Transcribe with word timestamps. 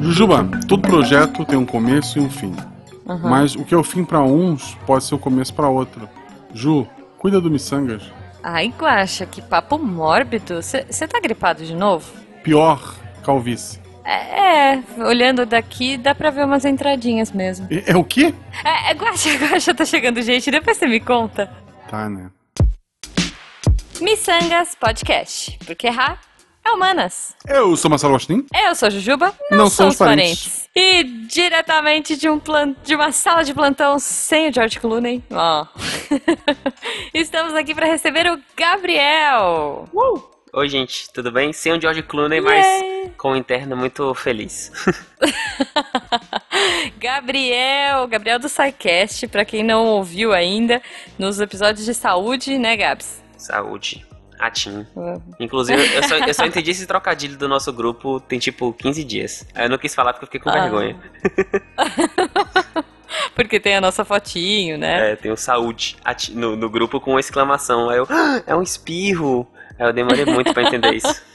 Jujuba, 0.00 0.48
todo 0.68 0.82
projeto 0.82 1.44
tem 1.44 1.58
um 1.58 1.66
começo 1.66 2.18
e 2.18 2.22
um 2.22 2.30
fim. 2.30 2.54
Uhum. 3.06 3.18
Mas 3.28 3.56
o 3.56 3.64
que 3.64 3.74
é 3.74 3.76
o 3.76 3.82
fim 3.82 4.04
para 4.04 4.22
uns 4.22 4.74
pode 4.86 5.04
ser 5.04 5.14
o 5.14 5.18
começo 5.18 5.52
para 5.52 5.68
outro. 5.68 6.08
Ju, 6.52 6.86
cuida 7.18 7.40
do 7.40 7.50
miçangas. 7.50 8.02
Ai, 8.42 8.72
Guaxa, 8.78 9.26
que 9.26 9.40
papo 9.40 9.78
mórbido. 9.78 10.62
Você 10.62 11.08
tá 11.08 11.18
gripado 11.20 11.64
de 11.64 11.74
novo? 11.74 12.12
Pior, 12.42 12.94
calvície. 13.24 13.80
É, 14.04 14.74
é, 14.74 14.82
olhando 14.98 15.46
daqui 15.46 15.96
dá 15.96 16.14
pra 16.14 16.30
ver 16.30 16.44
umas 16.44 16.64
entradinhas 16.66 17.32
mesmo. 17.32 17.66
É, 17.70 17.92
é 17.92 17.96
o 17.96 18.04
quê? 18.04 18.34
É, 18.62 18.90
é 18.90 18.94
Guaxa, 18.94 19.30
Guaxa, 19.40 19.74
tá 19.74 19.84
chegando 19.84 20.20
gente, 20.20 20.50
depois 20.50 20.76
você 20.76 20.86
me 20.86 21.00
conta. 21.00 21.50
Tá, 21.88 22.08
né? 22.08 22.30
Miçangas 24.00 24.74
Podcast, 24.74 25.56
porque 25.64 25.86
errar 25.86 26.20
é 26.64 26.70
humanas. 26.72 27.36
Eu 27.46 27.76
sou 27.76 27.88
Marcelo 27.88 28.14
Agostinho. 28.14 28.44
Eu 28.52 28.74
sou 28.74 28.90
Jujuba. 28.90 29.32
Não, 29.50 29.58
não 29.58 29.70
somos 29.70 29.96
parentes. 29.96 30.68
parentes. 30.68 30.70
E 30.74 31.04
diretamente 31.28 32.16
de, 32.16 32.28
um 32.28 32.38
plan... 32.38 32.74
de 32.82 32.94
uma 32.94 33.12
sala 33.12 33.44
de 33.44 33.54
plantão 33.54 33.98
sem 33.98 34.48
o 34.48 34.52
George 34.52 34.80
Clooney. 34.80 35.22
Ó. 35.30 35.66
Estamos 37.14 37.54
aqui 37.54 37.74
para 37.74 37.86
receber 37.86 38.30
o 38.30 38.40
Gabriel. 38.56 39.88
Uh! 39.92 40.34
Oi, 40.52 40.68
gente, 40.68 41.12
tudo 41.12 41.32
bem? 41.32 41.52
Sem 41.52 41.72
o 41.72 41.80
George 41.80 42.02
Clooney, 42.02 42.40
mas 42.40 42.64
com 43.16 43.32
um 43.32 43.36
interno 43.36 43.76
muito 43.76 44.14
feliz. 44.14 44.70
Gabriel, 46.96 48.06
Gabriel 48.06 48.38
do 48.38 48.48
SciCast, 48.48 49.26
para 49.28 49.44
quem 49.44 49.64
não 49.64 49.84
ouviu 49.84 50.32
ainda, 50.32 50.80
nos 51.18 51.40
episódios 51.40 51.84
de 51.84 51.92
saúde, 51.92 52.56
né, 52.56 52.76
Gabs? 52.76 53.23
Saúde. 53.44 54.06
Atim. 54.38 54.86
Uhum. 54.96 55.22
Inclusive, 55.38 55.94
eu 55.94 56.02
só, 56.02 56.16
eu 56.16 56.34
só 56.34 56.44
entendi 56.46 56.72
esse 56.72 56.86
trocadilho 56.86 57.36
do 57.36 57.48
nosso 57.48 57.72
grupo 57.72 58.20
tem 58.20 58.38
tipo 58.38 58.72
15 58.72 59.04
dias. 59.04 59.46
Aí 59.54 59.66
eu 59.66 59.70
não 59.70 59.78
quis 59.78 59.94
falar 59.94 60.12
porque 60.12 60.24
eu 60.24 60.28
fiquei 60.28 60.40
com 60.40 60.50
ah. 60.50 60.62
vergonha. 60.62 60.96
porque 63.34 63.60
tem 63.60 63.76
a 63.76 63.80
nossa 63.80 64.04
fotinho, 64.04 64.76
né? 64.76 65.12
É, 65.12 65.16
tem 65.16 65.30
o 65.30 65.36
saúde 65.36 65.96
no, 66.32 66.56
no 66.56 66.68
grupo 66.68 67.00
com 67.00 67.18
exclamação. 67.18 67.88
Aí 67.88 67.98
eu, 67.98 68.06
ah, 68.10 68.42
é 68.46 68.54
um 68.56 68.62
espirro. 68.62 69.46
Aí 69.78 69.86
eu 69.86 69.92
demorei 69.92 70.24
muito 70.24 70.52
para 70.52 70.62
entender 70.64 70.94
isso. 70.94 71.22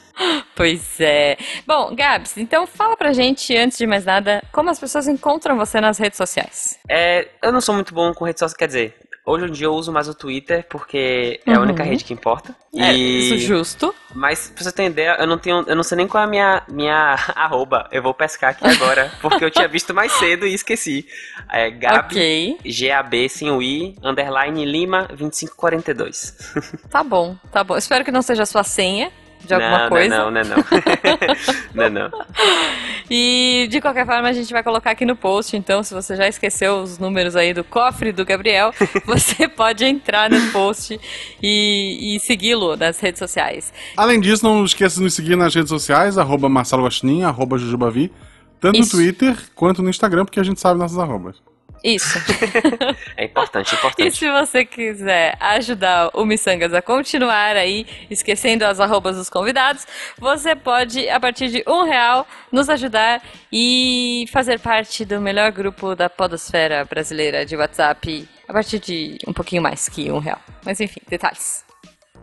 Pois 0.53 0.99
é. 0.99 1.37
Bom, 1.65 1.95
Gabs, 1.95 2.35
então 2.35 2.67
fala 2.67 2.97
pra 2.97 3.13
gente, 3.13 3.55
antes 3.55 3.77
de 3.77 3.87
mais 3.87 4.03
nada, 4.03 4.43
como 4.51 4.69
as 4.69 4.77
pessoas 4.77 5.07
encontram 5.07 5.57
você 5.57 5.79
nas 5.79 5.97
redes 5.97 6.17
sociais. 6.17 6.77
É, 6.89 7.29
eu 7.41 7.53
não 7.53 7.61
sou 7.61 7.73
muito 7.73 7.93
bom 7.93 8.13
com 8.13 8.25
redes 8.25 8.39
sociais, 8.39 8.57
quer 8.57 8.67
dizer, 8.67 8.98
Hoje 9.29 9.45
em 9.45 9.51
dia 9.51 9.67
eu 9.67 9.73
uso 9.75 9.91
mais 9.91 10.07
o 10.07 10.15
Twitter 10.15 10.65
porque 10.67 11.39
é 11.45 11.53
a 11.53 11.59
única 11.59 11.83
uhum. 11.83 11.89
rede 11.89 12.03
que 12.03 12.13
importa. 12.13 12.55
É, 12.75 12.91
isso 12.93 13.37
justo. 13.37 13.93
Mas 14.15 14.49
pra 14.49 14.63
você 14.63 14.71
ter 14.71 14.85
ideia, 14.85 15.17
eu 15.19 15.27
não 15.27 15.37
tenho. 15.37 15.63
Eu 15.67 15.75
não 15.75 15.83
sei 15.83 15.97
nem 15.97 16.07
qual 16.07 16.23
é 16.23 16.25
a 16.25 16.29
minha, 16.29 16.63
minha 16.67 17.15
arroba. 17.35 17.87
Eu 17.91 18.01
vou 18.01 18.11
pescar 18.11 18.51
aqui 18.51 18.65
agora. 18.65 19.11
porque 19.21 19.45
eu 19.45 19.51
tinha 19.51 19.67
visto 19.67 19.93
mais 19.93 20.11
cedo 20.13 20.47
e 20.47 20.53
esqueci. 20.55 21.05
É 21.51 21.69
Gabi 21.69 22.15
okay. 22.15 22.57
GAB 22.65 23.29
sem 23.29 23.51
o 23.51 23.61
I, 23.61 23.95
underline 24.03 24.65
Lima 24.65 25.03
2542. 25.09 26.53
Tá 26.89 27.03
bom, 27.03 27.37
tá 27.51 27.63
bom. 27.63 27.77
Espero 27.77 28.03
que 28.03 28.11
não 28.11 28.23
seja 28.23 28.43
a 28.43 28.47
sua 28.47 28.63
senha 28.63 29.11
de 29.45 29.53
alguma 29.53 29.79
não, 29.79 29.89
coisa. 29.89 30.17
Não, 30.17 30.31
não, 30.31 30.43
não, 30.43 30.57
não. 31.73 31.89
não, 31.89 32.09
não. 32.09 32.19
E 33.11 33.67
de 33.71 33.81
qualquer 33.81 34.05
forma 34.05 34.27
a 34.27 34.33
gente 34.33 34.53
vai 34.53 34.61
colocar 34.61 34.91
aqui 34.91 35.03
no 35.03 35.15
post, 35.15 35.57
então 35.57 35.81
se 35.81 35.95
você 35.95 36.15
já 36.15 36.27
esqueceu 36.27 36.75
os 36.77 36.99
números 36.99 37.35
aí 37.35 37.55
do 37.55 37.63
cofre 37.63 38.11
do 38.11 38.23
Gabriel, 38.23 38.71
você 39.03 39.47
pode 39.47 39.83
entrar 39.83 40.29
no 40.29 40.51
post 40.51 40.99
e, 41.41 42.15
e 42.15 42.19
segui-lo 42.19 42.77
nas 42.77 42.99
redes 42.99 43.17
sociais. 43.17 43.73
Além 43.97 44.19
disso, 44.19 44.45
não 44.45 44.63
esqueça 44.63 44.97
de 44.97 45.03
nos 45.03 45.15
seguir 45.15 45.35
nas 45.35 45.55
redes 45.55 45.69
sociais, 45.69 46.19
arroba 46.19 46.47
Marcelo 46.47 46.83
Guaxinim, 46.83 47.23
arroba 47.23 47.57
Jujubavi, 47.57 48.11
tanto 48.59 48.79
Isso. 48.79 48.95
no 48.95 49.01
Twitter 49.01 49.35
quanto 49.55 49.81
no 49.81 49.89
Instagram, 49.89 50.25
porque 50.25 50.39
a 50.39 50.43
gente 50.43 50.59
sabe 50.59 50.79
nossas 50.79 50.99
arrobas. 50.99 51.41
Isso. 51.83 52.19
é 53.15 53.25
importante, 53.25 53.73
importante. 53.73 54.07
E 54.07 54.11
se 54.11 54.29
você 54.29 54.65
quiser 54.65 55.37
ajudar 55.39 56.09
o 56.13 56.25
Missangas 56.25 56.73
a 56.73 56.81
continuar 56.81 57.55
aí, 57.55 57.85
esquecendo 58.09 58.65
as 58.65 58.79
arrobas 58.79 59.15
dos 59.15 59.29
convidados, 59.29 59.87
você 60.17 60.55
pode, 60.55 61.07
a 61.09 61.19
partir 61.19 61.49
de 61.49 61.63
um 61.67 61.83
real, 61.83 62.27
nos 62.51 62.69
ajudar 62.69 63.21
e 63.51 64.25
fazer 64.31 64.59
parte 64.59 65.05
do 65.05 65.21
melhor 65.21 65.51
grupo 65.51 65.95
da 65.95 66.09
podosfera 66.09 66.85
brasileira 66.85 67.45
de 67.45 67.55
WhatsApp 67.55 68.27
a 68.47 68.53
partir 68.53 68.79
de 68.79 69.17
um 69.27 69.33
pouquinho 69.33 69.61
mais 69.61 69.87
que 69.87 70.11
um 70.11 70.19
real. 70.19 70.39
Mas 70.65 70.79
enfim, 70.81 71.01
detalhes. 71.07 71.63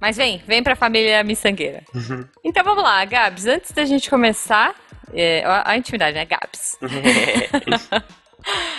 Mas 0.00 0.16
vem, 0.16 0.42
vem 0.46 0.62
pra 0.62 0.76
família 0.76 1.22
miçangueira. 1.24 1.82
Uhum. 1.94 2.26
Então 2.44 2.62
vamos 2.62 2.82
lá, 2.82 3.04
Gabs, 3.04 3.46
antes 3.46 3.72
da 3.72 3.84
gente 3.84 4.10
começar, 4.10 4.74
é, 5.14 5.42
a, 5.44 5.70
a 5.70 5.76
intimidade, 5.76 6.14
né, 6.14 6.26
Gabs? 6.26 6.76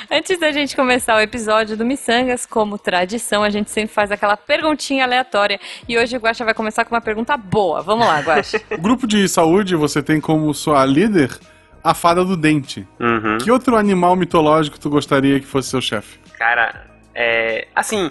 Antes 0.09 0.39
da 0.39 0.51
gente 0.51 0.75
começar 0.75 1.15
o 1.17 1.19
episódio 1.19 1.75
do 1.75 1.85
Missangas, 1.85 2.45
como 2.45 2.77
tradição, 2.77 3.43
a 3.43 3.49
gente 3.49 3.69
sempre 3.69 3.93
faz 3.93 4.11
aquela 4.11 4.37
perguntinha 4.37 5.03
aleatória. 5.03 5.59
E 5.87 5.97
hoje 5.97 6.15
o 6.15 6.19
Guaxa 6.19 6.45
vai 6.45 6.53
começar 6.53 6.85
com 6.85 6.95
uma 6.95 7.01
pergunta 7.01 7.35
boa. 7.35 7.81
Vamos 7.81 8.07
lá, 8.07 8.19
Guaxa. 8.21 8.61
o 8.71 8.77
grupo 8.81 9.05
de 9.05 9.27
saúde, 9.27 9.75
você 9.75 10.01
tem 10.01 10.21
como 10.21 10.53
sua 10.53 10.85
líder 10.85 11.37
a 11.83 11.93
fada 11.93 12.23
do 12.23 12.37
dente. 12.37 12.87
Uhum. 12.99 13.37
Que 13.39 13.51
outro 13.51 13.75
animal 13.75 14.15
mitológico 14.15 14.79
tu 14.79 14.89
gostaria 14.89 15.39
que 15.39 15.45
fosse 15.45 15.69
seu 15.69 15.81
chefe? 15.81 16.19
Cara, 16.37 16.87
é. 17.13 17.67
Assim, 17.75 18.09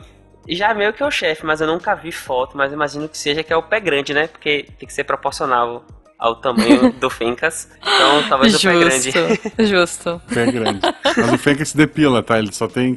já 0.49 0.73
meio 0.75 0.93
que 0.93 1.03
é 1.03 1.07
o 1.07 1.11
chefe, 1.11 1.45
mas 1.45 1.61
eu 1.61 1.67
nunca 1.67 1.95
vi 1.95 2.13
foto, 2.13 2.57
mas 2.57 2.73
imagino 2.73 3.09
que 3.09 3.17
seja 3.17 3.43
que 3.43 3.53
é 3.53 3.57
o 3.57 3.63
pé 3.63 3.81
grande, 3.81 4.13
né? 4.13 4.29
Porque 4.29 4.67
tem 4.79 4.87
que 4.87 4.93
ser 4.93 5.05
proporcional 5.05 5.85
ao 6.19 6.37
tamanho 6.37 6.93
do 6.99 7.11
Fencas. 7.11 7.69
Então, 7.81 8.29
talvez 8.29 8.53
Justo. 8.53 8.69
o 8.69 8.73
pé 8.73 8.79
grande. 8.79 9.13
Justo. 9.67 10.23
Pé 10.33 10.51
grande. 10.51 10.81
Mas 11.05 11.33
o 11.33 11.39
Fencas 11.39 11.69
se 11.69 11.77
depila, 11.77 12.23
tá? 12.23 12.39
Ele 12.39 12.53
só 12.53 12.67
tem 12.69 12.97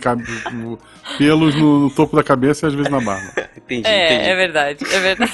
pelos 1.18 1.56
no, 1.56 1.80
no, 1.80 1.90
topo 1.90 2.16
da 2.16 2.24
cabeça 2.24 2.66
e 2.66 2.68
às 2.68 2.74
vezes 2.74 2.91
na 2.91 3.02
barba. 3.02 3.31
entendi, 3.57 3.88
é, 3.88 4.13
entendi. 4.13 4.30
é 4.30 4.35
verdade, 4.35 4.85
é 4.91 5.00
verdade. 5.00 5.34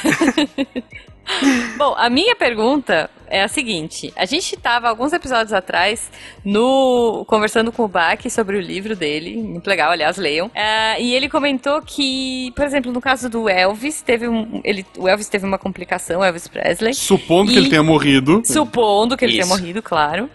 Bom, 1.77 1.95
a 1.97 2.09
minha 2.09 2.35
pergunta 2.35 3.09
é 3.27 3.43
a 3.43 3.47
seguinte: 3.47 4.13
a 4.15 4.25
gente 4.25 4.55
estava 4.55 4.87
alguns 4.87 5.13
episódios 5.13 5.53
atrás 5.53 6.09
no 6.43 7.25
conversando 7.27 7.71
com 7.71 7.83
o 7.83 7.87
Bach 7.87 8.19
sobre 8.29 8.57
o 8.57 8.61
livro 8.61 8.95
dele, 8.95 9.37
muito 9.37 9.67
legal, 9.67 9.91
aliás, 9.91 10.17
leiam. 10.17 10.47
Uh, 10.47 10.99
e 10.99 11.13
ele 11.13 11.27
comentou 11.29 11.81
que, 11.81 12.51
por 12.55 12.65
exemplo, 12.65 12.91
no 12.91 13.01
caso 13.01 13.29
do 13.29 13.49
Elvis, 13.49 14.01
teve 14.01 14.27
um, 14.27 14.61
ele, 14.63 14.85
o 14.97 15.07
Elvis 15.07 15.27
teve 15.27 15.45
uma 15.45 15.57
complicação, 15.57 16.23
Elvis 16.23 16.47
Presley. 16.47 16.93
Supondo 16.93 17.51
que 17.51 17.57
ele 17.57 17.69
tenha 17.69 17.83
morrido. 17.83 18.41
Supondo 18.45 19.17
que 19.17 19.25
ele 19.25 19.37
Isso. 19.37 19.47
tenha 19.47 19.59
morrido, 19.59 19.81
claro. 19.81 20.29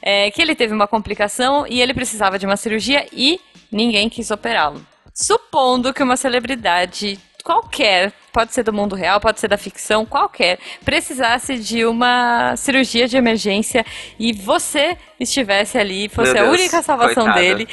É, 0.00 0.30
que 0.30 0.40
ele 0.40 0.54
teve 0.54 0.72
uma 0.72 0.86
complicação 0.86 1.66
e 1.68 1.80
ele 1.80 1.92
precisava 1.92 2.38
de 2.38 2.46
uma 2.46 2.56
cirurgia 2.56 3.06
e 3.12 3.40
ninguém 3.72 4.08
quis 4.08 4.30
operá-lo. 4.30 4.80
Supondo 5.12 5.92
que 5.92 6.02
uma 6.02 6.16
celebridade 6.16 7.18
qualquer, 7.46 8.12
pode 8.32 8.52
ser 8.52 8.64
do 8.64 8.72
mundo 8.72 8.96
real, 8.96 9.20
pode 9.20 9.38
ser 9.38 9.46
da 9.46 9.56
ficção, 9.56 10.04
qualquer, 10.04 10.58
precisasse 10.84 11.56
de 11.56 11.84
uma 11.84 12.56
cirurgia 12.56 13.06
de 13.06 13.16
emergência 13.16 13.86
e 14.18 14.32
você 14.32 14.98
estivesse 15.20 15.78
ali, 15.78 16.08
fosse 16.08 16.36
a 16.36 16.50
única 16.50 16.82
salvação 16.82 17.22
Coitado. 17.22 17.38
dele, 17.38 17.68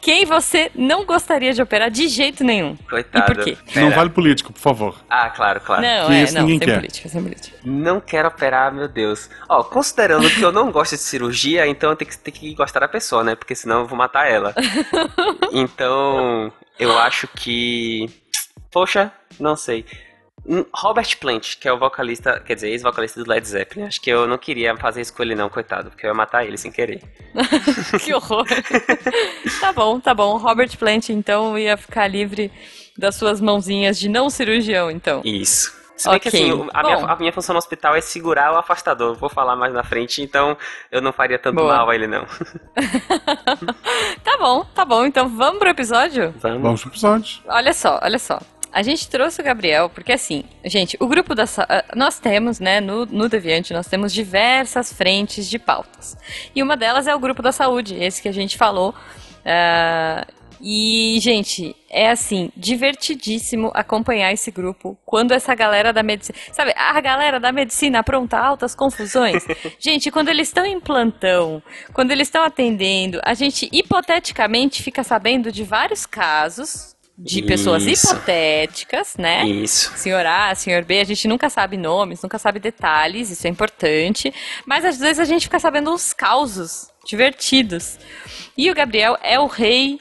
quem 0.00 0.24
você 0.24 0.70
não 0.74 1.04
gostaria 1.04 1.52
de 1.52 1.60
operar 1.60 1.90
de 1.90 2.08
jeito 2.08 2.42
nenhum. 2.42 2.74
Coitado. 2.88 3.32
E 3.32 3.34
por 3.34 3.44
quê? 3.44 3.58
Não 3.78 3.90
vale 3.90 4.08
político, 4.08 4.50
por 4.50 4.60
favor. 4.60 4.96
Ah, 5.10 5.28
claro, 5.28 5.60
claro. 5.60 5.82
Não, 5.82 6.06
que 6.06 6.14
é, 6.14 6.22
isso 6.22 6.34
não, 6.34 6.42
ninguém 6.42 6.58
sem 6.58 6.68
quer. 6.68 6.74
política, 6.76 7.08
sem 7.10 7.22
política. 7.22 7.56
Não 7.62 8.00
quero 8.00 8.28
operar, 8.28 8.72
meu 8.72 8.88
Deus. 8.88 9.28
Ó, 9.46 9.62
considerando 9.62 10.30
que 10.30 10.40
eu 10.40 10.52
não 10.52 10.72
gosto 10.72 10.92
de 10.92 11.02
cirurgia, 11.02 11.66
então 11.66 11.90
eu 11.90 11.96
tenho 11.96 12.10
que, 12.10 12.16
tenho 12.16 12.34
que 12.34 12.54
gostar 12.54 12.80
da 12.80 12.88
pessoa, 12.88 13.22
né? 13.22 13.34
Porque 13.34 13.54
senão 13.54 13.80
eu 13.80 13.86
vou 13.86 13.98
matar 13.98 14.26
ela. 14.30 14.54
então, 15.52 16.50
eu 16.78 16.96
acho 16.96 17.28
que 17.28 18.08
Poxa, 18.70 19.12
não 19.38 19.56
sei. 19.56 19.84
Robert 20.72 21.18
Plant, 21.18 21.56
que 21.58 21.68
é 21.68 21.72
o 21.72 21.78
vocalista, 21.78 22.40
quer 22.40 22.54
dizer, 22.54 22.70
ex-vocalista 22.70 23.22
do 23.22 23.28
Led 23.28 23.46
Zeppelin, 23.46 23.86
acho 23.86 24.00
que 24.00 24.08
eu 24.08 24.26
não 24.26 24.38
queria 24.38 24.74
fazer 24.76 25.02
isso 25.02 25.12
com 25.12 25.22
ele 25.22 25.34
não, 25.34 25.50
coitado, 25.50 25.90
porque 25.90 26.06
eu 26.06 26.08
ia 26.08 26.14
matar 26.14 26.46
ele 26.46 26.56
sem 26.56 26.72
querer. 26.72 27.02
que 28.02 28.14
horror. 28.14 28.46
tá 29.60 29.72
bom, 29.72 30.00
tá 30.00 30.14
bom. 30.14 30.38
Robert 30.38 30.74
Plant, 30.78 31.10
então, 31.10 31.58
ia 31.58 31.76
ficar 31.76 32.06
livre 32.08 32.50
das 32.96 33.16
suas 33.16 33.40
mãozinhas 33.40 33.98
de 33.98 34.08
não 34.08 34.30
cirurgião, 34.30 34.90
então. 34.90 35.20
Isso. 35.24 35.76
Se 35.96 36.08
bem 36.08 36.16
okay. 36.16 36.30
que 36.30 36.36
assim, 36.36 36.68
a 36.72 36.82
minha, 36.82 36.96
a 37.06 37.16
minha, 37.16 37.32
função 37.32 37.52
no 37.52 37.58
hospital 37.58 37.96
é 37.96 38.00
segurar 38.00 38.52
o 38.52 38.56
afastador. 38.56 39.16
Vou 39.16 39.28
falar 39.28 39.56
mais 39.56 39.74
na 39.74 39.82
frente, 39.82 40.22
então 40.22 40.56
eu 40.92 41.02
não 41.02 41.12
faria 41.12 41.40
tanto 41.40 41.56
Boa. 41.56 41.76
mal 41.76 41.90
a 41.90 41.94
ele, 41.94 42.06
não. 42.06 42.24
tá 44.22 44.38
bom, 44.38 44.64
tá 44.72 44.84
bom. 44.84 45.04
Então 45.04 45.28
vamos 45.28 45.58
pro 45.58 45.68
episódio? 45.68 46.32
Vamos. 46.38 46.62
Vamos 46.62 46.80
pro 46.82 46.90
episódio. 46.92 47.40
Olha 47.48 47.72
só, 47.72 47.98
olha 48.00 48.18
só. 48.20 48.38
A 48.72 48.82
gente 48.82 49.08
trouxe 49.08 49.40
o 49.40 49.44
Gabriel 49.44 49.88
porque, 49.88 50.12
assim, 50.12 50.44
gente, 50.64 50.96
o 51.00 51.06
grupo 51.06 51.34
da. 51.34 51.44
Ah, 51.68 51.84
nós 51.94 52.18
temos, 52.18 52.60
né, 52.60 52.80
no, 52.80 53.06
no 53.06 53.28
Deviante, 53.28 53.72
nós 53.72 53.86
temos 53.86 54.12
diversas 54.12 54.92
frentes 54.92 55.48
de 55.48 55.58
pautas. 55.58 56.16
E 56.54 56.62
uma 56.62 56.76
delas 56.76 57.06
é 57.06 57.14
o 57.14 57.18
grupo 57.18 57.42
da 57.42 57.52
saúde, 57.52 57.94
esse 57.94 58.20
que 58.20 58.28
a 58.28 58.32
gente 58.32 58.56
falou. 58.56 58.94
Uh, 59.40 60.38
E, 60.60 61.18
gente, 61.20 61.76
é 61.88 62.10
assim, 62.10 62.50
divertidíssimo 62.56 63.70
acompanhar 63.74 64.32
esse 64.32 64.50
grupo 64.50 64.98
quando 65.06 65.32
essa 65.32 65.54
galera 65.54 65.92
da 65.92 66.02
medicina. 66.02 66.36
Sabe, 66.52 66.72
a 66.76 67.00
galera 67.00 67.38
da 67.38 67.52
medicina 67.52 68.00
apronta 68.00 68.38
altas 68.38 68.74
confusões. 68.74 69.46
gente, 69.78 70.10
quando 70.10 70.28
eles 70.28 70.48
estão 70.48 70.66
em 70.66 70.80
plantão, 70.80 71.62
quando 71.92 72.10
eles 72.10 72.26
estão 72.26 72.42
atendendo, 72.42 73.20
a 73.24 73.34
gente 73.34 73.68
hipoteticamente 73.72 74.82
fica 74.82 75.04
sabendo 75.04 75.52
de 75.52 75.62
vários 75.62 76.04
casos 76.04 76.96
de 77.18 77.42
pessoas 77.42 77.84
Isso. 77.84 78.14
hipotéticas, 78.14 79.16
né? 79.18 79.44
Isso. 79.44 79.92
Senhor 79.96 80.24
A, 80.24 80.54
senhor 80.54 80.84
B, 80.84 81.00
a 81.00 81.04
gente 81.04 81.26
nunca 81.26 81.50
sabe 81.50 81.76
nomes, 81.76 82.22
nunca 82.22 82.38
sabe 82.38 82.60
detalhes, 82.60 83.30
isso 83.30 83.46
é 83.46 83.50
importante. 83.50 84.32
Mas 84.64 84.84
às 84.84 84.98
vezes 84.98 85.18
a 85.18 85.24
gente 85.24 85.42
fica 85.42 85.58
sabendo 85.58 85.92
os 85.92 86.12
causos 86.12 86.90
divertidos. 87.04 87.98
E 88.56 88.70
o 88.70 88.74
Gabriel 88.74 89.18
é 89.20 89.38
o 89.38 89.46
rei 89.46 89.98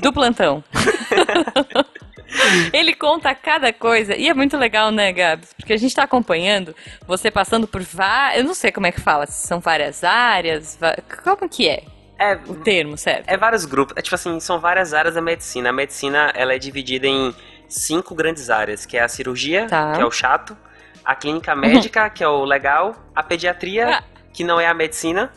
do 0.00 0.12
plantão. 0.12 0.62
Ele 2.72 2.94
conta 2.94 3.34
cada 3.34 3.72
coisa 3.72 4.14
e 4.14 4.28
é 4.28 4.34
muito 4.34 4.56
legal, 4.56 4.92
né, 4.92 5.12
Gabs? 5.12 5.52
Porque 5.52 5.72
a 5.72 5.76
gente 5.76 5.92
tá 5.92 6.04
acompanhando 6.04 6.76
você 7.04 7.28
passando 7.28 7.66
por 7.66 7.82
várias. 7.82 8.38
Eu 8.38 8.44
não 8.44 8.54
sei 8.54 8.70
como 8.70 8.86
é 8.86 8.92
que 8.92 9.00
fala, 9.00 9.26
se 9.26 9.48
são 9.48 9.58
várias 9.58 10.04
áreas. 10.04 10.78
Como 11.24 11.48
que 11.48 11.68
é? 11.68 11.82
É, 12.20 12.34
o 12.34 12.54
termo, 12.54 12.98
certo? 12.98 13.26
É 13.26 13.36
vários 13.38 13.64
grupos. 13.64 13.96
É 13.96 14.02
tipo 14.02 14.14
assim, 14.14 14.38
são 14.40 14.60
várias 14.60 14.92
áreas 14.92 15.14
da 15.14 15.22
medicina. 15.22 15.70
A 15.70 15.72
medicina, 15.72 16.30
ela 16.34 16.52
é 16.52 16.58
dividida 16.58 17.06
em 17.06 17.34
cinco 17.66 18.14
grandes 18.14 18.50
áreas, 18.50 18.84
que 18.84 18.98
é 18.98 19.02
a 19.02 19.08
cirurgia, 19.08 19.66
tá. 19.66 19.92
que 19.94 20.02
é 20.02 20.04
o 20.04 20.10
chato, 20.10 20.54
a 21.02 21.14
clínica 21.14 21.56
médica, 21.56 22.10
que 22.12 22.22
é 22.22 22.28
o 22.28 22.44
legal, 22.44 22.94
a 23.14 23.22
pediatria, 23.22 23.88
ah. 23.88 24.04
que 24.34 24.44
não 24.44 24.60
é 24.60 24.66
a 24.66 24.74
medicina, 24.74 25.32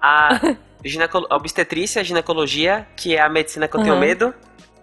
a, 0.00 0.36
a 1.30 1.36
obstetrícia, 1.36 2.00
a 2.00 2.04
ginecologia, 2.04 2.86
que 2.94 3.16
é 3.16 3.20
a 3.20 3.28
medicina 3.28 3.66
que 3.66 3.76
eu 3.76 3.82
tenho 3.82 3.98
medo, 3.98 4.32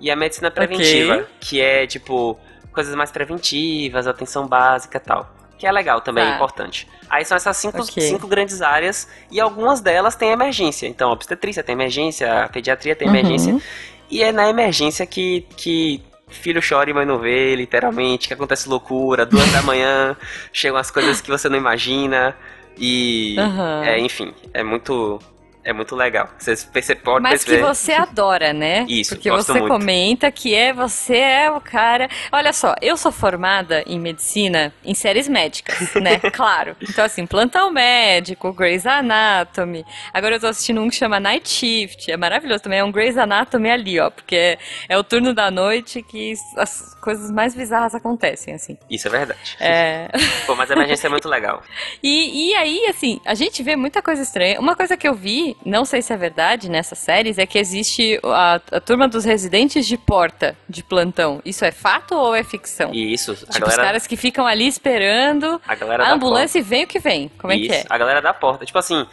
e 0.02 0.12
a 0.12 0.16
medicina 0.18 0.52
preventiva, 0.52 1.14
okay. 1.14 1.28
que 1.40 1.62
é 1.62 1.88
tipo 1.88 2.38
coisas 2.74 2.94
mais 2.94 3.10
preventivas, 3.10 4.06
atenção 4.06 4.48
básica 4.48 4.98
e 4.98 5.02
tal 5.02 5.41
que 5.62 5.68
é 5.68 5.72
legal 5.72 6.02
também, 6.02 6.24
tá. 6.24 6.32
é 6.32 6.36
importante. 6.38 6.88
Aí 7.08 7.24
são 7.24 7.38
essas 7.38 7.56
cinco, 7.56 7.84
okay. 7.84 8.02
cinco 8.02 8.26
grandes 8.26 8.64
áreas 8.64 9.08
e 9.30 9.40
algumas 9.40 9.80
delas 9.80 10.16
têm 10.16 10.32
emergência. 10.32 10.88
Então, 10.88 11.12
a 11.12 11.14
obstetrícia 11.14 11.62
tem 11.62 11.74
emergência, 11.74 12.46
a 12.46 12.50
pediatria 12.50 12.96
tem 12.96 13.08
emergência. 13.08 13.54
Uhum. 13.54 13.62
E 14.10 14.24
é 14.24 14.32
na 14.32 14.50
emergência 14.50 15.06
que, 15.06 15.46
que 15.56 16.04
filho 16.30 16.60
chora 16.68 16.90
e 16.90 16.94
mãe 16.96 17.06
não 17.06 17.20
vê, 17.20 17.56
literalmente, 17.56 18.28
que 18.28 18.34
acontece 18.34 18.68
loucura, 18.68 19.24
duas 19.24 19.52
da 19.52 19.62
manhã, 19.62 20.18
chegam 20.52 20.78
as 20.78 20.90
coisas 20.90 21.22
que 21.22 21.30
você 21.30 21.48
não 21.48 21.60
imagina. 21.60 22.36
E, 22.76 23.36
uhum. 23.38 23.84
é, 23.84 24.00
enfim, 24.00 24.34
é 24.56 24.64
muito, 24.64 25.20
é 25.64 25.72
muito 25.74 25.96
legal. 25.96 26.30
Você, 26.38 26.56
você 26.56 26.96
pode 26.96 27.22
Mas 27.22 27.44
perceber... 27.44 27.58
que 27.58 27.64
você 27.64 27.94
adora, 27.94 28.54
né? 28.54 28.86
Isso, 28.90 29.16
Porque 29.16 29.30
você 29.30 29.54
muito. 29.54 29.68
comenta 29.68 30.32
que 30.32 30.56
é 30.56 30.74
você 30.74 31.18
é 31.18 31.52
o 31.52 31.62
cara. 31.62 32.10
Olha 32.32 32.52
só, 32.52 32.76
eu 32.82 32.98
sou 32.98 33.12
formada 33.12 33.84
em 33.86 34.00
medicina 34.00 34.74
em 34.84 34.94
séries 34.94 35.28
médicas, 35.28 35.94
né? 36.02 36.20
claro. 36.32 36.76
Então, 36.82 37.06
assim, 37.06 37.26
plantão 37.26 37.72
médico, 37.72 38.52
Grey's 38.52 38.86
Anatomy. 38.86 39.86
Agora 40.14 40.36
eu 40.36 40.40
tô 40.40 40.48
assistindo 40.48 40.82
um 40.82 40.90
que 40.90 40.96
chama 40.96 41.20
Night 41.20 41.48
Shift. 41.48 42.12
É 42.12 42.18
maravilhoso 42.18 42.64
também. 42.64 42.80
É 42.80 42.84
um 42.84 42.92
Grey's 42.92 43.18
Anatomy 43.18 43.70
ali, 43.70 44.00
ó. 44.00 44.10
Porque 44.10 44.36
é, 44.36 44.58
é 44.90 44.98
o 44.98 45.04
turno 45.04 45.34
da 45.34 45.52
noite 45.52 46.02
que 46.02 46.34
as 46.58 46.96
coisas 47.02 47.32
mais 47.32 47.56
bizarras 47.56 47.96
acontecem, 47.96 48.54
assim. 48.54 48.78
Isso 48.90 49.08
é 49.08 49.12
verdade. 49.12 49.58
É. 49.60 50.10
Pô, 50.46 50.56
mas 50.56 50.70
a 50.70 50.74
emergência 50.76 51.08
é 51.08 51.10
muito 51.10 51.28
legal. 51.28 51.62
E, 52.02 52.50
e 52.50 52.56
aí, 52.56 52.86
assim, 52.88 53.20
a 53.26 53.34
gente 53.34 53.62
vê 53.64 53.76
muita 53.76 54.02
coisa 54.02 54.22
estranha. 54.22 54.60
Uma 54.60 54.76
coisa 54.76 54.96
que 54.96 55.08
eu 55.08 55.14
vi 55.14 55.58
não 55.66 55.84
sei 55.84 56.02
se 56.02 56.14
é 56.14 56.18
verdade 56.18 56.70
nessas 56.70 57.00
séries, 57.00 57.38
é 57.38 57.46
que 57.46 57.58
existe 57.58 58.20
a, 58.24 58.62
a 58.72 58.80
turma 58.80 59.08
dos 59.08 59.26
residentes 59.26 59.86
de 59.86 59.98
porta 59.98 60.56
de 60.70 60.84
plantão. 60.84 61.42
Isso 61.44 61.66
é 61.66 61.72
fato 61.72 62.16
ou 62.16 62.36
é 62.36 62.44
ficção? 62.44 62.94
Isso. 62.94 63.36
Tipo, 63.36 63.60
galera... 63.60 63.70
os 63.70 63.76
caras 63.76 64.08
que 64.08 64.16
ficam 64.16 64.46
ali 64.46 64.68
esperando 64.68 65.62
a, 65.68 65.76
galera 65.76 66.06
a 66.06 66.14
ambulância 66.14 66.60
e 66.60 66.62
vem 66.62 66.84
o 66.84 66.88
que 66.88 67.00
vem. 67.00 67.30
Como 67.38 67.52
Isso, 67.54 67.74
é 67.74 67.82
que 67.82 67.84
é? 67.84 67.86
A 67.90 67.98
galera 67.98 68.22
da 68.22 68.34
porta. 68.34 68.66
Tipo 68.66 68.80
assim, 68.80 69.06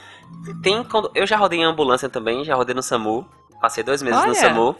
tem 0.62 0.84
quando 0.84 1.10
eu 1.14 1.26
já 1.26 1.36
rodei 1.36 1.60
em 1.60 1.64
ambulância 1.64 2.08
também, 2.08 2.44
já 2.44 2.54
rodei 2.54 2.74
no 2.74 2.82
SAMU, 2.82 3.26
passei 3.60 3.82
dois 3.82 4.02
meses 4.02 4.18
Olha. 4.18 4.28
no 4.28 4.34
SAMU 4.34 4.76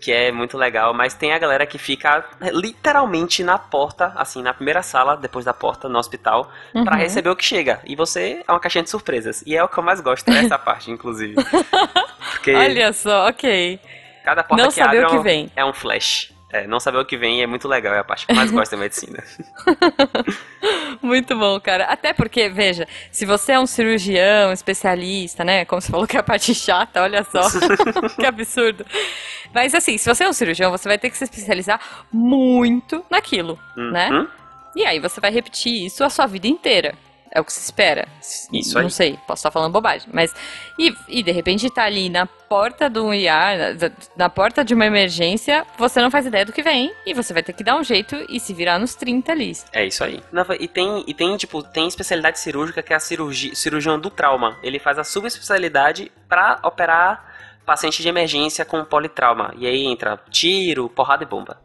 que 0.00 0.12
é 0.12 0.30
muito 0.30 0.56
legal, 0.56 0.94
mas 0.94 1.14
tem 1.14 1.32
a 1.32 1.38
galera 1.38 1.66
que 1.66 1.78
fica 1.78 2.24
literalmente 2.52 3.42
na 3.42 3.58
porta, 3.58 4.12
assim, 4.16 4.42
na 4.42 4.54
primeira 4.54 4.82
sala, 4.82 5.16
depois 5.16 5.44
da 5.44 5.52
porta, 5.52 5.88
no 5.88 5.98
hospital, 5.98 6.50
uhum. 6.74 6.84
para 6.84 6.96
receber 6.96 7.30
o 7.30 7.36
que 7.36 7.44
chega. 7.44 7.80
E 7.84 7.96
você 7.96 8.42
é 8.46 8.52
uma 8.52 8.60
caixinha 8.60 8.84
de 8.84 8.90
surpresas. 8.90 9.42
E 9.46 9.56
é 9.56 9.62
o 9.62 9.68
que 9.68 9.78
eu 9.78 9.82
mais 9.82 10.00
gosto 10.00 10.26
dessa 10.30 10.58
parte, 10.58 10.90
inclusive. 10.90 11.34
Porque 12.32 12.54
Olha 12.54 12.92
só, 12.92 13.28
ok. 13.28 13.80
Cada 14.24 14.44
porta 14.44 14.62
Não 14.62 14.70
que 14.70 14.80
abre 14.80 15.04
o 15.04 15.08
que 15.08 15.16
é, 15.16 15.18
um, 15.18 15.22
vem. 15.22 15.52
é 15.56 15.64
um 15.64 15.72
flash. 15.72 16.32
É, 16.50 16.66
não 16.66 16.80
saber 16.80 16.98
o 16.98 17.04
que 17.04 17.16
vem 17.16 17.42
é 17.42 17.46
muito 17.46 17.68
legal, 17.68 17.94
é 17.94 17.98
a 17.98 18.04
parte 18.04 18.26
que 18.26 18.32
eu 18.32 18.36
mais 18.36 18.50
gosto 18.50 18.70
da 18.70 18.78
medicina. 18.82 19.22
muito 21.02 21.36
bom, 21.36 21.60
cara. 21.60 21.84
Até 21.84 22.14
porque, 22.14 22.48
veja, 22.48 22.88
se 23.12 23.26
você 23.26 23.52
é 23.52 23.60
um 23.60 23.66
cirurgião, 23.66 24.50
especialista, 24.50 25.44
né? 25.44 25.66
Como 25.66 25.80
você 25.80 25.92
falou 25.92 26.06
que 26.06 26.16
é 26.16 26.20
a 26.20 26.22
parte 26.22 26.54
chata, 26.54 27.02
olha 27.02 27.22
só. 27.24 27.42
que 28.18 28.24
absurdo. 28.24 28.86
Mas 29.52 29.74
assim, 29.74 29.98
se 29.98 30.08
você 30.08 30.24
é 30.24 30.28
um 30.28 30.32
cirurgião, 30.32 30.70
você 30.70 30.88
vai 30.88 30.98
ter 30.98 31.10
que 31.10 31.18
se 31.18 31.24
especializar 31.24 31.80
muito 32.10 33.04
naquilo, 33.10 33.58
né? 33.76 34.08
uhum. 34.10 34.22
né? 34.22 34.28
E 34.74 34.86
aí 34.86 35.00
você 35.00 35.20
vai 35.20 35.30
repetir 35.30 35.84
isso 35.84 36.02
a 36.04 36.08
sua 36.08 36.26
vida 36.26 36.46
inteira. 36.46 36.94
É 37.30 37.40
o 37.40 37.44
que 37.44 37.52
se 37.52 37.60
espera. 37.60 38.08
Isso 38.52 38.78
aí. 38.78 38.82
Não 38.82 38.90
sei, 38.90 39.18
posso 39.26 39.40
estar 39.40 39.50
falando 39.50 39.72
bobagem. 39.72 40.08
Mas. 40.12 40.34
E, 40.78 40.94
e 41.08 41.22
de 41.22 41.30
repente 41.30 41.68
tá 41.70 41.84
ali 41.84 42.08
na 42.08 42.26
porta 42.26 42.88
do 42.88 43.12
IAR, 43.12 43.58
na, 43.58 43.90
na, 44.16 44.30
porta 44.30 44.64
de 44.64 44.74
uma 44.74 44.86
emergência, 44.86 45.66
você 45.76 46.00
não 46.00 46.10
faz 46.10 46.24
ideia 46.26 46.44
do 46.44 46.52
que 46.52 46.62
vem. 46.62 46.92
E 47.04 47.12
você 47.12 47.32
vai 47.32 47.42
ter 47.42 47.52
que 47.52 47.62
dar 47.62 47.76
um 47.76 47.84
jeito 47.84 48.16
e 48.28 48.40
se 48.40 48.52
virar 48.54 48.78
nos 48.78 48.94
30 48.94 49.32
ali. 49.32 49.52
É 49.72 49.84
isso 49.84 50.02
aí. 50.04 50.22
E, 50.60 50.68
tem, 50.68 51.04
e 51.06 51.14
tem, 51.14 51.36
tipo, 51.36 51.62
tem 51.62 51.86
especialidade 51.86 52.38
cirúrgica 52.40 52.82
que 52.82 52.92
é 52.92 52.96
a 52.96 53.00
cirurgia, 53.00 53.54
cirurgião 53.54 53.98
do 53.98 54.10
trauma. 54.10 54.56
Ele 54.62 54.78
faz 54.78 54.98
a 54.98 55.04
subespecialidade 55.04 56.10
para 56.28 56.58
operar 56.62 57.28
paciente 57.68 58.00
de 58.00 58.08
emergência 58.08 58.64
com 58.64 58.82
politrauma. 58.82 59.52
E 59.58 59.66
aí 59.66 59.84
entra 59.84 60.18
tiro, 60.30 60.88
porrada 60.88 61.22
e 61.22 61.26
bomba. 61.26 61.60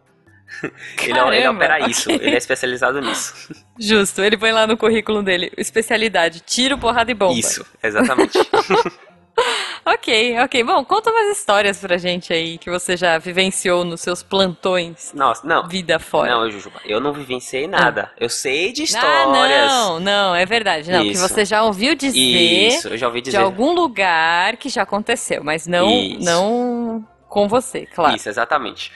ele, 1.01 1.19
ele 1.37 1.47
opera 1.47 1.77
okay. 1.77 1.91
isso, 1.91 2.11
ele 2.11 2.35
é 2.35 2.37
especializado 2.37 3.01
nisso. 3.01 3.53
Justo, 3.79 4.21
ele 4.21 4.37
põe 4.37 4.51
lá 4.51 4.67
no 4.67 4.77
currículo 4.77 5.23
dele, 5.23 5.51
especialidade, 5.57 6.41
tiro, 6.41 6.77
porrada 6.77 7.11
e 7.11 7.13
bomba. 7.13 7.37
Isso, 7.37 7.65
exatamente. 7.81 8.37
ok, 9.85 10.39
ok. 10.39 10.63
Bom, 10.63 10.85
conta 10.85 11.09
umas 11.09 11.37
histórias 11.37 11.79
pra 11.79 11.97
gente 11.97 12.31
aí 12.31 12.57
que 12.57 12.69
você 12.69 12.95
já 12.95 13.17
vivenciou 13.17 13.83
nos 13.83 14.01
seus 14.01 14.21
plantões. 14.21 15.11
Nossa, 15.13 15.45
não. 15.47 15.67
Vida 15.67 15.97
fora. 15.97 16.31
Não, 16.31 16.49
Jujuba, 16.49 16.79
eu 16.85 16.99
não 16.99 17.13
vivenciei 17.13 17.67
nada. 17.67 18.11
Ah. 18.13 18.17
Eu 18.19 18.29
sei 18.29 18.71
de 18.71 18.83
histórias. 18.83 19.71
Ah, 19.71 19.87
não, 19.87 19.99
não, 19.99 20.35
é 20.35 20.45
verdade. 20.45 20.91
Não, 20.91 21.03
Isso. 21.03 21.23
que 21.23 21.29
você 21.29 21.45
já 21.45 21.63
ouviu 21.63 21.95
dizer. 21.95 22.19
Isso, 22.19 22.89
eu 22.89 22.97
já 22.97 23.07
ouvi 23.07 23.21
dizer. 23.21 23.37
De 23.37 23.43
algum 23.43 23.73
lugar 23.73 24.57
que 24.57 24.69
já 24.69 24.83
aconteceu, 24.83 25.43
mas 25.43 25.65
não, 25.65 25.89
não 26.19 27.07
com 27.27 27.47
você, 27.47 27.87
claro. 27.87 28.15
Isso, 28.15 28.29
exatamente. 28.29 28.91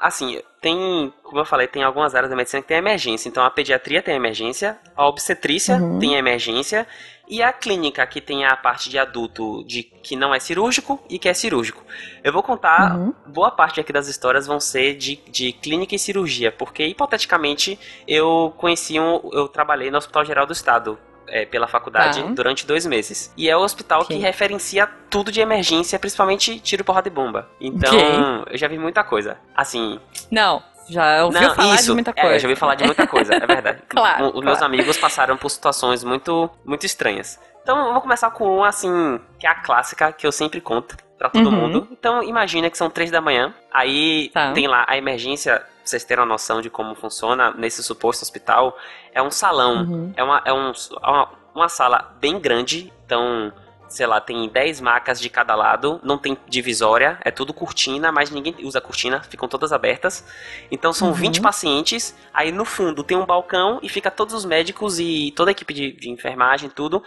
Assim, 0.00 0.40
tem, 0.60 1.12
como 1.22 1.40
eu 1.40 1.44
falei, 1.44 1.66
tem 1.66 1.82
algumas 1.82 2.14
áreas 2.14 2.30
da 2.30 2.36
medicina 2.36 2.62
que 2.62 2.68
tem 2.68 2.78
emergência. 2.78 3.28
Então 3.28 3.44
a 3.44 3.50
pediatria 3.50 4.02
tem 4.02 4.14
emergência, 4.14 4.78
a 4.96 5.06
obstetrícia 5.06 5.76
uhum. 5.76 5.98
tem 5.98 6.14
emergência 6.14 6.86
e 7.28 7.42
a 7.42 7.52
clínica 7.52 8.06
que 8.06 8.20
tem 8.20 8.44
a 8.44 8.56
parte 8.56 8.88
de 8.88 8.98
adulto 8.98 9.64
de 9.66 9.82
que 9.82 10.14
não 10.16 10.34
é 10.34 10.40
cirúrgico 10.40 11.02
e 11.08 11.18
que 11.18 11.28
é 11.28 11.34
cirúrgico. 11.34 11.82
Eu 12.22 12.32
vou 12.32 12.42
contar, 12.42 12.96
uhum. 12.96 13.14
boa 13.26 13.50
parte 13.50 13.80
aqui 13.80 13.92
das 13.92 14.08
histórias 14.08 14.46
vão 14.46 14.60
ser 14.60 14.94
de, 14.94 15.16
de 15.28 15.52
clínica 15.52 15.94
e 15.94 15.98
cirurgia, 15.98 16.52
porque 16.52 16.86
hipoteticamente 16.86 17.78
eu 18.06 18.54
conheci 18.56 18.98
um, 18.98 19.20
eu 19.32 19.48
trabalhei 19.48 19.90
no 19.90 19.98
Hospital 19.98 20.24
Geral 20.24 20.46
do 20.46 20.52
Estado 20.52 20.98
é, 21.28 21.44
pela 21.44 21.66
faculdade 21.66 22.22
tá. 22.22 22.28
durante 22.28 22.66
dois 22.66 22.86
meses. 22.86 23.32
E 23.36 23.48
é 23.48 23.56
o 23.56 23.60
hospital 23.60 24.04
que 24.04 24.14
referencia 24.14 24.86
tudo 25.08 25.30
de 25.30 25.40
emergência, 25.40 25.98
principalmente 25.98 26.58
tiro, 26.60 26.84
porrada 26.84 27.08
e 27.08 27.10
bomba. 27.10 27.48
Então, 27.60 28.44
eu 28.50 28.56
já 28.58 28.68
vi 28.68 28.78
muita 28.78 29.02
coisa. 29.04 29.38
Assim. 29.54 29.98
Não, 30.30 30.62
já 30.88 31.24
ouviu 31.24 31.40
não, 31.40 31.54
falar 31.54 31.74
isso, 31.74 31.86
de 31.86 31.92
muita 31.92 32.12
coisa. 32.12 32.28
É, 32.28 32.34
eu 32.34 32.38
já 32.40 32.48
ouvi 32.48 32.58
falar 32.58 32.74
de 32.74 32.84
muita 32.84 33.06
coisa, 33.06 33.34
é 33.34 33.46
verdade. 33.46 33.82
claro. 33.88 34.26
Os 34.26 34.32
claro. 34.32 34.46
meus 34.46 34.62
amigos 34.62 34.96
passaram 34.96 35.36
por 35.36 35.48
situações 35.48 36.04
muito, 36.04 36.50
muito 36.64 36.84
estranhas. 36.84 37.40
Então, 37.62 37.86
eu 37.86 37.92
vou 37.92 38.02
começar 38.02 38.30
com 38.30 38.56
uma, 38.56 38.68
assim, 38.68 39.18
que 39.38 39.46
é 39.46 39.50
a 39.50 39.54
clássica, 39.54 40.12
que 40.12 40.26
eu 40.26 40.32
sempre 40.32 40.60
conto 40.60 40.96
para 41.18 41.30
todo 41.30 41.46
uhum. 41.46 41.52
mundo. 41.52 41.88
Então, 41.90 42.22
imagina 42.22 42.68
que 42.68 42.76
são 42.76 42.90
três 42.90 43.10
da 43.10 43.20
manhã, 43.20 43.54
aí 43.72 44.28
tá. 44.34 44.52
tem 44.52 44.66
lá 44.66 44.84
a 44.86 44.98
emergência 44.98 45.64
vocês 45.84 46.04
terem 46.04 46.22
uma 46.22 46.28
noção 46.28 46.60
de 46.60 46.70
como 46.70 46.94
funciona 46.94 47.52
nesse 47.52 47.82
suposto 47.82 48.22
hospital, 48.22 48.76
é 49.12 49.22
um 49.22 49.30
salão. 49.30 49.84
Uhum. 49.84 50.12
É, 50.16 50.24
uma, 50.24 50.42
é, 50.44 50.52
um, 50.52 50.72
é 50.72 51.10
uma, 51.10 51.30
uma 51.54 51.68
sala 51.68 52.16
bem 52.20 52.38
grande, 52.40 52.92
então 53.04 53.52
sei 53.88 54.06
lá, 54.06 54.20
tem 54.20 54.48
10 54.48 54.80
macas 54.80 55.20
de 55.20 55.30
cada 55.30 55.54
lado, 55.54 56.00
não 56.02 56.18
tem 56.18 56.36
divisória, 56.48 57.18
é 57.24 57.30
tudo 57.30 57.54
cortina, 57.54 58.10
mas 58.10 58.30
ninguém 58.30 58.54
usa 58.62 58.80
cortina, 58.80 59.22
ficam 59.22 59.48
todas 59.48 59.72
abertas. 59.72 60.24
Então 60.70 60.92
são 60.92 61.08
uhum. 61.08 61.14
20 61.14 61.40
pacientes, 61.40 62.14
aí 62.32 62.50
no 62.50 62.64
fundo 62.64 63.04
tem 63.04 63.16
um 63.16 63.26
balcão 63.26 63.78
e 63.82 63.88
fica 63.88 64.10
todos 64.10 64.34
os 64.34 64.44
médicos 64.44 64.98
e 64.98 65.32
toda 65.36 65.50
a 65.50 65.52
equipe 65.52 65.72
de, 65.72 65.92
de 65.92 66.10
enfermagem, 66.10 66.68
tudo, 66.68 67.02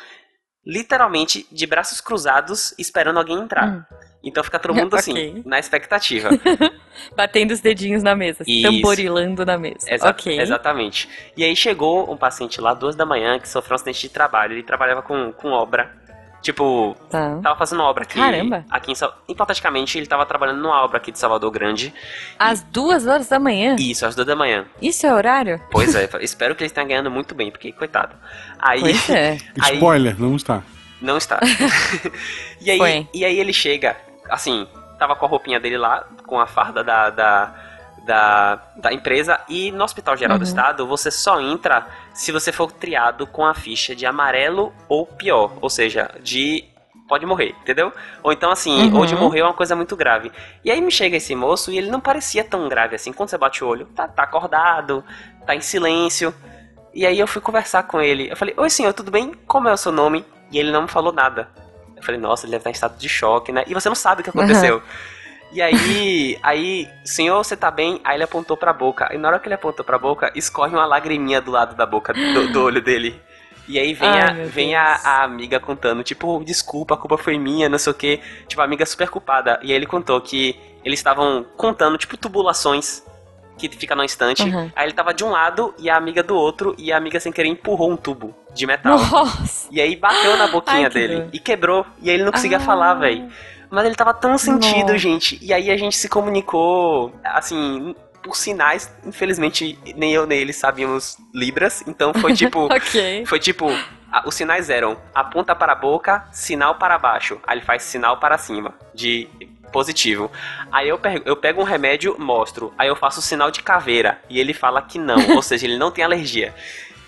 literalmente 0.65 1.47
de 1.51 1.65
braços 1.65 1.99
cruzados, 1.99 2.73
esperando 2.77 3.17
alguém 3.17 3.37
entrar. 3.37 3.67
Uhum. 3.67 3.83
Então 4.23 4.43
fica 4.43 4.59
todo 4.59 4.73
mundo 4.73 4.95
assim, 4.97 5.11
okay. 5.11 5.43
na 5.45 5.59
expectativa. 5.59 6.29
Batendo 7.15 7.51
os 7.51 7.59
dedinhos 7.59 8.03
na 8.03 8.15
mesa, 8.15 8.43
Isso. 8.45 8.67
tamborilando 8.67 9.45
na 9.45 9.57
mesa. 9.57 9.93
Exa 9.93 10.09
okay. 10.09 10.39
Exatamente. 10.39 11.07
E 11.35 11.43
aí 11.43 11.55
chegou 11.55 12.11
um 12.11 12.17
paciente 12.17 12.59
lá, 12.59 12.73
duas 12.73 12.95
da 12.95 13.05
manhã, 13.05 13.39
que 13.39 13.47
sofreu 13.47 13.73
um 13.73 13.75
acidente 13.75 14.01
de 14.01 14.09
trabalho. 14.09 14.53
Ele 14.53 14.63
trabalhava 14.63 15.01
com, 15.01 15.31
com 15.31 15.51
obra. 15.51 15.95
Tipo, 16.41 16.95
tá. 17.09 17.39
tava 17.41 17.57
fazendo 17.57 17.81
obra 17.81 18.03
aqui. 18.03 18.15
Caramba. 18.15 18.63
Aqui 18.69 18.91
em 18.91 18.95
Hipoteticamente, 19.27 19.97
ele 19.97 20.05
tava 20.05 20.25
trabalhando 20.25 20.61
numa 20.61 20.83
obra 20.83 20.97
aqui 20.97 21.11
de 21.11 21.19
Salvador 21.19 21.51
Grande. 21.51 21.93
Às 22.37 22.61
e... 22.61 22.65
duas 22.65 23.05
horas 23.05 23.27
da 23.27 23.39
manhã? 23.39 23.75
Isso, 23.77 24.05
às 24.05 24.15
duas 24.15 24.27
da 24.27 24.35
manhã. 24.35 24.65
Isso 24.81 25.05
é 25.05 25.13
horário? 25.13 25.61
Pois 25.71 25.95
é, 25.95 26.07
espero 26.21 26.55
que 26.55 26.63
ele 26.63 26.67
esteja 26.67 26.87
ganhando 26.87 27.11
muito 27.11 27.35
bem, 27.35 27.51
porque, 27.51 27.71
coitado. 27.71 28.15
Aí, 28.59 28.79
pois 28.79 29.09
é. 29.09 29.37
Aí... 29.59 29.73
Spoiler, 29.73 30.19
não 30.19 30.35
está. 30.35 30.63
Não 31.01 31.17
está. 31.17 31.39
e, 32.61 32.71
aí, 32.71 33.07
e 33.13 33.25
aí 33.25 33.39
ele 33.39 33.53
chega, 33.53 33.97
assim, 34.29 34.67
tava 34.97 35.15
com 35.15 35.25
a 35.25 35.29
roupinha 35.29 35.59
dele 35.59 35.77
lá, 35.77 36.05
com 36.25 36.39
a 36.39 36.47
farda 36.47 36.83
da, 36.83 37.09
da, 37.09 37.55
da, 38.05 38.61
da 38.75 38.93
empresa, 38.93 39.39
e 39.47 39.71
no 39.71 39.83
Hospital 39.83 40.17
Geral 40.17 40.35
uhum. 40.35 40.43
do 40.43 40.47
Estado 40.47 40.87
você 40.87 41.11
só 41.11 41.39
entra 41.39 41.87
se 42.13 42.31
você 42.31 42.51
for 42.51 42.71
triado 42.71 43.27
com 43.27 43.45
a 43.45 43.53
ficha 43.53 43.95
de 43.95 44.05
amarelo 44.05 44.73
ou 44.87 45.05
pior, 45.05 45.53
ou 45.61 45.69
seja, 45.69 46.09
de 46.21 46.65
pode 47.07 47.25
morrer, 47.25 47.55
entendeu? 47.61 47.91
Ou 48.21 48.31
então 48.31 48.51
assim, 48.51 48.89
uhum. 48.89 48.99
ou 48.99 49.05
de 49.05 49.15
morrer 49.15 49.39
é 49.39 49.43
uma 49.43 49.53
coisa 49.53 49.75
muito 49.75 49.95
grave. 49.95 50.31
E 50.63 50.69
aí 50.69 50.81
me 50.81 50.91
chega 50.91 51.17
esse 51.17 51.33
moço 51.35 51.71
e 51.71 51.77
ele 51.77 51.89
não 51.89 52.01
parecia 52.01 52.43
tão 52.43 52.67
grave 52.67 52.95
assim. 52.95 53.13
Quando 53.13 53.29
você 53.29 53.37
bate 53.37 53.63
o 53.63 53.67
olho, 53.67 53.85
tá, 53.95 54.07
tá 54.07 54.23
acordado, 54.23 55.03
tá 55.45 55.55
em 55.55 55.61
silêncio. 55.61 56.33
E 56.93 57.05
aí 57.05 57.17
eu 57.17 57.27
fui 57.27 57.41
conversar 57.41 57.83
com 57.83 58.01
ele. 58.01 58.29
Eu 58.29 58.35
falei, 58.35 58.53
oi 58.57 58.69
senhor, 58.69 58.91
tudo 58.93 59.09
bem? 59.09 59.33
Como 59.47 59.69
é 59.69 59.73
o 59.73 59.77
seu 59.77 59.91
nome? 59.91 60.25
E 60.51 60.59
ele 60.59 60.71
não 60.71 60.83
me 60.83 60.87
falou 60.87 61.13
nada. 61.13 61.49
Eu 61.97 62.03
falei, 62.03 62.21
nossa, 62.21 62.45
ele 62.45 62.51
deve 62.51 62.61
estar 62.61 62.69
em 62.69 62.73
estado 62.73 62.97
de 62.97 63.09
choque, 63.09 63.51
né? 63.51 63.63
E 63.67 63.73
você 63.73 63.89
não 63.89 63.95
sabe 63.95 64.21
o 64.21 64.23
que 64.23 64.29
aconteceu. 64.29 64.77
Uhum. 64.77 64.81
E 65.51 65.61
aí, 65.61 66.37
aí, 66.43 66.89
senhor, 67.03 67.43
você 67.43 67.55
tá 67.55 67.71
bem? 67.71 67.99
Aí 68.03 68.17
ele 68.17 68.23
apontou 68.23 68.55
pra 68.55 68.73
boca. 68.73 69.13
E 69.13 69.17
na 69.17 69.29
hora 69.29 69.39
que 69.39 69.47
ele 69.47 69.55
apontou 69.55 69.83
pra 69.83 69.97
boca, 69.97 70.31
escorre 70.35 70.75
uma 70.75 70.85
lagriminha 70.85 71.41
do 71.41 71.51
lado 71.51 71.75
da 71.75 71.85
boca, 71.85 72.13
do, 72.13 72.51
do 72.51 72.63
olho 72.63 72.81
dele. 72.81 73.19
E 73.67 73.77
aí 73.77 73.93
vem, 73.93 74.09
Ai, 74.09 74.21
a, 74.21 74.45
vem 74.45 74.75
a, 74.75 74.95
a, 75.03 75.23
amiga 75.23 75.59
contando, 75.59 76.01
tipo, 76.01 76.41
desculpa, 76.43 76.93
a 76.93 76.97
culpa 76.97 77.17
foi 77.17 77.37
minha, 77.37 77.67
não 77.67 77.77
sei 77.77 77.91
o 77.91 77.95
quê. 77.95 78.21
Tipo, 78.47 78.61
a 78.61 78.65
amiga 78.65 78.85
super 78.85 79.09
culpada. 79.09 79.59
E 79.61 79.71
aí 79.71 79.73
ele 79.73 79.85
contou 79.85 80.19
que 80.21 80.57
eles 80.85 80.99
estavam 80.99 81.45
contando, 81.57 81.97
tipo, 81.97 82.15
tubulações 82.15 83.03
que 83.57 83.69
fica 83.69 83.95
no 83.95 84.03
instante. 84.03 84.43
Uhum. 84.43 84.71
Aí 84.75 84.85
ele 84.85 84.93
tava 84.93 85.13
de 85.13 85.23
um 85.23 85.29
lado 85.29 85.73
e 85.77 85.89
a 85.89 85.97
amiga 85.97 86.21
do 86.21 86.35
outro, 86.35 86.75
e 86.77 86.91
a 86.91 86.97
amiga 86.97 87.19
sem 87.19 87.31
querer 87.31 87.49
empurrou 87.49 87.91
um 87.91 87.97
tubo 87.97 88.35
de 88.53 88.65
metal. 88.65 88.97
Nossa. 88.97 89.67
E 89.71 89.81
aí 89.81 89.95
bateu 89.95 90.37
na 90.37 90.47
boquinha 90.47 90.87
Ai, 90.87 90.89
dele 90.89 91.15
dor. 91.21 91.29
e 91.33 91.39
quebrou. 91.39 91.85
E 92.01 92.09
aí 92.09 92.15
ele 92.15 92.23
não 92.23 92.31
conseguia 92.31 92.57
ah. 92.57 92.61
falar, 92.61 92.93
velho. 92.95 93.29
Mas 93.69 93.85
ele 93.85 93.95
tava 93.95 94.13
tão 94.13 94.37
sentido, 94.37 94.93
Nossa. 94.93 94.97
gente. 94.97 95.37
E 95.41 95.53
aí 95.53 95.69
a 95.69 95.77
gente 95.77 95.97
se 95.97 96.07
comunicou, 96.07 97.13
assim, 97.23 97.93
por 98.23 98.35
sinais. 98.35 98.93
Infelizmente, 99.05 99.77
nem 99.95 100.13
eu 100.13 100.25
nem 100.25 100.39
ele 100.39 100.53
sabíamos 100.53 101.17
Libras. 101.33 101.83
Então 101.87 102.13
foi 102.13 102.33
tipo. 102.35 102.65
okay. 102.73 103.25
Foi 103.25 103.39
tipo. 103.39 103.67
os 104.25 104.35
sinais 104.35 104.69
eram 104.69 104.97
aponta 105.13 105.55
para 105.55 105.73
a 105.73 105.75
boca, 105.75 106.27
sinal 106.31 106.75
para 106.75 106.97
baixo. 106.97 107.39
Aí 107.45 107.57
ele 107.57 107.65
faz 107.65 107.83
sinal 107.83 108.17
para 108.17 108.37
cima. 108.37 108.73
De 108.93 109.27
positivo. 109.71 110.31
Aí 110.71 110.89
eu, 110.89 110.97
pego, 110.97 111.21
eu 111.25 111.35
pego 111.35 111.61
um 111.61 111.65
remédio, 111.65 112.15
mostro. 112.19 112.73
Aí 112.77 112.87
eu 112.87 112.95
faço 112.95 113.19
o 113.19 113.23
sinal 113.23 113.51
de 113.51 113.61
caveira. 113.61 114.19
E 114.29 114.39
ele 114.39 114.53
fala 114.53 114.81
que 114.81 114.97
não. 114.97 115.35
ou 115.35 115.41
seja, 115.41 115.65
ele 115.65 115.77
não 115.77 115.91
tem 115.91 116.03
alergia. 116.03 116.53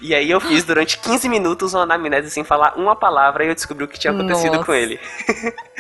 E 0.02 0.16
aí 0.16 0.32
eu 0.32 0.40
fiz 0.40 0.64
durante 0.64 0.98
15 0.98 1.28
minutos 1.28 1.74
uma 1.74 1.84
anamnese 1.84 2.30
sem 2.30 2.44
falar 2.44 2.76
uma 2.78 2.96
palavra 2.96 3.44
e 3.44 3.50
eu 3.50 3.56
descobri 3.56 3.84
o 3.84 3.88
que 3.88 4.00
tinha 4.00 4.14
acontecido 4.14 4.54
Nossa. 4.54 4.66
com 4.66 4.74
ele. 4.74 4.98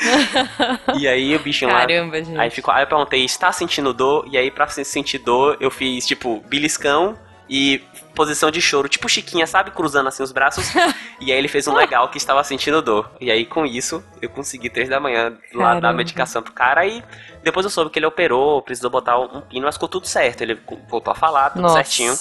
e 0.99 1.07
aí 1.07 1.33
o 1.35 1.39
bichinho 1.39 1.71
Caramba, 1.71 2.17
lá. 2.17 2.23
Gente. 2.23 2.37
Aí, 2.37 2.49
ficou, 2.49 2.73
aí 2.73 2.83
eu 2.83 2.87
perguntei, 2.87 3.23
está 3.23 3.49
sentindo 3.53 3.93
dor? 3.93 4.27
E 4.29 4.37
aí 4.37 4.51
pra 4.51 4.67
sentir 4.67 5.19
dor 5.19 5.55
eu 5.61 5.71
fiz 5.71 6.05
tipo 6.05 6.43
beliscão 6.47 7.17
e 7.49 7.81
posição 8.13 8.51
de 8.51 8.61
choro, 8.61 8.87
tipo 8.87 9.09
Chiquinha, 9.09 9.47
sabe? 9.47 9.71
Cruzando 9.71 10.07
assim 10.07 10.21
os 10.21 10.31
braços. 10.31 10.71
e 11.19 11.31
aí 11.31 11.37
ele 11.37 11.47
fez 11.47 11.67
um 11.67 11.73
legal 11.73 12.09
que 12.09 12.17
estava 12.17 12.43
sentindo 12.43 12.81
dor. 12.81 13.09
E 13.19 13.31
aí 13.31 13.45
com 13.45 13.65
isso 13.65 14.03
eu 14.21 14.29
consegui 14.29 14.69
três 14.69 14.87
da 14.87 14.99
manhã 14.99 15.37
lá 15.53 15.65
Caramba. 15.65 15.81
dar 15.81 15.93
medicação 15.93 16.43
pro 16.43 16.53
cara 16.53 16.85
e 16.85 17.03
depois 17.43 17.63
eu 17.63 17.69
soube 17.69 17.89
que 17.89 17.97
ele 17.97 18.05
operou, 18.05 18.61
precisou 18.61 18.89
botar 18.89 19.17
um 19.17 19.41
pino, 19.41 19.65
mas 19.65 19.75
ficou 19.75 19.89
tudo 19.89 20.05
certo. 20.05 20.41
Ele 20.41 20.59
voltou 20.89 21.11
a 21.11 21.15
falar, 21.15 21.49
tudo 21.49 21.63
Nossa. 21.63 21.75
certinho. 21.75 22.13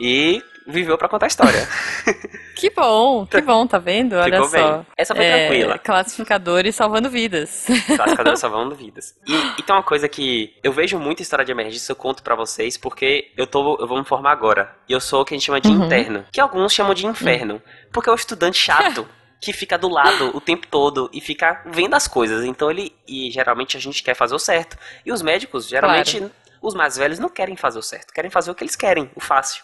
E 0.00 0.42
viveu 0.66 0.98
para 0.98 1.08
contar 1.08 1.26
a 1.26 1.28
história. 1.28 1.68
que 2.56 2.70
bom, 2.70 3.26
que 3.26 3.40
bom, 3.40 3.66
tá 3.66 3.78
vendo? 3.78 4.14
Olha 4.16 4.42
Ficou 4.42 4.48
só. 4.48 4.72
Bem. 4.78 4.86
Essa 4.96 5.14
foi 5.14 5.24
é, 5.24 5.46
tranquila. 5.46 5.78
Classificadores 5.78 6.74
salvando 6.74 7.08
vidas. 7.08 7.66
Classificadores 7.66 8.40
salvando 8.40 8.74
vidas. 8.74 9.14
E, 9.26 9.60
e 9.60 9.62
tem 9.62 9.74
uma 9.74 9.82
coisa 9.82 10.08
que 10.08 10.54
eu 10.62 10.72
vejo 10.72 10.98
muita 10.98 11.22
história 11.22 11.44
de 11.44 11.52
emergência, 11.52 11.92
eu 11.92 11.96
conto 11.96 12.22
para 12.22 12.34
vocês, 12.34 12.76
porque 12.76 13.30
eu 13.36 13.46
tô, 13.46 13.78
eu 13.80 13.86
vou 13.86 13.98
me 13.98 14.04
formar 14.04 14.32
agora. 14.32 14.74
E 14.88 14.92
eu 14.92 15.00
sou 15.00 15.22
o 15.22 15.24
que 15.24 15.34
a 15.34 15.36
gente 15.36 15.46
chama 15.46 15.60
de 15.60 15.68
uhum. 15.68 15.84
interno, 15.84 16.24
que 16.32 16.40
alguns 16.40 16.72
chamam 16.72 16.94
de 16.94 17.06
inferno, 17.06 17.54
uhum. 17.54 17.60
porque 17.92 18.10
é 18.10 18.12
o 18.12 18.16
estudante 18.16 18.58
chato. 18.58 19.06
que 19.38 19.52
fica 19.52 19.76
do 19.76 19.88
lado 19.88 20.34
o 20.34 20.40
tempo 20.40 20.66
todo 20.66 21.10
e 21.12 21.20
fica 21.20 21.62
vendo 21.66 21.94
as 21.94 22.08
coisas. 22.08 22.44
Então 22.44 22.70
ele. 22.70 22.96
E 23.06 23.30
geralmente 23.30 23.76
a 23.76 23.80
gente 23.80 24.02
quer 24.02 24.14
fazer 24.14 24.34
o 24.34 24.38
certo. 24.38 24.78
E 25.04 25.12
os 25.12 25.22
médicos, 25.22 25.68
geralmente, 25.68 26.18
claro. 26.18 26.32
os 26.62 26.74
mais 26.74 26.96
velhos 26.96 27.18
não 27.18 27.28
querem 27.28 27.54
fazer 27.54 27.78
o 27.78 27.82
certo, 27.82 28.12
querem 28.12 28.30
fazer 28.30 28.50
o 28.50 28.54
que 28.54 28.64
eles 28.64 28.74
querem, 28.74 29.10
o 29.14 29.20
fácil. 29.20 29.62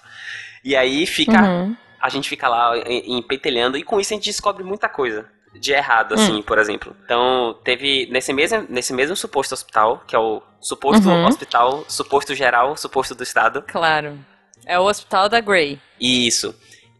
E 0.64 0.76
aí 0.76 1.06
fica. 1.06 1.42
Uhum. 1.42 1.76
A 2.00 2.08
gente 2.08 2.28
fica 2.28 2.48
lá 2.48 2.72
empetelhando 3.06 3.76
e 3.76 3.84
com 3.84 4.00
isso 4.00 4.12
a 4.12 4.16
gente 4.16 4.24
descobre 4.24 4.64
muita 4.64 4.88
coisa 4.88 5.24
de 5.54 5.72
errado, 5.72 6.14
assim, 6.14 6.38
hum. 6.38 6.42
por 6.42 6.58
exemplo. 6.58 6.96
Então, 7.04 7.56
teve 7.62 8.08
nesse 8.10 8.32
mesmo, 8.32 8.66
nesse 8.68 8.92
mesmo 8.92 9.14
suposto 9.14 9.54
hospital, 9.54 10.02
que 10.06 10.16
é 10.16 10.18
o 10.18 10.42
suposto 10.60 11.08
uhum. 11.08 11.26
hospital, 11.26 11.84
suposto 11.88 12.34
geral, 12.34 12.76
suposto 12.76 13.14
do 13.14 13.22
Estado. 13.22 13.62
Claro. 13.68 14.18
É 14.66 14.78
o 14.78 14.84
hospital 14.84 15.28
da 15.28 15.40
Grey. 15.40 15.78
Isso. 16.00 16.54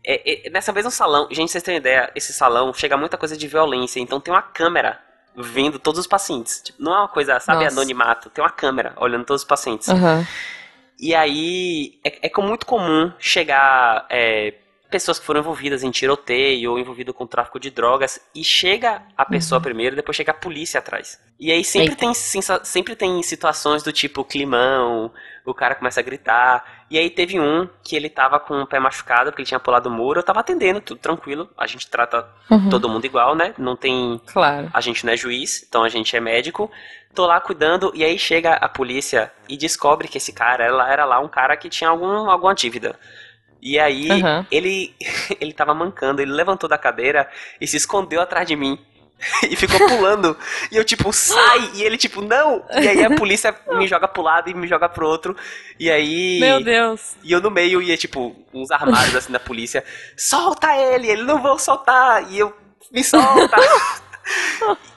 É, 0.04 0.46
é, 0.46 0.50
nessa 0.50 0.72
mesma 0.72 0.90
salão, 0.90 1.28
gente, 1.30 1.50
vocês 1.50 1.62
têm 1.62 1.76
ideia, 1.76 2.10
esse 2.14 2.32
salão 2.32 2.74
chega 2.74 2.96
muita 2.96 3.16
coisa 3.16 3.36
de 3.36 3.46
violência, 3.46 4.00
então 4.00 4.20
tem 4.20 4.34
uma 4.34 4.42
câmera 4.42 5.00
vendo 5.36 5.78
todos 5.78 6.00
os 6.00 6.06
pacientes. 6.06 6.60
Tipo, 6.62 6.82
não 6.82 6.92
é 6.92 6.98
uma 6.98 7.08
coisa, 7.08 7.38
sabe, 7.40 7.64
Nossa. 7.64 7.76
anonimato, 7.76 8.30
tem 8.30 8.42
uma 8.42 8.50
câmera 8.50 8.92
olhando 8.96 9.24
todos 9.24 9.42
os 9.42 9.48
pacientes. 9.48 9.88
Uhum. 9.88 10.26
E 10.98 11.14
aí 11.14 11.98
é, 12.04 12.28
é 12.28 12.42
muito 12.42 12.66
comum 12.66 13.12
chegar 13.18 14.06
é, 14.08 14.54
pessoas 14.92 15.18
que 15.18 15.24
foram 15.24 15.40
envolvidas 15.40 15.82
em 15.82 15.90
tiroteio 15.90 16.70
ou 16.70 16.78
envolvidas 16.78 17.14
com 17.14 17.26
tráfico 17.26 17.58
de 17.58 17.70
drogas 17.70 18.20
e 18.34 18.44
chega 18.44 19.02
a 19.16 19.24
pessoa 19.24 19.58
uhum. 19.58 19.62
primeiro, 19.62 19.96
depois 19.96 20.16
chega 20.16 20.32
a 20.32 20.34
polícia 20.34 20.78
atrás. 20.78 21.18
E 21.40 21.50
aí 21.50 21.64
sempre 21.64 21.96
tem, 21.96 22.12
sempre 22.14 22.94
tem 22.94 23.20
situações 23.22 23.82
do 23.82 23.90
tipo 23.90 24.22
climão, 24.22 25.10
o 25.44 25.52
cara 25.52 25.74
começa 25.74 25.98
a 25.98 26.02
gritar. 26.02 26.84
E 26.88 26.98
aí 26.98 27.10
teve 27.10 27.40
um 27.40 27.68
que 27.82 27.96
ele 27.96 28.08
tava 28.08 28.38
com 28.38 28.62
o 28.62 28.66
pé 28.66 28.78
machucado 28.78 29.30
porque 29.30 29.42
ele 29.42 29.48
tinha 29.48 29.58
pulado 29.58 29.88
o 29.88 29.92
muro. 29.92 30.20
Eu 30.20 30.22
tava 30.22 30.40
atendendo, 30.40 30.80
tudo 30.80 30.98
tranquilo. 30.98 31.50
A 31.56 31.66
gente 31.66 31.88
trata 31.88 32.28
uhum. 32.50 32.68
todo 32.68 32.88
mundo 32.88 33.04
igual, 33.04 33.34
né? 33.34 33.54
Não 33.58 33.74
tem. 33.74 34.20
Claro. 34.26 34.70
A 34.72 34.80
gente 34.80 35.04
não 35.04 35.12
é 35.12 35.16
juiz, 35.16 35.64
então 35.66 35.82
a 35.82 35.88
gente 35.88 36.14
é 36.14 36.20
médico. 36.20 36.70
Tô 37.14 37.26
lá 37.26 37.40
cuidando 37.40 37.92
e 37.94 38.02
aí 38.04 38.18
chega 38.18 38.54
a 38.54 38.68
polícia 38.68 39.30
e 39.48 39.56
descobre 39.56 40.08
que 40.08 40.18
esse 40.18 40.32
cara 40.32 40.64
era, 40.64 40.92
era 40.92 41.04
lá 41.04 41.20
um 41.20 41.28
cara 41.28 41.56
que 41.56 41.68
tinha 41.68 41.90
algum, 41.90 42.30
alguma 42.30 42.54
dívida. 42.54 42.98
E 43.60 43.78
aí 43.78 44.10
uhum. 44.10 44.46
ele 44.50 44.94
ele 45.40 45.52
tava 45.52 45.74
mancando, 45.74 46.22
ele 46.22 46.32
levantou 46.32 46.68
da 46.68 46.78
cadeira 46.78 47.28
e 47.60 47.66
se 47.66 47.76
escondeu 47.76 48.20
atrás 48.20 48.46
de 48.46 48.56
mim. 48.56 48.78
e 49.48 49.56
ficou 49.56 49.86
pulando. 49.88 50.36
E 50.70 50.76
eu, 50.76 50.84
tipo, 50.84 51.12
sai! 51.12 51.70
E 51.74 51.82
ele, 51.82 51.96
tipo, 51.96 52.20
não! 52.20 52.64
E 52.70 52.88
aí 52.88 53.04
a 53.04 53.14
polícia 53.14 53.54
me 53.72 53.86
joga 53.86 54.08
pro 54.08 54.22
lado 54.22 54.50
e 54.50 54.54
me 54.54 54.66
joga 54.66 54.88
pro 54.88 55.06
outro. 55.06 55.36
E 55.78 55.90
aí. 55.90 56.40
Meu 56.40 56.62
Deus! 56.62 57.16
E 57.22 57.32
eu 57.32 57.40
no 57.40 57.50
meio 57.50 57.80
ia, 57.80 57.96
tipo, 57.96 58.34
uns 58.52 58.70
armários 58.70 59.14
assim 59.14 59.32
da 59.32 59.40
polícia. 59.40 59.84
Solta 60.16 60.76
ele! 60.76 61.08
Ele 61.08 61.22
não 61.22 61.40
vou 61.40 61.58
soltar! 61.58 62.30
E 62.30 62.38
eu, 62.38 62.52
me 62.90 63.04
solta! 63.04 63.56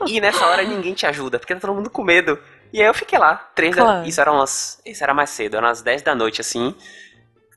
e 0.07 0.21
nessa 0.21 0.45
hora 0.45 0.63
ninguém 0.63 0.93
te 0.93 1.05
ajuda, 1.05 1.39
porque 1.39 1.53
tá 1.53 1.59
todo 1.59 1.73
mundo 1.73 1.89
com 1.89 2.03
medo. 2.03 2.39
E 2.71 2.81
aí 2.81 2.87
eu 2.87 2.93
fiquei 2.93 3.17
lá, 3.17 3.35
três 3.55 3.75
claro. 3.75 4.01
da... 4.01 4.07
Isso 4.07 4.19
era 4.19 4.31
umas. 4.31 4.81
Isso 4.85 5.03
era 5.03 5.13
mais 5.13 5.29
cedo, 5.29 5.57
eram 5.57 5.67
umas 5.67 5.81
10 5.81 6.01
da 6.01 6.15
noite, 6.15 6.41
assim. 6.41 6.75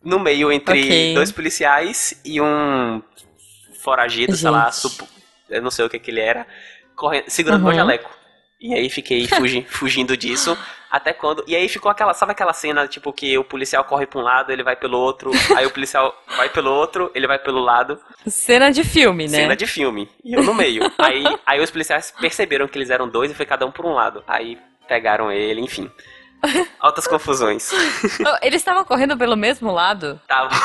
No 0.03 0.19
meio 0.19 0.53
entre 0.53 0.81
okay. 0.81 1.15
dois 1.15 1.33
policiais 1.33 2.21
e 2.25 2.41
um 2.41 3.03
foragido, 3.81 4.33
Gente. 4.33 4.43
sei 4.43 4.51
lá, 4.51 4.71
supo 4.71 5.09
eu 5.49 5.63
não 5.63 5.71
sei 5.71 5.85
o 5.85 5.89
que 5.89 5.99
que 5.99 6.11
ele 6.11 6.21
era, 6.21 6.47
correndo, 6.95 7.25
segurando 7.29 7.63
uhum. 7.63 7.69
meu 7.69 7.77
jaleco. 7.77 8.11
E 8.61 8.75
aí 8.75 8.89
fiquei 8.91 9.27
fugi, 9.27 9.65
fugindo 9.69 10.17
disso. 10.17 10.57
Até 10.91 11.13
quando. 11.13 11.45
E 11.47 11.55
aí 11.55 11.69
ficou 11.69 11.91
aquela. 11.91 12.15
Sabe 12.15 12.33
aquela 12.33 12.53
cena, 12.53 12.89
tipo, 12.89 13.13
que 13.13 13.37
o 13.37 13.45
policial 13.45 13.85
corre 13.85 14.07
pra 14.07 14.19
um 14.19 14.23
lado, 14.23 14.51
ele 14.53 14.63
vai 14.63 14.77
pelo 14.77 14.99
outro. 14.99 15.31
aí 15.57 15.67
o 15.67 15.71
policial 15.71 16.15
vai 16.37 16.49
pelo 16.49 16.71
outro, 16.71 17.11
ele 17.15 17.27
vai 17.27 17.39
pelo 17.39 17.61
lado. 17.61 18.01
Cena 18.27 18.71
de 18.71 18.85
filme, 18.85 19.25
né? 19.25 19.39
Cena 19.39 19.57
de 19.57 19.67
filme. 19.67 20.09
E 20.25 20.35
eu 20.35 20.43
no 20.43 20.55
meio. 20.55 20.91
aí, 20.99 21.25
aí 21.45 21.61
os 21.61 21.71
policiais 21.71 22.13
perceberam 22.19 22.67
que 22.67 22.79
eles 22.79 22.91
eram 22.91 23.09
dois 23.09 23.31
e 23.31 23.35
foi 23.35 23.47
cada 23.47 23.67
um 23.67 23.71
por 23.71 23.85
um 23.85 23.93
lado. 23.93 24.23
Aí 24.27 24.59
pegaram 24.87 25.31
ele, 25.31 25.61
enfim. 25.61 25.91
Altas 26.81 27.07
confusões. 27.07 27.71
Eles 28.43 28.61
estavam 28.61 28.85
correndo 28.85 29.17
pelo 29.17 29.37
mesmo 29.37 29.73
lado? 29.73 30.21
Estavam. 30.23 30.57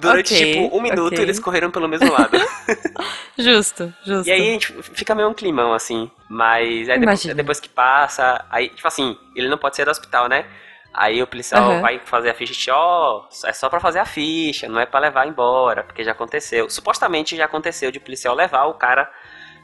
Durante, 0.00 0.34
Ok, 0.34 0.46
tipo, 0.46 0.76
um 0.76 0.80
minuto 0.80 1.14
ok. 1.14 1.24
eles 1.24 1.38
correram 1.38 1.70
pelo 1.70 1.88
mesmo 1.88 2.10
lado. 2.10 2.38
Justo, 3.38 3.92
justo. 4.04 4.28
E 4.28 4.32
aí 4.32 4.40
a 4.48 4.52
gente 4.52 4.72
fica 4.82 5.14
meio 5.14 5.28
um 5.28 5.34
climão, 5.34 5.72
assim. 5.72 6.10
Mas 6.28 6.88
aí 6.88 6.98
depois, 6.98 7.24
depois 7.24 7.60
que 7.60 7.68
passa, 7.68 8.44
aí, 8.50 8.68
tipo 8.68 8.86
assim, 8.86 9.16
ele 9.34 9.48
não 9.48 9.58
pode 9.58 9.76
sair 9.76 9.84
do 9.84 9.90
hospital, 9.90 10.28
né? 10.28 10.44
Aí 10.92 11.22
o 11.22 11.26
policial 11.26 11.62
Aham. 11.70 11.80
vai 11.80 12.00
fazer 12.00 12.30
a 12.30 12.34
ficha 12.34 12.70
e 12.70 12.74
ó, 12.74 13.24
é 13.44 13.52
só 13.52 13.68
pra 13.68 13.78
fazer 13.78 14.00
a 14.00 14.04
ficha, 14.04 14.68
não 14.68 14.80
é 14.80 14.86
pra 14.86 14.98
levar 15.00 15.26
embora, 15.28 15.84
porque 15.84 16.02
já 16.02 16.12
aconteceu. 16.12 16.68
Supostamente 16.68 17.36
já 17.36 17.44
aconteceu 17.44 17.90
de 17.92 18.00
policial 18.00 18.34
levar 18.34 18.64
o 18.64 18.74
cara 18.74 19.08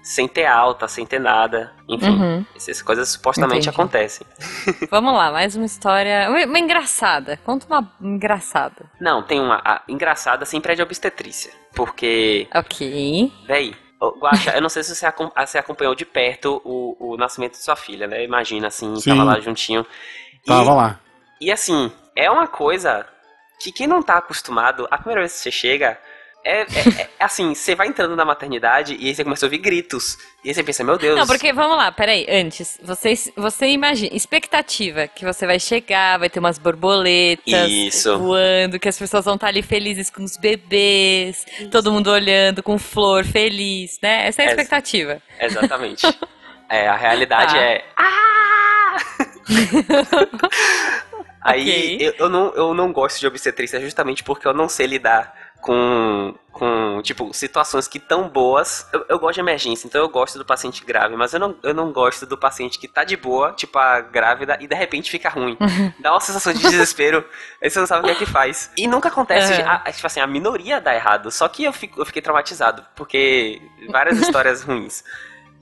sem 0.04 0.28
ter 0.28 0.44
alta, 0.44 0.86
sem 0.86 1.06
ter 1.06 1.18
nada. 1.18 1.72
Enfim, 1.88 2.10
Uhum. 2.10 2.46
essas 2.54 2.82
coisas 2.82 3.08
supostamente 3.08 3.68
Entendi. 3.68 3.70
acontecem. 3.70 4.26
Vamos 4.90 5.14
lá, 5.14 5.32
mais 5.32 5.56
uma 5.56 5.64
história. 5.64 6.28
Uma, 6.28 6.58
engraçada. 6.58 7.38
Conta 7.38 7.66
uma 7.66 7.90
engraçada. 8.00 8.84
Não, 9.00 9.22
tem 9.22 9.40
uma 9.40 9.62
a, 9.64 9.80
engraçada 9.88 10.44
sempre 10.44 10.72
é 10.72 10.76
de 10.76 10.82
obstetrícia. 10.82 11.50
Porque, 11.74 12.46
Ok. 12.54 13.32
véi, 13.46 13.74
ô, 13.98 14.10
Guaxa, 14.18 14.50
eu 14.54 14.60
não 14.60 14.68
sei 14.68 14.82
se 14.84 14.94
você, 14.94 15.06
acom- 15.06 15.32
você 15.36 15.56
acompanhou 15.58 15.94
de 15.94 16.04
perto 16.04 16.60
o, 16.64 17.12
o 17.14 17.16
nascimento 17.16 17.52
de 17.52 17.58
sua 17.64 17.74
filha, 17.74 18.06
né? 18.06 18.22
Imagina, 18.22 18.68
assim, 18.68 18.94
Sim. 18.96 19.10
tava 19.10 19.24
lá 19.24 19.40
juntinho. 19.40 19.86
E- 20.44 20.46
Tava 20.46 20.74
lá. 20.74 21.00
E 21.40 21.50
assim, 21.50 21.90
é 22.14 22.30
uma 22.30 22.46
coisa 22.46 23.06
que 23.58 23.72
quem 23.72 23.86
não 23.86 24.02
tá 24.02 24.18
acostumado, 24.18 24.86
a 24.90 24.98
primeira 24.98 25.22
vez 25.22 25.32
que 25.32 25.38
você 25.38 25.50
chega, 25.50 25.98
é, 26.44 26.60
é- 26.62 27.08
é 27.18 27.24
assim, 27.24 27.54
você 27.54 27.74
vai 27.74 27.86
entrando 27.88 28.14
na 28.14 28.24
maternidade 28.24 28.96
e 29.00 29.08
aí 29.08 29.14
você 29.14 29.24
começa 29.24 29.44
a 29.44 29.48
ouvir 29.48 29.58
gritos. 29.58 30.18
E 30.44 30.48
aí 30.48 30.54
você 30.54 30.62
pensa, 30.62 30.84
meu 30.84 30.98
Deus. 30.98 31.18
Não, 31.18 31.26
porque, 31.26 31.52
vamos 31.52 31.76
lá, 31.76 31.90
peraí, 31.90 32.26
antes, 32.28 32.78
você, 32.82 33.14
você 33.36 33.66
imagina, 33.68 34.14
expectativa 34.14 35.08
que 35.08 35.24
você 35.24 35.46
vai 35.46 35.58
chegar, 35.58 36.18
vai 36.18 36.28
ter 36.28 36.38
umas 36.38 36.58
borboletas 36.58 37.70
Isso. 37.70 38.18
voando, 38.18 38.78
que 38.78 38.88
as 38.88 38.98
pessoas 38.98 39.24
vão 39.24 39.36
estar 39.36 39.48
ali 39.48 39.62
felizes 39.62 40.10
com 40.10 40.22
os 40.22 40.36
bebês, 40.36 41.46
todo 41.70 41.90
mundo 41.90 42.10
olhando 42.10 42.62
com 42.62 42.78
flor, 42.78 43.24
feliz, 43.24 43.98
né? 44.02 44.26
Essa 44.26 44.42
é 44.42 44.46
a 44.46 44.48
expectativa. 44.50 45.22
Exatamente. 45.40 46.06
É, 46.66 46.88
a 46.88 46.96
realidade 46.96 47.52
Tá. 47.54 47.60
é. 47.60 47.84
Ah! 47.94 48.96
Aí 51.42 51.60
Ok. 51.60 51.98
eu, 52.00 52.14
eu 52.20 52.28
não, 52.30 52.54
eu 52.54 52.74
não 52.74 52.90
gosto 52.90 53.20
de 53.20 53.26
obstetrícia 53.26 53.78
justamente 53.80 54.24
porque 54.24 54.48
eu 54.48 54.54
não 54.54 54.66
sei 54.68 54.86
lidar 54.86 55.43
com, 55.64 56.34
com 56.52 57.00
tipo, 57.02 57.32
situações 57.32 57.88
que 57.88 57.98
tão 57.98 58.28
boas. 58.28 58.86
Eu, 58.92 59.06
eu 59.08 59.18
gosto 59.18 59.34
de 59.36 59.40
emergência, 59.40 59.86
então 59.86 59.98
eu 60.02 60.10
gosto 60.10 60.36
do 60.36 60.44
paciente 60.44 60.84
grave, 60.84 61.16
mas 61.16 61.32
eu 61.32 61.40
não, 61.40 61.56
eu 61.62 61.72
não 61.72 61.90
gosto 61.90 62.26
do 62.26 62.36
paciente 62.36 62.78
que 62.78 62.86
tá 62.86 63.02
de 63.02 63.16
boa, 63.16 63.52
tipo 63.52 63.78
a 63.78 64.02
grávida, 64.02 64.58
e 64.60 64.66
de 64.66 64.74
repente 64.74 65.10
fica 65.10 65.30
ruim. 65.30 65.56
Dá 65.98 66.10
uma 66.12 66.20
sensação 66.20 66.52
de 66.52 66.60
desespero, 66.60 67.24
aí 67.62 67.70
você 67.70 67.80
não 67.80 67.86
sabe 67.86 68.02
o 68.02 68.04
que 68.04 68.10
é 68.10 68.14
que 68.14 68.26
faz. 68.26 68.70
E 68.76 68.86
nunca 68.86 69.08
acontece, 69.08 69.54
Uhum. 69.62 69.68
a- 69.68 69.90
tipo 69.90 70.06
assim, 70.06 70.20
a 70.20 70.26
minoria 70.26 70.80
dá 70.82 70.94
errado, 70.94 71.30
só 71.30 71.48
que 71.48 71.64
eu, 71.64 71.72
fico, 71.72 71.98
eu 71.98 72.04
fiquei 72.04 72.20
traumatizado, 72.20 72.84
porque 72.94 73.62
várias 73.88 74.18
histórias 74.18 74.62
ruins. 74.62 75.02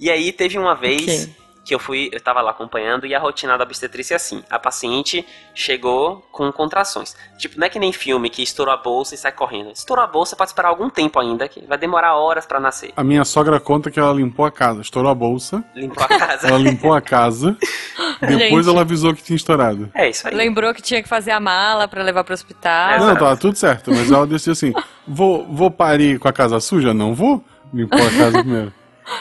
E 0.01 0.11
aí 0.11 0.33
teve 0.33 0.59
uma 0.59 0.75
vez 0.75 1.03
Ok. 1.03 1.37
Que 1.65 1.75
eu 1.75 1.79
fui, 1.79 2.11
eu 2.13 2.21
tava 2.21 2.41
lá 2.41 2.51
acompanhando 2.51 3.07
e 3.07 3.15
a 3.15 3.19
rotina 3.19 3.57
da 3.57 3.65
obstetrícia 3.65 4.15
é 4.15 4.17
assim: 4.17 4.43
a 4.51 4.59
paciente 4.59 5.25
chegou 5.55 6.27
com 6.33 6.51
contrações. 6.51 7.15
Tipo, 7.39 7.59
não 7.59 7.67
é 7.67 7.71
que 7.71 7.79
nem 7.79 7.93
filme 7.93 8.29
que 8.29 8.43
estourou 8.43 8.75
a 8.75 8.77
bolsa 8.77 9.15
e 9.15 9.19
sai 9.19 9.33
correndo. 9.33 9.71
Estourou 9.71 10.05
a 10.05 10.07
bolsa, 10.07 10.35
pode 10.35 10.51
esperar 10.51 10.69
algum 10.69 10.91
tempo 10.91 11.21
ainda, 11.21 11.47
que 11.49 11.65
vai 11.67 11.79
demorar 11.79 12.17
horas 12.17 12.47
pra 12.47 12.59
nascer. 12.59 12.93
A 12.97 13.05
minha 13.05 13.25
sogra 13.25 13.61
conta 13.61 13.91
que 13.91 14.01
ela 14.01 14.13
limpou 14.13 14.45
a 14.45 14.51
casa, 14.51 14.81
estourou 14.81 15.11
a 15.11 15.15
bolsa, 15.15 15.65
Limpou 15.75 16.05
a 16.05 16.09
casa. 16.09 16.49
ela 16.49 16.59
limpou 16.59 16.93
a 16.93 17.01
casa, 17.01 17.57
depois 18.21 18.67
Gente. 18.67 18.69
ela 18.69 18.81
avisou 18.81 19.15
que 19.15 19.23
tinha 19.23 19.37
estourado. 19.37 19.91
É 19.95 20.09
isso 20.09 20.27
aí. 20.27 20.35
Lembrou 20.35 20.75
que 20.75 20.83
tinha 20.83 21.03
que 21.03 21.09
fazer 21.09 21.31
a 21.31 21.41
mala 21.41 21.87
pra 21.87 22.03
levar 22.03 22.25
pro 22.25 22.35
hospital. 22.35 22.91
Exato. 22.97 23.07
Não, 23.07 23.15
tava 23.17 23.37
tudo 23.37 23.57
certo, 23.57 23.91
mas 23.91 24.11
ela 24.11 24.27
decidiu 24.27 24.53
assim: 24.53 24.73
vou, 25.07 25.47
vou 25.47 25.71
parir 25.71 26.19
com 26.19 26.29
a 26.29 26.33
casa 26.33 26.59
suja? 26.61 26.93
Não 26.93 27.15
vou. 27.15 27.45
Limpou 27.73 27.99
a 27.99 28.11
casa 28.11 28.39
primeiro. 28.43 28.73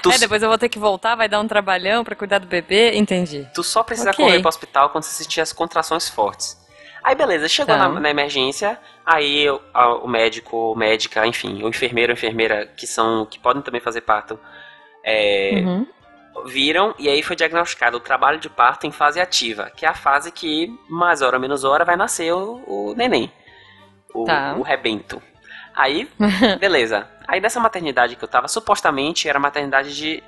Tu, 0.04 0.12
É, 0.12 0.18
depois 0.18 0.42
eu 0.44 0.50
vou 0.50 0.58
ter 0.58 0.70
que 0.70 0.78
voltar, 0.80 1.16
vai 1.16 1.28
dar 1.28 1.40
um 1.40 1.48
trabalhão 1.48 2.04
pra 2.04 2.16
cuidar 2.16 2.38
do 2.40 2.48
bebê, 2.48 2.96
entendi. 2.96 3.48
tu 3.54 3.64
só 3.64 3.82
precisa 3.84 4.12
Ok. 4.12 4.24
correr 4.24 4.40
pro 4.40 4.50
hospital 4.50 4.90
quando 4.90 5.04
você 5.04 5.24
sentir 5.24 5.42
as 5.42 5.52
contrações 5.52 6.08
fortes. 6.10 6.60
Aí 7.04 7.16
beleza, 7.16 7.48
chegou 7.50 7.76
Tá. 7.76 7.90
na, 7.90 8.00
na 8.00 8.10
emergência, 8.12 8.80
aí 9.04 9.50
o, 9.50 9.60
a- 9.74 9.96
o 9.96 10.08
médico, 10.08 10.76
médica, 10.76 11.26
enfim, 11.26 11.64
o 11.64 11.68
enfermeiro, 11.68 12.14
enfermeira, 12.14 12.68
que 12.68 12.86
são, 12.86 13.26
que 13.26 13.40
podem 13.40 13.62
também 13.64 13.82
fazer 13.82 14.02
parto, 14.02 14.40
é, 15.04 15.64
Uhum. 15.66 15.88
viram 16.46 16.94
e 17.00 17.10
aí 17.10 17.24
foi 17.24 17.36
diagnosticado 17.36 17.98
o 17.98 18.00
trabalho 18.00 18.40
de 18.40 18.50
parto 18.50 18.86
em 18.86 18.92
fase 18.92 19.20
ativa, 19.20 19.72
que 19.76 19.84
é 19.86 19.90
a 19.90 19.96
fase 19.96 20.32
que 20.32 20.72
mais 20.88 21.24
hora 21.24 21.40
menos 21.40 21.64
hora 21.64 21.84
vai 21.84 21.96
nascer 21.96 22.32
o, 22.34 22.62
o 22.68 22.94
neném, 22.96 23.32
o, 24.14 24.26
Tá. 24.26 24.54
o 24.58 24.62
rebento. 24.62 25.20
Aí, 25.82 26.08
beleza. 26.60 27.08
Aí 27.28 27.40
dessa 27.42 27.60
maternidade 27.60 28.16
que 28.16 28.24
eu 28.24 28.28
tava, 28.28 28.48
supostamente 28.48 29.28
era 29.30 29.38
a 29.38 29.42
maternidade 29.42 29.96
de 29.96 30.22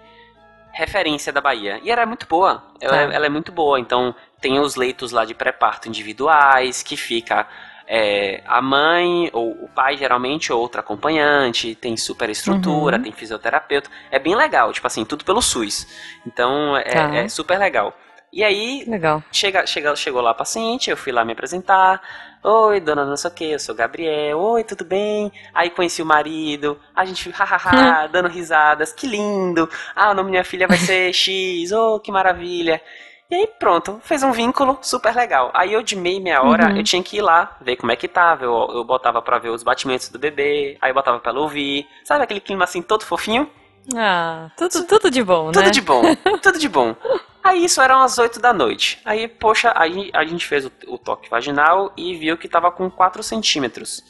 referência 0.71 1.31
da 1.31 1.39
Bahia. 1.41 1.79
E 1.83 1.91
era 1.91 2.05
muito 2.05 2.25
boa. 2.27 2.63
Ela, 2.81 2.93
Tá. 2.93 3.01
é- 3.03 3.15
ela 3.15 3.25
é 3.25 3.29
muito 3.29 3.51
boa. 3.51 3.79
Então 3.79 4.15
tem 4.41 4.59
os 4.59 4.75
leitos 4.75 5.11
lá 5.11 5.23
de 5.25 5.33
pré-parto 5.33 5.87
individuais, 5.87 6.81
que 6.83 6.97
fica 6.97 7.47
é, 7.85 8.41
a 8.47 8.61
mãe 8.61 9.29
ou 9.33 9.51
o 9.51 9.67
pai 9.67 9.97
geralmente 9.97 10.53
ou 10.53 10.59
outra 10.61 10.79
acompanhante, 10.79 11.75
tem 11.75 11.97
super 11.97 12.29
estrutura, 12.29 12.95
Uhum. 12.95 13.03
tem 13.03 13.11
fisioterapeuta. 13.11 13.89
É 14.09 14.17
bem 14.17 14.35
legal, 14.35 14.71
tipo 14.71 14.87
assim, 14.87 15.03
tudo 15.03 15.25
pelo 15.25 15.41
SUS. 15.41 15.85
Então 16.25 16.77
é, 16.77 16.83
Tá. 16.83 17.15
é 17.15 17.27
super 17.27 17.59
legal. 17.59 17.93
E 18.33 18.43
aí 18.43 18.87
Legal. 18.87 19.23
chega, 19.31 19.65
chega, 19.67 19.95
chegou 19.95 20.21
lá 20.21 20.31
a 20.31 20.35
paciente, 20.35 20.89
eu 20.89 20.97
fui 20.97 21.11
lá 21.11 21.23
me 21.23 21.33
apresentar. 21.33 22.01
Oi, 22.43 22.79
dona 22.81 23.05
não 23.05 23.15
sei 23.15 23.31
o 23.31 23.33
que, 23.33 23.51
eu 23.51 23.59
sou 23.59 23.75
Gabriel. 23.75 24.39
Oi, 24.39 24.63
tudo 24.63 24.83
bem? 24.83 25.31
Aí 25.53 25.69
conheci 25.69 26.01
o 26.01 26.05
marido, 26.05 26.79
a 26.95 27.05
gente 27.05 27.29
hahaha, 27.31 28.07
dando 28.07 28.27
risadas, 28.27 28.91
que 28.91 29.07
lindo. 29.07 29.69
Ah, 29.95 30.11
o 30.11 30.13
nome 30.13 30.27
da 30.27 30.31
minha 30.31 30.43
filha 30.43 30.67
vai 30.67 30.77
ser 30.79 31.13
X, 31.13 31.71
oh, 31.71 31.99
que 31.99 32.11
maravilha. 32.11 32.81
E 33.29 33.35
aí 33.35 33.47
pronto, 33.47 33.99
fez 34.03 34.21
um 34.23 34.31
vínculo 34.31 34.77
super 34.81 35.15
legal. 35.15 35.49
Aí 35.53 35.73
eu 35.73 35.81
de 35.81 35.95
meia, 35.95 36.19
meia 36.19 36.43
hora, 36.43 36.71
Uhum. 36.71 36.77
eu 36.77 36.83
tinha 36.83 37.01
que 37.03 37.17
ir 37.17 37.21
lá, 37.21 37.55
ver 37.61 37.77
como 37.77 37.91
é 37.91 37.95
que 37.95 38.07
tava. 38.07 38.43
Eu, 38.45 38.67
eu 38.73 38.83
botava 38.83 39.21
pra 39.21 39.39
ver 39.39 39.49
os 39.49 39.63
batimentos 39.63 40.09
do 40.09 40.19
bebê, 40.19 40.77
aí 40.81 40.89
eu 40.91 40.95
botava 40.95 41.19
pra 41.19 41.31
ela 41.31 41.39
ouvir. 41.41 41.87
Sabe 42.03 42.23
aquele 42.23 42.41
clima 42.41 42.63
assim 42.65 42.81
todo 42.81 43.05
fofinho? 43.05 43.49
Ah, 43.95 44.49
tudo, 44.55 44.85
tudo 44.87 45.09
de 45.11 45.23
bom, 45.23 45.51
Tudo 45.51 45.69
né? 45.69 45.71
de 45.71 45.81
bom, 45.81 46.15
tudo 46.41 46.59
de 46.59 46.67
bom. 46.69 46.95
Aí 47.43 47.65
isso 47.65 47.81
eram 47.81 48.01
as 48.01 48.17
8 48.17 48.39
da 48.39 48.53
noite. 48.53 48.99
Aí, 49.03 49.27
poxa, 49.27 49.73
aí 49.75 50.09
a 50.13 50.23
gente 50.23 50.45
fez 50.45 50.65
o, 50.65 50.71
o 50.87 50.97
toque 50.97 51.29
vaginal 51.29 51.91
e 51.97 52.15
viu 52.15 52.37
que 52.37 52.47
tava 52.47 52.71
com 52.71 52.89
4 52.89 53.21
centímetros. 53.21 54.01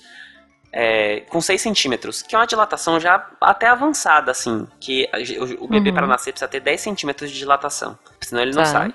É, 0.76 1.22
com 1.30 1.40
6 1.40 1.62
centímetros, 1.62 2.22
que 2.24 2.36
é 2.36 2.40
uma 2.40 2.48
dilatação 2.48 3.00
já 3.00 3.28
até 3.42 3.68
avançada, 3.68 4.32
assim. 4.32 4.68
Que 4.80 5.08
o, 5.60 5.66
o 5.66 5.68
bebê 5.68 5.90
Uhum. 5.90 5.96
para 5.96 6.08
nascer 6.08 6.32
precisa 6.32 6.48
ter 6.48 6.60
10 6.60 6.82
centímetros 6.82 7.32
de 7.32 7.38
dilatação, 7.38 7.98
senão 8.22 8.42
ele 8.42 8.54
não 8.56 8.64
Tá. 8.64 8.70
sai. 8.70 8.94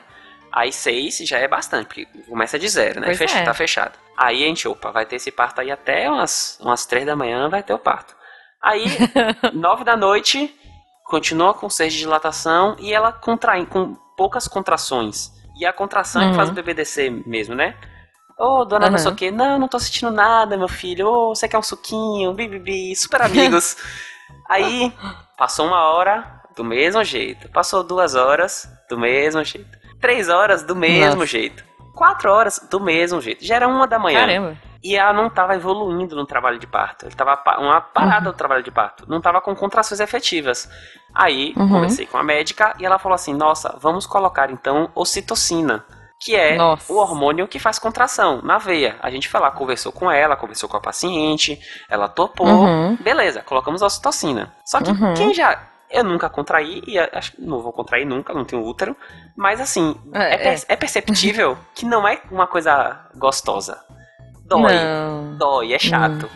Aí 0.51 0.73
6 0.73 1.19
já 1.19 1.39
é 1.39 1.47
bastante, 1.47 1.87
porque 1.87 2.07
começa 2.29 2.59
de 2.59 2.69
zero, 2.69 3.01
né? 3.01 3.07
Pois 3.07 3.19
Fecha, 3.19 3.39
é. 3.39 3.43
Tá 3.45 3.55
fechado. 3.55 3.97
Aí 4.17 4.43
a 4.43 4.47
gente, 4.49 4.67
opa, 4.67 4.91
vai 4.91 5.07
ter 5.07 5.17
esse 5.17 5.31
parto 5.31 5.61
aí 5.61 5.71
até 5.71 6.09
umas, 6.11 6.59
umas 6.61 6.85
3 6.87 7.07
da 7.07 7.15
manhã, 7.15 7.49
vai 7.49 7.63
ter 7.63 7.73
o 7.75 7.79
parto. 7.79 8.17
Aí, 8.61 8.85
9 9.55 9.85
da 9.85 9.97
noite, 9.97 10.53
continua 11.05 11.55
com 11.55 11.69
6 11.71 11.93
de 11.93 11.99
dilatação 12.01 12.75
e 12.81 12.93
ela 12.93 13.13
contrai 13.13 13.65
com 13.67 13.97
poucas 14.19 14.47
contrações. 14.49 15.31
E 15.59 15.65
a 15.65 15.73
contração 15.73 16.21
é 16.21 16.25
que 16.27 16.31
Uhum. 16.33 16.37
faz 16.37 16.49
o 16.51 16.53
bebê 16.53 16.75
descer 16.75 17.11
mesmo, 17.27 17.55
né? 17.55 17.75
Ô, 18.39 18.65
dona 18.65 18.87
não 18.87 18.93
Uhum. 18.93 18.99
sei 18.99 19.11
o 19.13 19.15
quê. 19.15 19.31
Não, 19.31 19.59
não 19.59 19.69
tô 19.69 19.79
sentindo 19.79 20.11
nada, 20.13 20.57
meu 20.57 20.69
filho. 20.69 21.07
Ô, 21.09 21.35
você 21.35 21.49
quer 21.49 21.59
um 21.59 21.63
suquinho? 21.63 22.33
Bibibi, 22.35 22.95
super 22.97 23.23
amigos. 23.23 23.77
Aí, 24.49 24.93
passou 25.37 25.67
uma 25.67 25.83
hora, 25.91 26.41
do 26.55 26.63
mesmo 26.65 27.03
jeito. 27.05 27.49
Passou 27.51 27.83
duas 27.83 28.15
horas, 28.15 28.69
do 28.91 28.99
mesmo 28.99 29.43
jeito. 29.45 29.79
Três 30.01 30.29
horas, 30.29 30.63
do 30.63 30.77
mesmo 30.77 31.21
Nossa. 31.21 31.27
jeito. 31.27 31.65
Quatro 31.95 32.31
horas, 32.31 32.61
do 32.71 32.79
mesmo 32.81 33.21
jeito. 33.21 33.45
Já 33.45 33.57
era 33.57 33.67
uma 33.69 33.87
da 33.87 33.99
manhã. 33.99 34.21
Caramba. 34.21 34.57
E 34.83 34.97
ela 34.97 35.13
não 35.13 35.27
estava 35.27 35.55
evoluindo 35.57 36.15
no 36.15 36.25
trabalho 36.25 36.59
de 36.59 36.67
parto. 36.67 37.07
Ele 37.07 37.15
tava 37.15 37.37
pa- 37.37 37.59
uma 37.59 37.81
parada 37.81 38.27
Uhum. 38.27 38.33
do 38.33 38.37
trabalho 38.37 38.63
de 38.63 38.71
parto. 38.71 39.05
Não 39.09 39.19
estava 39.19 39.41
com 39.41 39.55
contrações 39.57 39.99
efetivas. 40.01 40.69
Aí, 41.15 41.53
Uhum. 41.57 41.69
conversei 41.69 42.07
com 42.07 42.17
a 42.17 42.23
médica 42.23 42.75
e 42.79 42.87
ela 42.87 42.99
falou 42.99 43.15
assim: 43.17 43.35
Nossa, 43.35 43.77
vamos 43.81 44.07
colocar 44.07 44.51
então 44.51 44.91
ocitocina. 44.95 45.85
Que 46.21 46.35
é 46.35 46.57
Nossa. 46.57 46.93
o 46.93 46.97
hormônio 46.97 47.47
que 47.47 47.61
faz 47.61 47.79
contração 47.79 48.43
na 48.43 48.59
veia. 48.59 48.97
A 49.01 49.09
gente 49.09 49.29
foi 49.29 49.39
lá, 49.41 49.53
conversou 49.53 49.93
com 49.93 50.11
ela, 50.11 50.35
conversou 50.37 50.69
com 50.69 50.77
a 50.77 50.81
paciente, 50.81 51.61
ela 51.89 52.09
topou. 52.09 52.47
Uhum. 52.49 52.97
Beleza, 52.97 53.41
colocamos 53.43 53.85
a 53.85 53.87
ocitocina. 53.87 54.53
Só 54.65 54.81
que 54.81 54.91
Uhum. 54.91 55.15
quem 55.15 55.33
já. 55.33 55.61
Eu 55.91 56.03
nunca 56.05 56.29
contraí, 56.29 56.83
e 56.87 56.99
acho 56.99 57.33
que 57.33 57.41
não 57.41 57.61
vou 57.63 57.73
contrair 57.73 58.05
nunca, 58.05 58.35
não 58.35 58.45
tenho 58.45 58.63
útero. 58.63 58.95
Mas 59.37 59.59
assim, 59.61 59.95
É, 60.13 60.35
é, 60.35 60.39
per- 60.39 60.65
é 60.69 60.77
perceptível 60.77 61.57
que 61.75 61.87
não 61.87 62.07
é 62.07 62.21
uma 62.31 62.47
coisa 62.49 62.99
gostosa. 63.17 63.79
Dói 64.49 64.75
Não. 64.75 65.37
dói, 65.37 65.73
é 65.75 65.79
chato. 65.79 66.29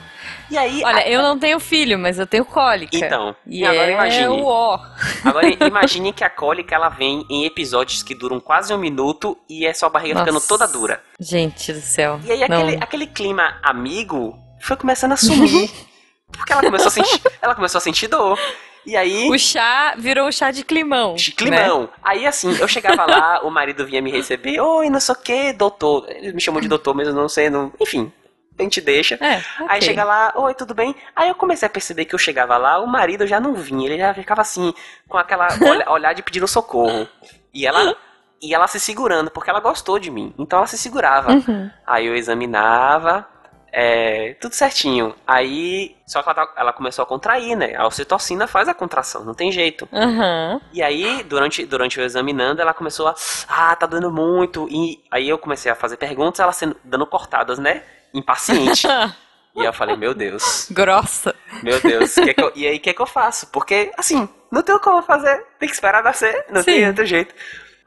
E 0.51 0.59
aí, 0.59 0.83
Olha, 0.85 0.99
a- 0.99 1.09
eu 1.09 1.23
não 1.23 1.39
tenho 1.39 1.59
filho, 1.59 1.99
mas 1.99 2.19
eu 2.19 2.27
tenho 2.27 2.45
cólica. 2.45 2.95
então, 2.95 3.35
E, 3.47 3.65
agora 3.65 3.91
é 3.91 3.95
imagine. 3.95 4.29
o 4.29 4.45
ó. 4.45 4.79
Agora 5.25 5.47
imagine 5.67 6.13
que 6.13 6.23
a 6.23 6.29
cólica 6.29 6.75
ela 6.75 6.91
vem 6.91 7.25
em 7.31 7.47
episódios 7.47 8.03
que 8.03 8.15
duram 8.15 8.39
quase 8.39 8.73
um 8.75 8.77
minuto 8.79 9.37
e 9.49 9.65
é 9.65 9.73
sua 9.73 9.89
barriga 9.89 10.19
ficando 10.19 10.35
Nossa. 10.35 10.49
toda 10.49 10.69
dura. 10.69 11.03
Gente 11.19 11.73
do 11.73 11.81
céu. 11.81 12.21
E 12.25 12.31
aí 12.33 12.47
não. 12.47 12.59
aquele, 12.61 12.77
aquele 12.83 13.07
clima 13.07 13.59
amigo 13.63 14.39
foi 14.61 14.77
começando 14.77 15.13
a 15.13 15.17
sumir. 15.17 15.71
porque 16.31 16.53
ela 16.53 16.63
começou 16.63 16.89
a 16.89 16.91
sentir, 16.91 17.21
ela 17.41 17.55
começou 17.55 17.79
a 17.79 17.81
sentir 17.81 18.09
dor. 18.09 18.39
E 18.85 18.97
aí. 18.97 19.29
O 19.31 19.39
chá 19.39 19.95
virou 19.97 20.31
chá 20.33 20.51
de 20.51 20.65
climão. 20.65 21.15
De 21.15 21.33
climão. 21.33 21.83
Né? 21.83 21.89
Aí 22.03 22.27
assim, 22.27 22.57
eu 22.59 22.69
chegava 22.69 23.07
lá, 23.07 23.41
o 23.43 23.51
marido 23.51 23.87
vinha 23.87 24.03
me 24.03 24.11
receber, 24.11 24.61
oi, 24.61 24.91
não 24.91 25.01
sei 25.01 25.15
o 25.15 25.19
que, 25.19 25.53
doutor. 25.53 26.07
Eles 26.09 26.33
me 26.33 26.41
chamam 26.41 26.61
de 26.61 26.69
doutor, 26.69 26.95
mas 26.95 27.07
eu 27.09 27.15
não 27.15 27.29
sei, 27.29 27.49
não. 27.49 27.73
Enfim, 27.81 28.13
a 28.59 28.63
gente 28.63 28.81
deixa. 28.81 29.15
É, 29.17 29.39
okay. 29.39 29.67
Aí 29.69 29.83
chega 29.83 30.05
lá, 30.05 30.33
oi, 30.37 30.55
tudo 30.55 30.75
bem? 30.75 30.95
Aí 31.15 31.29
eu 31.29 31.35
comecei 31.35 31.67
a 31.67 31.71
perceber 31.71 32.05
que 32.05 32.15
eu 32.15 32.19
chegava 32.19 32.57
lá, 32.57 32.81
o 32.81 32.87
marido 32.87 33.27
já 33.27 33.41
não 33.41 33.55
vinha, 33.55 33.89
ele 33.89 33.99
já 33.99 34.13
ficava 34.13 34.41
assim, 34.41 34.75
com 35.09 35.17
aquela 35.17 35.49
olha, 35.63 35.91
olhar 35.91 36.13
de 36.13 36.23
pedindo 36.23 36.49
socorro. 36.49 37.09
E 37.53 37.67
ela. 37.67 37.97
E 38.45 38.53
ela 38.53 38.67
se 38.67 38.81
segurando, 38.81 39.31
porque 39.31 39.49
ela 39.49 39.61
gostou 39.61 40.01
de 40.01 40.11
mim. 40.11 40.35
Então 40.37 40.59
ela 40.59 40.67
se 40.67 40.77
segurava. 40.77 41.31
Uhum. 41.31 41.71
Aí 41.87 42.07
eu 42.09 42.17
examinava, 42.17 43.25
é, 43.73 44.35
tudo 44.35 44.55
certinho. 44.55 45.15
Aí, 45.27 45.97
só 46.07 46.23
que 46.23 46.29
ela, 46.29 46.47
tá, 46.47 46.53
ela, 46.57 46.73
começou 46.75 47.03
a 47.03 47.07
contrair, 47.07 47.57
né? 47.57 47.75
A 47.75 47.87
ocitocina 47.87 48.47
faz 48.47 48.69
a 48.69 48.75
contração, 48.75 49.25
não 49.25 49.33
tem 49.33 49.51
jeito. 49.51 49.89
Uhum. 49.91 50.61
E 50.75 50.83
aí, 50.83 51.23
durante, 51.23 51.65
durante 51.65 51.99
eu 51.99 52.05
examinando, 52.05 52.61
ela 52.61 52.75
começou 52.75 53.09
a. 53.09 53.15
Ah, 53.49 53.75
tá 53.75 53.87
doendo 53.87 54.13
muito. 54.13 54.69
E 54.71 55.03
aí 55.11 55.27
eu 55.27 55.39
comecei 55.39 55.73
a 55.73 55.75
fazer 55.75 55.97
perguntas, 55.97 56.39
ela 56.39 56.53
sendo, 56.53 56.77
dando 56.85 57.07
cortadas, 57.07 57.59
né? 57.59 57.83
Impaciente. 58.13 58.87
e 59.57 59.65
eu 59.65 59.73
falei, 59.73 59.97
meu 59.97 60.13
Deus. 60.13 60.69
Grossa. 60.71 61.35
Meu 61.63 61.81
Deus. 61.81 62.15
Que 62.15 62.35
que 62.35 62.43
eu, 62.43 62.53
e 62.55 62.67
aí, 62.67 62.77
o 62.77 62.81
que, 62.81 62.93
que 62.93 63.01
eu 63.01 63.07
faço? 63.07 63.47
Porque, 63.47 63.91
assim, 63.97 64.29
não 64.51 64.63
tem 64.63 64.79
como 64.81 65.03
fazer. 65.03 65.47
Tem 65.59 65.67
que 65.67 65.75
esperar 65.75 66.03
nascer. 66.03 66.45
Não 66.51 66.61
Sim. 66.61 66.73
tem 66.73 66.89
outro 66.89 67.07
jeito. 67.07 67.35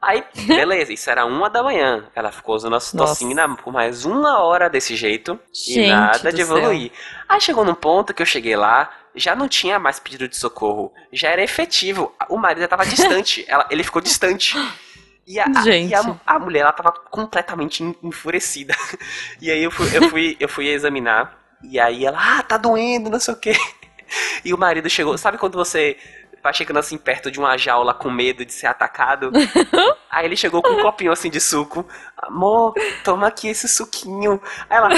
Aí, 0.00 0.22
beleza, 0.46 0.92
isso 0.92 1.10
era 1.10 1.24
uma 1.24 1.48
da 1.48 1.62
manhã. 1.62 2.06
Ela 2.14 2.30
ficou 2.30 2.54
usando 2.54 2.76
a 2.76 2.80
citocina 2.80 3.48
por 3.56 3.72
mais 3.72 4.04
uma 4.04 4.42
hora 4.42 4.68
desse 4.68 4.94
jeito 4.94 5.38
Gente 5.52 5.80
e 5.80 5.88
nada 5.88 6.32
de 6.32 6.42
evoluir. 6.42 6.90
Céu. 6.90 7.24
Aí 7.28 7.40
chegou 7.40 7.64
num 7.64 7.74
ponto 7.74 8.12
que 8.12 8.22
eu 8.22 8.26
cheguei 8.26 8.56
lá, 8.56 8.90
já 9.14 9.34
não 9.34 9.48
tinha 9.48 9.78
mais 9.78 9.98
pedido 9.98 10.28
de 10.28 10.36
socorro, 10.36 10.92
já 11.12 11.30
era 11.30 11.42
efetivo. 11.42 12.14
O 12.28 12.36
marido 12.36 12.60
já 12.60 12.68
tava 12.68 12.84
distante, 12.86 13.44
ela, 13.48 13.66
ele 13.70 13.82
ficou 13.82 14.02
distante. 14.02 14.56
E 15.26 15.40
a, 15.40 15.46
Gente. 15.64 15.92
A, 15.92 16.02
e 16.02 16.06
a, 16.06 16.20
a, 16.26 16.38
mulher, 16.38 16.60
ela 16.60 16.72
tava 16.72 16.92
completamente 16.92 17.82
enfurecida. 18.02 18.74
E 19.40 19.50
aí 19.50 19.62
eu 19.62 19.70
fui, 19.70 19.88
eu 19.94 20.08
fui, 20.08 20.36
eu 20.40 20.48
fui 20.48 20.68
examinar, 20.68 21.38
e 21.62 21.78
aí 21.78 22.06
ela, 22.06 22.38
ah, 22.38 22.42
tá 22.42 22.56
doendo, 22.56 23.10
não 23.10 23.20
sei 23.20 23.34
o 23.34 23.36
quê. 23.36 23.52
E 24.44 24.54
o 24.54 24.58
marido 24.58 24.88
chegou, 24.88 25.18
sabe 25.18 25.36
quando 25.36 25.54
você 25.54 25.96
vai 26.42 26.54
chegando 26.54 26.78
assim 26.78 26.96
perto 26.96 27.30
de 27.30 27.38
uma 27.38 27.56
jaula 27.56 27.92
com 27.92 28.10
medo 28.10 28.44
de 28.44 28.52
ser 28.52 28.66
atacado. 28.66 29.30
Aí 30.10 30.24
ele 30.24 30.36
chegou 30.36 30.62
com 30.62 30.70
um 30.70 30.82
copinho 30.82 31.12
assim 31.12 31.30
de 31.30 31.40
suco. 31.40 31.86
Amor, 32.16 32.74
toma 33.04 33.26
aqui 33.26 33.48
esse 33.48 33.68
suquinho. 33.68 34.40
Aí 34.70 34.76
ela, 34.76 34.88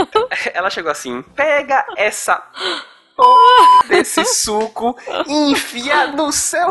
ela 0.54 0.70
chegou 0.70 0.90
assim: 0.90 1.22
pega 1.34 1.86
essa 1.96 2.42
desse 3.88 4.24
suco 4.24 4.96
e 5.26 5.52
enfia 5.52 6.08
no 6.08 6.32
céu. 6.32 6.68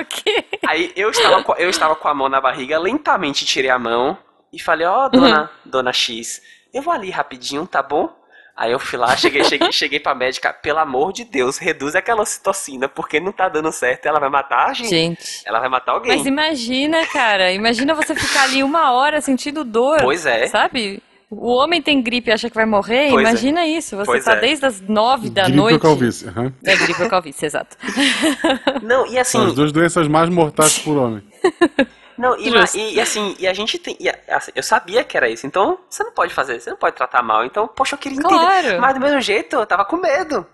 okay. 0.00 0.44
Aí 0.66 0.92
eu 0.96 1.10
estava, 1.10 1.42
com, 1.42 1.54
eu 1.54 1.70
estava 1.70 1.96
com 1.96 2.08
a 2.08 2.14
mão 2.14 2.28
na 2.28 2.40
barriga, 2.40 2.78
lentamente 2.78 3.44
tirei 3.44 3.70
a 3.70 3.78
mão 3.78 4.16
e 4.52 4.60
falei: 4.60 4.86
Ó, 4.86 5.06
oh, 5.06 5.08
dona, 5.08 5.42
uhum. 5.42 5.48
dona 5.64 5.92
X, 5.92 6.40
eu 6.72 6.82
vou 6.82 6.92
ali 6.92 7.10
rapidinho, 7.10 7.66
tá 7.66 7.82
bom? 7.82 8.21
Aí 8.56 8.70
eu 8.70 8.78
fui 8.78 8.98
lá, 8.98 9.16
cheguei, 9.16 9.42
cheguei, 9.44 9.70
cheguei 9.72 9.98
pra 9.98 10.14
médica, 10.14 10.52
pelo 10.52 10.78
amor 10.78 11.12
de 11.12 11.24
Deus, 11.24 11.58
reduz 11.58 11.94
aquela 11.94 12.24
citocina, 12.26 12.88
porque 12.88 13.18
não 13.18 13.32
tá 13.32 13.48
dando 13.48 13.72
certo, 13.72 14.06
ela 14.06 14.20
vai 14.20 14.28
matar 14.28 14.68
a 14.68 14.72
gente. 14.74 14.90
gente. 14.90 15.42
Ela 15.46 15.58
vai 15.58 15.68
matar 15.68 15.92
alguém. 15.92 16.16
Mas 16.16 16.26
imagina, 16.26 17.06
cara, 17.06 17.50
imagina 17.52 17.94
você 17.94 18.14
ficar 18.14 18.44
ali 18.44 18.62
uma 18.62 18.92
hora 18.92 19.20
sentindo 19.20 19.64
dor. 19.64 20.00
Pois 20.02 20.26
é. 20.26 20.46
Sabe? 20.46 21.02
O 21.30 21.50
homem 21.50 21.80
tem 21.80 22.02
gripe 22.02 22.28
e 22.28 22.32
acha 22.32 22.50
que 22.50 22.54
vai 22.54 22.66
morrer, 22.66 23.08
pois 23.10 23.26
é. 23.26 23.30
imagina 23.30 23.62
é. 23.62 23.68
isso. 23.68 23.96
Você 23.96 24.04
pois 24.04 24.24
tá 24.24 24.34
é. 24.34 24.40
desde 24.40 24.66
as 24.66 24.82
nove 24.82 25.30
da 25.30 25.44
gripe 25.44 25.56
noite. 25.56 25.72
Gripe 25.78 25.86
ou 25.86 25.92
calvície. 25.92 26.28
Uhum. 26.28 26.52
É, 26.62 26.76
gripe 26.76 27.02
ou 27.02 27.08
calvície, 27.08 27.46
exato. 27.46 27.74
Não, 28.82 29.06
e 29.06 29.18
assim... 29.18 29.38
São 29.38 29.46
as 29.46 29.54
duas 29.54 29.72
doenças 29.72 30.06
mais 30.08 30.28
mortais 30.28 30.78
por 30.84 30.98
homem. 30.98 31.22
Não, 32.16 32.36
e, 32.38 32.48
e, 32.48 32.94
e, 32.94 33.00
assim, 33.00 33.34
e 33.38 33.46
a 33.46 33.54
gente 33.54 33.78
tem. 33.78 33.96
E, 33.98 34.08
assim, 34.30 34.52
eu 34.54 34.62
sabia 34.62 35.04
que 35.04 35.16
era 35.16 35.28
isso, 35.28 35.46
então 35.46 35.78
você 35.88 36.04
não 36.04 36.12
pode 36.12 36.32
fazer, 36.34 36.60
você 36.60 36.70
não 36.70 36.76
pode 36.76 36.96
tratar 36.96 37.22
mal. 37.22 37.44
Então, 37.44 37.66
poxa, 37.68 37.94
eu 37.94 37.98
queria 37.98 38.18
entender. 38.18 38.34
Claro. 38.34 38.80
Mas 38.80 38.94
do 38.94 39.00
mesmo 39.00 39.20
jeito, 39.20 39.56
eu 39.56 39.66
tava 39.66 39.84
com 39.84 39.96
medo. 39.96 40.46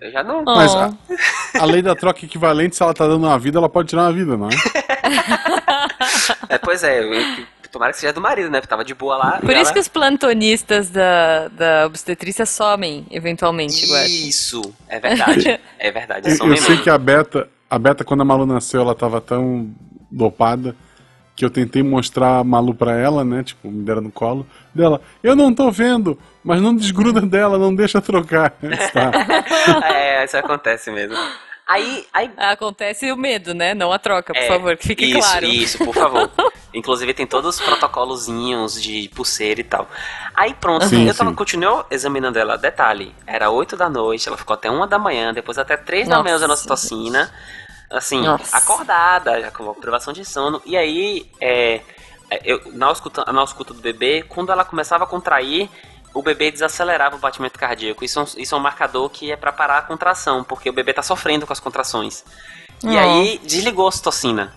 Eu 0.00 0.12
já 0.12 0.22
não. 0.22 0.40
Oh. 0.40 0.54
Mas 0.54 0.74
a, 0.74 0.92
a, 1.60 1.64
lei 1.64 1.82
da 1.82 1.94
troca 1.94 2.24
equivalente, 2.24 2.76
se 2.76 2.82
ela 2.82 2.94
tá 2.94 3.06
dando 3.06 3.26
uma 3.26 3.38
vida, 3.38 3.58
ela 3.58 3.68
pode 3.68 3.88
tirar 3.88 4.02
uma 4.02 4.12
vida, 4.12 4.36
não 4.36 4.48
é? 4.48 4.52
é 6.54 6.58
pois 6.58 6.84
é, 6.84 7.00
eu, 7.02 7.46
tomara 7.70 7.92
que 7.92 7.98
seja 7.98 8.12
do 8.12 8.20
marido, 8.20 8.50
né? 8.50 8.60
Porque 8.60 8.70
tava 8.70 8.84
de 8.84 8.94
boa 8.94 9.16
lá. 9.16 9.38
Por 9.40 9.50
isso 9.50 9.60
ela... 9.60 9.72
que 9.72 9.78
os 9.78 9.88
plantonistas 9.88 10.90
da, 10.90 11.48
da 11.48 11.86
obstetrícia 11.86 12.46
somem, 12.46 13.06
eventualmente, 13.10 13.86
Isso, 14.06 14.62
é 14.88 15.00
verdade. 15.00 15.60
É 15.78 15.92
verdade. 15.92 16.28
eu, 16.28 16.48
eu 16.48 16.56
sei 16.56 16.76
que 16.78 16.90
a 16.90 16.98
Beta, 16.98 17.48
a 17.70 17.78
Beta, 17.78 18.04
quando 18.04 18.22
a 18.22 18.24
Malu 18.24 18.44
nasceu, 18.44 18.80
ela 18.80 18.96
tava 18.96 19.20
tão 19.20 19.70
dopada 20.10 20.74
que 21.38 21.44
eu 21.44 21.50
tentei 21.50 21.84
mostrar 21.84 22.38
a 22.40 22.44
Malu 22.44 22.74
pra 22.74 22.98
ela, 22.98 23.24
né? 23.24 23.44
Tipo, 23.44 23.70
me 23.70 23.84
deram 23.84 24.02
no 24.02 24.10
colo 24.10 24.44
dela. 24.74 25.00
Eu 25.22 25.36
não 25.36 25.54
tô 25.54 25.70
vendo, 25.70 26.18
mas 26.42 26.60
não 26.60 26.74
desgruda 26.74 27.20
dela, 27.20 27.56
não 27.56 27.72
deixa 27.72 28.00
trocar. 28.00 28.54
é, 29.84 30.24
isso 30.24 30.36
acontece 30.36 30.90
mesmo. 30.90 31.16
Aí, 31.64 32.04
aí... 32.12 32.28
Acontece 32.36 33.12
o 33.12 33.16
medo, 33.16 33.54
né? 33.54 33.72
Não 33.72 33.92
a 33.92 34.00
troca, 34.00 34.34
por 34.34 34.42
é, 34.42 34.48
favor, 34.48 34.76
que 34.76 34.88
fique 34.88 35.04
isso, 35.04 35.20
claro. 35.20 35.46
Isso, 35.46 35.78
por 35.78 35.94
favor. 35.94 36.28
Inclusive 36.74 37.14
tem 37.14 37.26
todos 37.26 37.54
os 37.54 37.64
protocolozinhos 37.64 38.82
de 38.82 39.08
pulseira 39.14 39.60
e 39.60 39.64
tal. 39.64 39.88
Aí 40.34 40.54
pronto, 40.54 40.86
sim, 40.86 41.06
eu 41.06 41.14
tava, 41.14 41.32
continuou 41.34 41.86
examinando 41.88 42.36
ela. 42.36 42.58
Detalhe, 42.58 43.14
era 43.24 43.48
8 43.48 43.76
da 43.76 43.88
noite, 43.88 44.26
ela 44.26 44.36
ficou 44.36 44.54
até 44.54 44.68
1 44.68 44.88
da 44.88 44.98
manhã, 44.98 45.32
depois 45.32 45.56
até 45.56 45.76
3 45.76 46.08
da 46.08 46.20
manhã 46.20 46.34
usando 46.34 46.50
ocitocina 46.50 47.30
assim, 47.90 48.22
Nossa. 48.22 48.56
acordada, 48.56 49.40
já 49.40 49.50
com 49.50 49.72
privação 49.74 50.12
de 50.12 50.24
sono. 50.24 50.60
E 50.64 50.76
aí, 50.76 51.30
é, 51.40 51.80
é 52.30 52.40
eu, 52.44 52.60
na, 52.72 52.90
escuta, 52.92 53.24
na 53.32 53.44
escuta 53.44 53.72
do 53.72 53.80
bebê, 53.80 54.24
quando 54.28 54.52
ela 54.52 54.64
começava 54.64 55.04
a 55.04 55.06
contrair, 55.06 55.68
o 56.14 56.22
bebê 56.22 56.50
desacelerava 56.50 57.16
o 57.16 57.18
batimento 57.18 57.58
cardíaco. 57.58 58.04
Isso, 58.04 58.20
é 58.20 58.42
isso 58.42 58.54
é 58.54 58.58
um 58.58 58.60
marcador 58.60 59.08
que 59.08 59.30
é 59.30 59.36
para 59.36 59.52
parar 59.52 59.78
a 59.78 59.82
contração, 59.82 60.44
porque 60.44 60.68
o 60.70 60.72
bebê 60.72 60.92
tá 60.92 61.02
sofrendo 61.02 61.46
com 61.46 61.52
as 61.52 61.60
contrações. 61.60 62.24
E 62.82 62.96
aí, 62.96 63.40
desligou 63.44 63.86
a 63.86 63.88
ocitocina. 63.88 64.54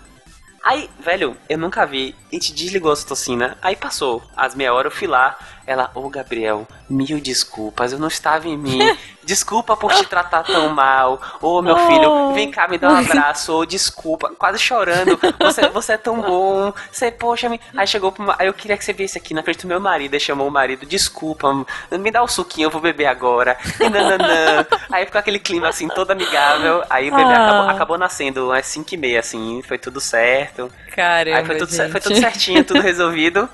Aí, 0.63 0.89
velho, 0.99 1.35
eu 1.49 1.57
nunca 1.57 1.85
vi. 1.85 2.15
A 2.31 2.35
gente 2.35 2.53
desligou 2.53 2.91
a 2.91 2.93
ocitocina. 2.93 3.57
Aí 3.61 3.75
passou 3.75 4.21
as 4.37 4.53
meia 4.53 4.73
hora, 4.73 4.87
eu 4.87 4.91
fui 4.91 5.07
lá. 5.07 5.37
Ela, 5.71 5.89
ô 5.95 6.01
oh, 6.01 6.09
Gabriel, 6.09 6.67
mil 6.89 7.21
desculpas, 7.21 7.93
eu 7.93 7.99
não 7.99 8.09
estava 8.09 8.45
em 8.45 8.57
mim. 8.57 8.79
Desculpa 9.23 9.77
por 9.77 9.93
te 9.93 10.05
tratar 10.05 10.43
tão 10.43 10.67
mal. 10.69 11.21
Ô 11.41 11.59
oh, 11.59 11.61
meu 11.61 11.75
oh. 11.75 11.87
filho, 11.87 12.33
vem 12.33 12.51
cá 12.51 12.67
me 12.67 12.77
dar 12.77 12.91
um 12.91 12.97
abraço. 12.97 13.53
Oh, 13.53 13.65
desculpa, 13.65 14.29
quase 14.37 14.59
chorando. 14.59 15.17
Você, 15.39 15.69
você 15.69 15.93
é 15.93 15.97
tão 15.97 16.19
bom. 16.21 16.73
Você, 16.91 17.09
poxa, 17.09 17.47
me... 17.47 17.59
aí 17.77 17.87
chegou 17.87 18.11
pro. 18.11 18.33
Aí 18.37 18.47
eu 18.47 18.53
queria 18.53 18.75
que 18.75 18.83
você 18.83 18.91
viesse 18.91 19.17
aqui 19.17 19.33
na 19.33 19.43
frente 19.43 19.61
do 19.61 19.67
meu 19.67 19.79
marido. 19.79 20.13
Aí 20.13 20.19
chamou 20.19 20.47
o 20.47 20.51
marido, 20.51 20.85
desculpa, 20.85 21.65
me 21.91 22.11
dá 22.11 22.21
o 22.21 22.25
um 22.25 22.27
suquinho, 22.27 22.65
eu 22.65 22.71
vou 22.71 22.81
beber 22.81 23.05
agora. 23.05 23.57
E 23.79 23.89
nananã. 23.89 24.65
Aí 24.91 25.05
ficou 25.05 25.19
aquele 25.19 25.39
clima 25.39 25.69
assim, 25.69 25.87
todo 25.87 26.11
amigável. 26.11 26.83
Aí 26.89 27.09
o 27.09 27.15
bebê 27.15 27.31
ah. 27.31 27.45
acabou, 27.45 27.69
acabou 27.69 27.97
nascendo 27.97 28.51
às 28.51 28.65
5 28.65 28.93
e 28.93 28.97
meia, 28.97 29.19
assim, 29.21 29.61
foi 29.61 29.77
tudo 29.77 30.01
certo. 30.01 30.69
Caramba, 30.93 31.37
aí 31.37 31.45
foi 31.45 31.57
tudo, 31.57 31.71
foi 31.73 32.01
tudo 32.01 32.15
certinho, 32.17 32.65
tudo 32.65 32.81
resolvido. 32.81 33.47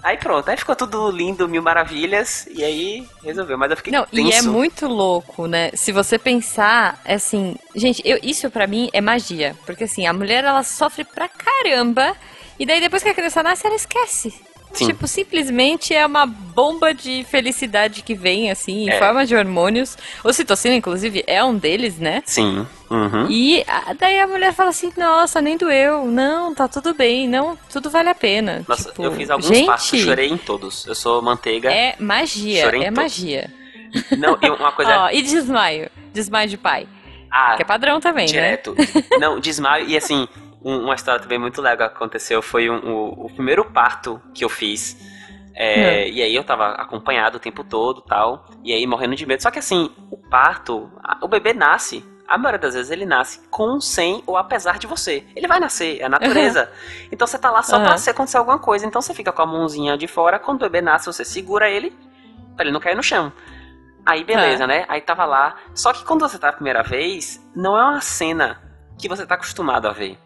Aí 0.00 0.16
pronto, 0.16 0.48
aí 0.48 0.56
ficou 0.56 0.76
tudo 0.76 1.10
lindo, 1.10 1.48
mil 1.48 1.60
maravilhas, 1.60 2.46
e 2.52 2.62
aí 2.62 3.08
resolveu, 3.20 3.58
mas 3.58 3.72
eu 3.72 3.76
fiquei 3.76 3.92
Não, 3.92 4.06
tenso. 4.06 4.28
e 4.28 4.32
é 4.32 4.42
muito 4.42 4.86
louco, 4.86 5.48
né? 5.48 5.70
Se 5.74 5.90
você 5.90 6.16
pensar, 6.16 7.00
é 7.04 7.14
assim, 7.14 7.56
gente, 7.74 8.00
eu, 8.04 8.16
isso 8.22 8.48
para 8.48 8.68
mim 8.68 8.88
é 8.92 9.00
magia, 9.00 9.56
porque 9.66 9.84
assim, 9.84 10.06
a 10.06 10.12
mulher 10.12 10.44
ela 10.44 10.62
sofre 10.62 11.02
pra 11.02 11.28
caramba, 11.28 12.16
e 12.56 12.64
daí 12.64 12.80
depois 12.80 13.02
que 13.02 13.08
a 13.08 13.14
criança 13.14 13.42
nasce, 13.42 13.66
ela 13.66 13.74
esquece. 13.74 14.32
Sim. 14.72 14.86
Tipo, 14.86 15.06
simplesmente 15.06 15.94
é 15.94 16.04
uma 16.04 16.26
bomba 16.26 16.92
de 16.92 17.24
felicidade 17.24 18.02
que 18.02 18.14
vem, 18.14 18.50
assim, 18.50 18.84
em 18.84 18.90
é. 18.90 18.98
forma 18.98 19.24
de 19.26 19.34
hormônios. 19.34 19.96
O 20.22 20.32
citocina, 20.32 20.74
inclusive, 20.74 21.24
é 21.26 21.42
um 21.42 21.56
deles, 21.56 21.98
né? 21.98 22.22
Sim. 22.26 22.66
Uhum. 22.90 23.26
E 23.28 23.64
a, 23.66 23.92
daí 23.92 24.18
a 24.18 24.26
mulher 24.26 24.52
fala 24.52 24.70
assim, 24.70 24.92
nossa, 24.96 25.40
nem 25.40 25.56
doeu. 25.56 26.04
Não, 26.06 26.54
tá 26.54 26.68
tudo 26.68 26.94
bem. 26.94 27.28
Não, 27.28 27.58
tudo 27.70 27.90
vale 27.90 28.08
a 28.08 28.14
pena. 28.14 28.64
Nossa, 28.68 28.90
tipo, 28.90 29.02
eu 29.02 29.12
fiz 29.12 29.30
alguns 29.30 29.48
gente, 29.48 29.66
passos, 29.66 30.00
chorei 30.00 30.28
em 30.28 30.38
todos. 30.38 30.86
Eu 30.86 30.94
sou 30.94 31.20
manteiga. 31.20 31.70
É 31.70 31.96
magia, 31.98 32.66
é 32.66 32.90
magia. 32.90 33.50
Não, 34.16 34.38
e 34.40 34.50
uma 34.50 34.72
coisa... 34.72 35.04
oh, 35.06 35.10
e 35.10 35.22
desmaio? 35.22 35.90
Desmaio 36.12 36.48
de 36.48 36.56
pai. 36.56 36.86
Ah, 37.30 37.56
que 37.56 37.62
é 37.62 37.64
padrão 37.64 38.00
também, 38.00 38.26
direto. 38.26 38.74
né? 38.74 38.84
Direto. 38.84 39.20
Não, 39.20 39.38
desmaio, 39.38 39.86
e 39.86 39.96
assim 39.96 40.26
uma 40.62 40.94
história 40.94 41.20
também 41.20 41.38
muito 41.38 41.62
legal 41.62 41.88
que 41.88 41.96
aconteceu 41.96 42.42
foi 42.42 42.68
um, 42.68 42.78
o, 42.78 43.26
o, 43.26 43.30
primeiro 43.32 43.64
parto 43.64 44.20
que 44.34 44.44
eu 44.44 44.48
fiz. 44.48 44.96
É, 45.54 46.04
hum. 46.04 46.12
E 46.14 46.22
aí 46.22 46.34
eu 46.34 46.44
tava 46.44 46.68
acompanhado 46.72 47.36
o 47.36 47.40
tempo 47.40 47.64
todo 47.64 48.00
tal. 48.00 48.46
E 48.64 48.72
aí 48.72 48.86
morrendo 48.86 49.14
de 49.14 49.26
medo. 49.26 49.42
Só 49.42 49.50
que 49.50 49.58
assim, 49.58 49.90
o 50.10 50.16
parto, 50.16 50.90
a, 51.02 51.18
o 51.22 51.28
bebê 51.28 51.52
nasce. 51.52 52.04
A 52.26 52.36
maioria 52.36 52.58
das 52.58 52.74
vezes 52.74 52.90
ele 52.90 53.06
nasce 53.06 53.40
com, 53.48 53.80
sem 53.80 54.22
ou 54.26 54.36
apesar 54.36 54.78
de 54.78 54.86
você. 54.86 55.26
Ele 55.34 55.48
vai 55.48 55.58
nascer, 55.58 55.98
é 55.98 56.04
a 56.04 56.08
natureza. 56.10 56.64
Uhum. 56.64 57.08
Então 57.10 57.26
você 57.26 57.38
tá 57.38 57.50
lá 57.50 57.62
só 57.62 57.78
uhum. 57.78 57.84
pra 57.84 57.96
se 57.96 58.10
acontecer 58.10 58.36
alguma 58.36 58.58
coisa. 58.58 58.86
Então 58.86 59.00
você 59.00 59.14
fica 59.14 59.32
com 59.32 59.42
a 59.42 59.46
mãozinha 59.46 59.96
de 59.96 60.06
fora. 60.06 60.38
Quando 60.38 60.60
o 60.60 60.64
bebê 60.64 60.82
nasce, 60.82 61.06
você 61.06 61.24
segura 61.24 61.70
ele 61.70 61.96
pra 62.54 62.64
ele 62.64 62.72
não 62.72 62.80
cair 62.80 62.94
no 62.94 63.02
chão. 63.02 63.32
Aí 64.04 64.24
beleza, 64.24 64.66
né? 64.66 64.84
Aí 64.88 65.00
tava 65.00 65.24
lá. 65.24 65.56
Só 65.74 65.92
que 65.92 66.04
quando 66.04 66.20
você 66.20 66.38
tá 66.38 66.48
a 66.48 66.52
primeira 66.52 66.82
vez, 66.82 67.42
não 67.54 67.76
é 67.76 67.82
uma 67.82 68.00
cena 68.00 68.60
que 68.98 69.08
você 69.08 69.26
tá 69.26 69.34
acostumado 69.34 69.86
a 69.86 69.92
ver. 69.92 70.18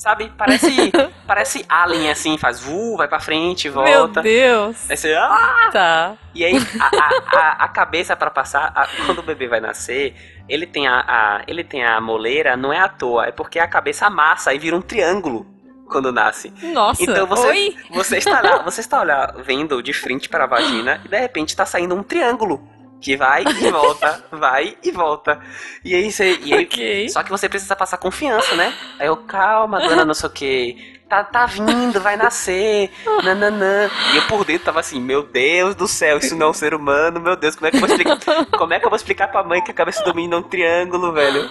Sabe? 0.00 0.32
Parece, 0.34 0.90
parece 1.28 1.66
Alien, 1.68 2.10
assim, 2.10 2.38
faz 2.38 2.58
vu, 2.58 2.96
vai 2.96 3.06
pra 3.06 3.20
frente, 3.20 3.68
volta. 3.68 3.90
Meu 3.90 4.08
Deus. 4.08 4.90
Aí 4.90 4.96
você, 4.96 5.12
ah! 5.12 5.68
Tá. 5.70 6.16
E 6.34 6.42
aí, 6.42 6.54
a, 6.80 7.36
a, 7.36 7.64
a, 7.64 7.68
cabeça 7.68 8.16
pra 8.16 8.30
passar, 8.30 8.72
a- 8.74 8.88
quando 9.04 9.18
o 9.18 9.22
bebê 9.22 9.46
vai 9.46 9.60
nascer, 9.60 10.14
ele 10.48 10.66
tem 10.66 10.88
a, 10.88 11.04
a- 11.06 11.42
ele 11.46 11.62
tem 11.62 11.84
a 11.84 12.00
moleira, 12.00 12.56
não 12.56 12.72
é 12.72 12.78
à 12.78 12.88
toa, 12.88 13.26
é 13.26 13.30
porque 13.30 13.58
a 13.58 13.68
cabeça 13.68 14.06
amassa 14.06 14.54
e 14.54 14.58
vira 14.58 14.74
um 14.74 14.80
triângulo 14.80 15.46
quando 15.86 16.10
nasce. 16.10 16.50
Nossa. 16.72 17.02
Então 17.02 17.26
você, 17.26 17.48
Oi? 17.48 17.76
você 17.90 18.16
está 18.16 18.40
lá, 18.40 18.62
você 18.62 18.80
está 18.80 19.02
olhar, 19.02 19.34
vendo 19.44 19.82
de 19.82 19.92
frente 19.92 20.30
para 20.30 20.44
a 20.44 20.46
vagina 20.46 20.98
e 21.04 21.08
de 21.08 21.20
repente 21.20 21.50
está 21.50 21.66
saindo 21.66 21.94
um 21.94 22.02
triângulo 22.02 22.66
que 23.00 23.16
vai 23.16 23.42
e 23.44 23.70
volta, 23.70 24.24
vai 24.30 24.76
e 24.82 24.90
volta. 24.90 25.40
E 25.84 25.94
aí 25.94 26.10
você, 26.12 26.38
e 26.42 26.52
aí, 26.54 26.64
Ok. 26.64 27.08
só 27.08 27.22
que 27.22 27.30
você 27.30 27.48
precisa 27.48 27.74
passar 27.74 27.96
confiança, 27.96 28.54
né? 28.54 28.74
Aí 28.98 29.06
eu, 29.06 29.16
calma, 29.16 29.80
dona, 29.80 30.04
não 30.04 30.14
sei 30.14 30.28
o 30.28 30.32
que. 30.32 31.00
Tá, 31.08 31.24
tá 31.24 31.44
vindo, 31.44 32.00
vai 32.00 32.16
nascer. 32.16 32.88
Nananã. 33.24 33.90
E 34.12 34.16
eu 34.16 34.22
por 34.28 34.44
dentro 34.44 34.66
tava 34.66 34.78
assim, 34.78 35.00
meu 35.00 35.24
Deus 35.24 35.74
do 35.74 35.88
céu, 35.88 36.18
isso 36.18 36.36
não 36.36 36.46
é 36.46 36.50
um 36.50 36.54
ser 36.54 36.72
humano, 36.72 37.20
meu 37.20 37.34
Deus, 37.34 37.56
como 37.56 37.66
é 37.66 37.70
que 37.70 37.76
eu 37.78 37.80
vou 37.80 37.88
explicar? 37.88 38.46
Como 38.56 38.72
é 38.74 38.78
que 38.78 38.84
eu 38.86 38.90
vou 38.90 38.96
explicar 38.96 39.28
pra 39.28 39.42
mãe 39.42 39.60
que 39.60 39.72
a 39.72 39.74
cabeça 39.74 40.04
do 40.04 40.14
menino 40.14 40.34
é 40.36 40.38
um 40.38 40.42
triângulo, 40.42 41.12
velho? 41.12 41.50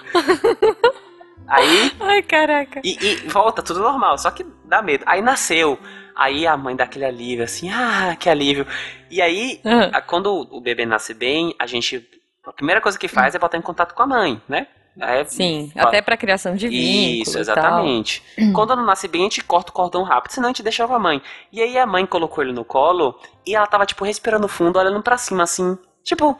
Aí, 1.47 1.91
Ai, 1.99 2.21
caraca. 2.21 2.79
e, 2.83 2.91
e 3.03 3.15
volta, 3.27 3.63
tudo 3.63 3.79
normal, 3.81 4.17
só 4.19 4.29
que 4.29 4.45
dá 4.65 4.81
medo. 4.83 5.03
Aí 5.07 5.19
nasceu. 5.21 5.79
Aí 6.19 6.45
a 6.45 6.58
mãe 6.58 6.75
dá 6.75 6.84
aquele 6.84 7.05
alívio, 7.05 7.45
assim, 7.45 7.69
ah, 7.71 8.13
que 8.19 8.29
alívio. 8.29 8.67
E 9.10 9.21
aí, 9.21 9.62
a- 9.93 10.01
quando 10.01 10.27
o 10.51 10.60
bebê 10.60 10.86
nasce 10.86 11.13
bem, 11.13 11.55
a 11.58 11.65
gente. 11.65 12.05
A 12.45 12.51
primeira 12.51 12.82
coisa 12.82 12.99
que 12.99 13.08
faz 13.08 13.34
é 13.34 13.39
botar 13.39 13.58
em 13.58 13.62
contato 13.62 13.93
com 13.95 14.03
a 14.03 14.08
mãe, 14.08 14.41
né? 14.47 14.67
É, 14.99 15.23
Sim, 15.23 15.71
Ó, 15.77 15.88
até 15.88 16.01
pra 16.01 16.17
criação 16.17 16.55
de 16.58 16.67
vínculo 16.67 17.21
Isso, 17.21 17.38
e 17.38 17.39
exatamente. 17.39 18.23
Quando 18.53 18.75
não 18.75 18.86
nasce 18.86 19.08
bem, 19.08 19.21
a 19.21 19.23
gente 19.25 19.41
corta 19.45 19.71
o 19.71 19.73
cordão 19.73 20.03
rápido, 20.03 20.34
senão 20.34 20.47
a 20.47 20.49
gente 20.49 20.62
deixava 20.63 20.93
a 20.93 20.99
mãe. 20.99 21.21
E 21.53 21.62
aí 21.62 21.77
a 21.77 21.86
mãe 21.86 22.05
colocou 22.05 22.43
ele 22.43 22.51
no 22.51 22.65
colo 22.65 23.17
e 23.45 23.55
ela 23.55 23.65
tava, 23.65 23.86
tipo, 23.86 24.03
respirando 24.03 24.47
fundo, 24.49 24.77
olhando 24.77 25.01
pra 25.01 25.17
cima, 25.17 25.43
assim. 25.43 25.77
Tipo, 26.03 26.38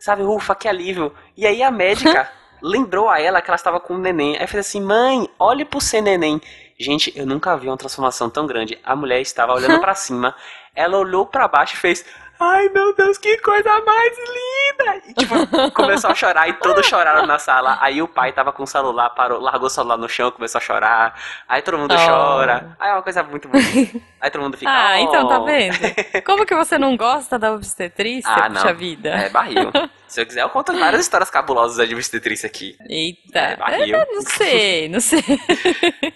sabe, 0.00 0.22
ufa, 0.24 0.56
que 0.56 0.66
alívio. 0.66 1.12
E 1.36 1.46
aí 1.46 1.62
a 1.62 1.70
médica 1.70 2.28
lembrou 2.60 3.08
a 3.08 3.20
ela 3.20 3.40
que 3.40 3.48
ela 3.48 3.56
estava 3.56 3.78
com 3.78 3.94
um 3.94 3.98
neném. 3.98 4.36
Aí 4.38 4.46
fez 4.48 4.66
assim, 4.66 4.80
mãe, 4.80 5.28
olhe 5.38 5.64
pro 5.64 5.80
seu 5.80 6.02
neném. 6.02 6.40
Gente, 6.80 7.12
eu 7.14 7.26
nunca 7.26 7.54
vi 7.58 7.66
uma 7.68 7.76
transformação 7.76 8.30
tão 8.30 8.46
grande. 8.46 8.78
A 8.82 8.96
mulher 8.96 9.20
estava 9.20 9.52
olhando 9.52 9.80
pra 9.80 9.92
cima, 9.94 10.34
ela 10.74 10.96
olhou 10.96 11.26
pra 11.26 11.46
baixo 11.46 11.74
e 11.74 11.76
fez. 11.76 12.02
Ai 12.42 12.68
meu 12.70 12.94
Deus, 12.94 13.18
que 13.18 13.36
coisa 13.38 13.70
mais 13.84 14.16
linda! 14.18 15.02
E 15.08 15.14
tipo, 15.14 15.34
começou 15.72 16.10
a 16.10 16.14
chorar 16.14 16.48
e 16.48 16.54
todos 16.54 16.86
choraram 16.86 17.26
na 17.26 17.38
sala. 17.38 17.76
Aí 17.80 18.00
o 18.00 18.08
pai 18.08 18.32
tava 18.32 18.50
com 18.52 18.62
o 18.62 18.66
celular, 18.66 19.10
parou, 19.10 19.38
largou 19.40 19.66
o 19.66 19.70
celular 19.70 19.98
no 19.98 20.08
chão, 20.08 20.30
começou 20.30 20.58
a 20.58 20.62
chorar. 20.62 21.14
Aí 21.48 21.60
todo 21.62 21.76
mundo 21.78 21.94
Oh. 21.94 21.98
chora. 22.06 22.76
Aí 22.80 22.90
é 22.90 22.92
uma 22.94 23.02
coisa 23.02 23.22
muito 23.22 23.46
bonita. 23.48 23.98
Aí 24.20 24.30
todo 24.30 24.42
mundo 24.42 24.56
fica. 24.56 24.70
Ah, 24.70 24.96
"Oh". 24.98 25.02
então 25.02 25.28
tá 25.28 25.38
vendo? 25.40 25.76
Como 26.24 26.46
que 26.46 26.54
você 26.54 26.78
não 26.78 26.96
gosta 26.96 27.38
da 27.38 27.52
obstetrícia? 27.52 28.30
Ah, 28.30 28.48
não. 28.48 28.60
Puxa 28.62 28.72
vida. 28.74 29.08
É 29.10 29.28
barril. 29.28 29.70
Se 30.08 30.20
eu 30.22 30.26
quiser, 30.26 30.42
eu 30.42 30.48
conto 30.48 30.76
várias 30.76 31.02
histórias 31.02 31.30
cabulosas 31.30 31.86
de 31.88 31.94
obstetrícia 31.94 32.46
aqui. 32.48 32.76
Eita. 32.88 33.38
É 33.38 33.56
barril. 33.56 33.96
É, 33.96 34.06
não 34.06 34.22
sei, 34.22 34.88
não 34.88 35.00
sei. 35.00 35.22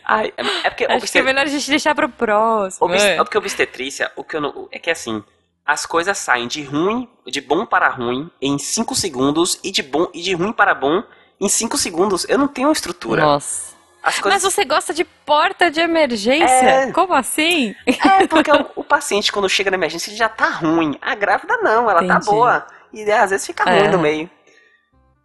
Ai, 0.05 0.33
é, 0.37 0.43
é 0.67 0.71
porque 0.71 0.85
Acho 0.85 0.87
que 0.87 0.93
é 0.93 0.97
obstet- 0.97 1.25
melhor 1.25 1.43
a 1.43 1.47
gente 1.49 1.69
deixar 1.71 1.95
pro 1.95 2.09
próximo. 2.09 2.87
obst- 2.89 3.05
é. 3.07 3.17
é 3.17 3.23
porque 3.23 3.39
obstetrícia, 3.39 4.11
o 4.17 4.25
que 4.25 4.37
eu 4.37 4.41
não. 4.41 4.69
É 4.73 4.79
que 4.81 4.91
assim. 4.91 5.23
As 5.67 5.87
coisas 5.87 6.19
saem 6.19 6.47
de 6.47 6.63
ruim, 6.63 7.09
de 7.27 7.41
bom 7.41 7.65
para 7.65 7.89
ruim 7.89 8.31
em 8.41 8.59
5 8.59 8.95
segundos 8.95 9.59
e 9.65 9.71
de 9.71 9.83
bom 9.83 10.09
e 10.13 10.21
de 10.21 10.35
ruim 10.35 10.53
para 10.53 10.75
bom 10.75 11.03
em 11.41 11.49
5 11.49 11.79
segundos. 11.79 12.27
Eu 12.29 12.39
não 12.39 12.49
tenho 12.49 12.71
estrutura. 12.71 13.23
Nossa. 13.23 13.73
As 14.03 14.21
coisas 14.21 14.43
Mas 14.43 14.53
você 14.53 14.65
gosta 14.67 14.93
de 14.93 15.03
porta 15.05 15.71
de 15.71 15.81
emergência? 15.81 16.47
É. 16.53 16.93
Como 16.93 17.15
assim? 17.15 17.75
É, 17.87 18.27
porque 18.27 18.51
o, 18.53 18.67
o 18.77 18.85
paciente, 18.85 19.33
quando 19.33 19.49
chega 19.49 19.71
na 19.71 19.79
emergência, 19.79 20.11
ele 20.11 20.19
já 20.19 20.29
tá 20.29 20.51
ruim. 20.51 20.99
A 21.01 21.15
grávida 21.15 21.57
não, 21.63 21.89
ela 21.91 22.01
tá 22.07 22.17
Entendi. 22.17 22.27
boa. 22.27 22.67
E 22.93 23.03
né, 23.03 23.15
às 23.15 23.31
vezes 23.31 23.47
fica 23.47 23.65
É. 23.69 23.81
ruim 23.81 23.89
no 23.89 23.99
meio. 23.99 24.29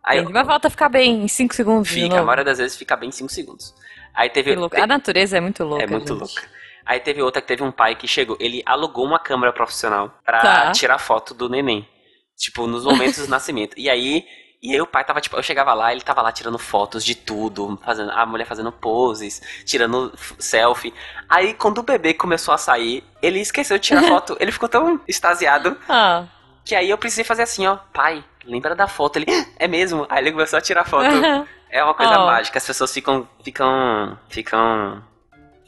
Aí 0.02 0.24
Mas 0.24 0.48
volta 0.48 0.70
a 0.70 0.72
ficar 0.72 0.88
bem 0.88 1.24
em 1.24 1.28
5 1.28 1.54
segundos. 1.54 1.90
fica, 1.90 2.18
a 2.20 2.24
maioria 2.24 2.46
das 2.46 2.58
vezes 2.58 2.78
fica 2.78 2.96
bem 2.96 3.10
em 3.10 3.12
5 3.12 3.30
segundos. 3.30 3.76
Aí 4.14 4.30
teve. 4.30 4.56
A 4.82 4.88
natureza 4.88 5.38
é 5.38 5.42
muito 5.42 5.64
louca. 5.66 5.84
é 5.84 5.88
muito 5.88 6.08
gente. 6.14 6.20
louca. 6.20 6.42
Aí 6.90 7.00
teve 7.00 7.22
outra 7.22 7.40
que 7.40 7.48
teve 7.48 7.62
um 7.62 7.72
pai 7.72 7.94
que 7.94 8.08
chegou, 8.08 8.36
ele 8.40 8.64
alugou 8.66 9.06
uma 9.06 9.20
câmera 9.20 9.54
profissional 9.54 10.12
pra 10.26 10.40
Tá. 10.42 10.72
tirar 10.72 10.98
foto 10.98 11.36
do 11.36 11.48
neném. 11.48 11.88
Tipo, 12.36 12.66
nos 12.66 12.84
momentos 12.84 13.20
do 13.20 13.28
nascimento. 13.30 13.76
E 13.78 13.88
aí, 13.88 14.26
e 14.64 14.74
aí 14.74 14.82
o 14.82 14.88
pai 14.88 15.04
tava, 15.06 15.22
tipo, 15.22 15.36
eu 15.38 15.44
chegava 15.44 15.72
lá, 15.76 15.92
ele 15.92 16.02
tava 16.02 16.22
lá 16.24 16.32
tirando 16.32 16.58
fotos 16.58 17.06
de 17.06 17.14
tudo, 17.14 17.80
fazendo, 17.86 18.10
a 18.12 18.26
mulher 18.26 18.46
fazendo 18.46 18.72
poses, 18.72 19.40
tirando 19.66 20.12
selfie. 20.40 20.92
Aí 21.30 21.54
quando 21.54 21.78
o 21.78 21.84
bebê 21.84 22.12
começou 22.16 22.56
a 22.56 22.58
sair, 22.58 23.04
ele 23.22 23.40
esqueceu 23.40 23.78
de 23.78 23.84
tirar 23.86 24.02
foto. 24.10 24.36
Ele 24.40 24.52
ficou 24.52 24.68
tão 24.68 25.00
extasiado 25.08 25.78
Ah. 25.88 26.24
que 26.66 26.74
aí 26.74 26.90
eu 26.90 26.98
precisei 26.98 27.24
fazer 27.24 27.44
assim, 27.44 27.68
ó, 27.68 27.78
pai, 27.94 28.24
lembra 28.44 28.74
da 28.76 28.88
foto? 28.88 29.18
Ele, 29.18 29.28
"Ah, 29.30 29.46
é 29.60 29.68
mesmo? 29.68 30.08
Aí 30.10 30.24
ele 30.24 30.32
começou 30.32 30.58
a 30.58 30.62
tirar 30.62 30.86
foto. 30.86 31.06
É 31.72 31.84
uma 31.84 31.94
coisa 31.94 32.18
Oh. 32.20 32.26
mágica, 32.26 32.58
as 32.58 32.66
pessoas 32.66 32.92
ficam. 32.92 33.30
ficam. 33.44 34.18
ficam. 34.28 35.04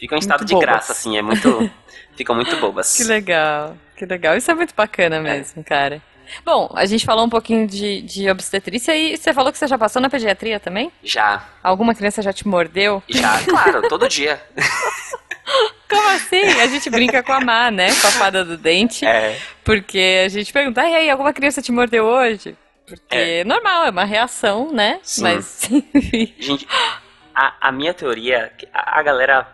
Ficam 0.01 0.17
em 0.17 0.19
estado 0.19 0.39
Muito 0.39 0.47
de 0.49 0.53
bobas. 0.55 0.67
graça, 0.67 0.91
assim, 0.91 1.15
é 1.15 1.21
muito. 1.21 1.71
ficam 2.17 2.35
muito 2.35 2.57
bobas. 2.57 2.97
Que 2.97 3.03
legal, 3.03 3.77
que 3.95 4.05
legal. 4.05 4.35
Isso 4.35 4.49
é 4.49 4.55
muito 4.55 4.73
bacana 4.75 5.21
mesmo, 5.21 5.63
cara. 5.63 6.01
Bom, 6.43 6.71
a 6.75 6.85
gente 6.85 7.05
falou 7.05 7.25
um 7.25 7.29
pouquinho 7.29 7.67
de, 7.67 8.01
de 8.01 8.29
obstetrícia 8.29 8.95
e 8.95 9.17
você 9.17 9.33
falou 9.33 9.51
que 9.51 9.57
você 9.57 9.67
já 9.67 9.77
passou 9.77 10.01
na 10.01 10.09
pediatria 10.09 10.59
também? 10.59 10.91
Já, 11.03 11.45
Alguma 11.61 11.93
criança 11.93 12.21
já 12.21 12.33
te 12.33 12.47
mordeu? 12.47 13.03
já, 13.07 13.43
claro, 13.43 13.87
todo 13.87 14.07
dia. 14.07 14.41
Como 15.89 16.07
assim? 16.09 16.41
A 16.41 16.67
gente 16.67 16.89
brinca 16.89 17.21
com 17.21 17.33
a 17.33 17.41
Má, 17.41 17.69
né? 17.69 17.93
Com 17.93 18.07
a 18.07 18.11
fada 18.11 18.45
do 18.45 18.57
dente. 18.57 19.05
É. 19.05 19.37
Porque 19.63 20.23
a 20.25 20.29
gente 20.29 20.53
pergunta, 20.53 20.81
e 20.87 20.95
aí, 20.95 21.09
alguma 21.09 21.33
criança 21.33 21.61
te 21.61 21.71
mordeu 21.71 22.05
hoje? 22.05 22.55
Porque 22.87 23.15
é 23.15 23.43
normal, 23.43 23.83
é 23.85 23.89
uma 23.89 24.05
reação, 24.05 24.71
né? 24.71 24.99
Sim. 25.03 25.23
Mas, 25.23 25.69
enfim. 25.93 26.33
Gente, 26.39 26.65
a, 27.35 27.67
a 27.67 27.71
minha 27.73 27.93
teoria, 27.93 28.53
a, 28.73 28.99
a 28.99 29.03
galera, 29.03 29.45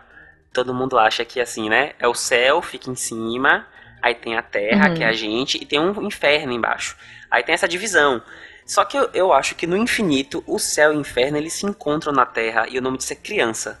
todo 0.52 0.74
mundo 0.74 0.98
acha 0.98 1.24
que 1.24 1.40
assim, 1.40 1.68
né? 1.68 1.92
É 1.98 2.06
o 2.08 2.14
céu, 2.14 2.60
fica 2.62 2.90
em 2.90 2.94
cima, 2.96 3.66
aí 4.02 4.14
tem 4.14 4.36
a 4.36 4.42
terra, 4.42 4.88
Uhum. 4.88 4.94
que 4.94 5.04
é 5.04 5.08
a 5.08 5.12
gente, 5.12 5.58
e 5.60 5.66
tem 5.66 5.78
um 5.80 6.02
inferno 6.02 6.52
embaixo. 6.52 6.96
Aí 7.30 7.42
tem 7.42 7.54
essa 7.54 7.68
divisão. 7.68 8.22
Só 8.66 8.84
que 8.84 8.96
eu, 8.98 9.08
eu 9.14 9.32
acho 9.32 9.54
que 9.54 9.66
no 9.66 9.76
infinito, 9.76 10.42
o 10.46 10.58
céu 10.58 10.92
e 10.92 10.96
o 10.96 11.00
inferno, 11.00 11.38
eles 11.38 11.54
se 11.54 11.64
encontram 11.66 12.12
na 12.12 12.26
terra, 12.26 12.66
e 12.68 12.78
o 12.78 12.82
nome 12.82 12.98
disso 12.98 13.12
é 13.12 13.16
criança. 13.16 13.80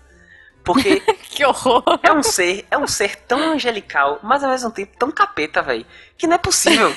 Porque 0.64 1.00
Que 1.30 1.44
horror! 1.44 1.82
é 2.02 2.12
um 2.12 2.22
ser, 2.22 2.66
é 2.70 2.76
um 2.76 2.86
ser 2.86 3.16
tão 3.16 3.52
angelical, 3.52 4.18
mas 4.22 4.42
ao 4.44 4.50
mesmo 4.50 4.70
tempo 4.70 4.92
tão 4.98 5.10
capeta, 5.10 5.62
velho, 5.62 5.86
que 6.16 6.26
não 6.26 6.34
é 6.34 6.38
possível. 6.38 6.94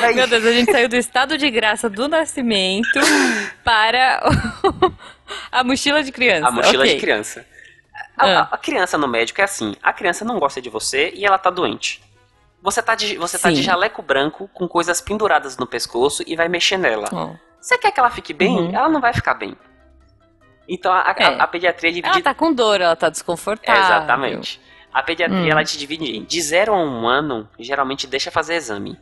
Véi, 0.00 0.14
Meu 0.14 0.26
Deus, 0.28 0.44
a 0.44 0.52
gente 0.52 0.70
saiu 0.70 0.88
do 0.88 0.96
estado 0.96 1.36
de 1.38 1.50
graça 1.50 1.88
do 1.88 2.08
nascimento 2.08 3.00
para 3.64 4.20
a 5.50 5.64
mochila 5.64 6.02
de 6.02 6.12
criança. 6.12 6.46
A 6.48 6.50
mochila 6.50 6.84
Ok. 6.84 6.94
de 6.94 7.00
criança. 7.00 7.46
A, 8.16 8.26
Ah. 8.26 8.48
a- 8.52 8.58
criança 8.58 8.96
no 8.98 9.08
médico 9.08 9.40
é 9.40 9.44
assim: 9.44 9.74
a 9.82 9.92
criança 9.92 10.24
não 10.24 10.38
gosta 10.38 10.60
de 10.60 10.68
você 10.68 11.10
e 11.14 11.24
ela 11.24 11.38
tá 11.38 11.50
doente. 11.50 12.02
Você 12.62 12.80
tá 12.82 12.94
de, 12.94 13.16
você 13.16 13.38
tá 13.38 13.50
de 13.50 13.60
jaleco 13.62 14.02
branco 14.02 14.48
com 14.54 14.68
coisas 14.68 15.00
penduradas 15.00 15.56
no 15.56 15.66
pescoço 15.66 16.22
e 16.26 16.36
vai 16.36 16.48
mexer 16.48 16.76
nela. 16.76 17.08
Ó. 17.12 17.34
Você 17.60 17.76
quer 17.78 17.90
que 17.90 17.98
ela 17.98 18.10
fique 18.10 18.32
bem? 18.32 18.56
Uhum. 18.56 18.74
Ela 18.74 18.88
não 18.88 19.00
vai 19.00 19.12
ficar 19.12 19.34
bem. 19.34 19.56
Então 20.68 20.92
a, 20.92 21.14
É. 21.18 21.40
a 21.40 21.46
pediatria 21.46 21.90
é 21.90 21.92
Ela 21.92 22.00
dividida. 22.02 22.22
tá 22.22 22.34
com 22.34 22.52
dor, 22.52 22.80
ela 22.80 22.94
tá 22.94 23.08
desconfortável. 23.08 23.82
Exatamente. 23.82 24.60
A 24.92 25.02
pediatria 25.02 25.40
Hum. 25.40 25.50
ela 25.50 25.64
te 25.64 25.76
divide 25.76 26.04
em 26.16 26.22
de 26.24 26.40
0 26.40 26.72
a 26.74 26.76
1 26.76 26.80
um 27.02 27.08
ano, 27.08 27.48
geralmente 27.58 28.06
deixa 28.06 28.30
fazer 28.30 28.54
exame. 28.54 28.96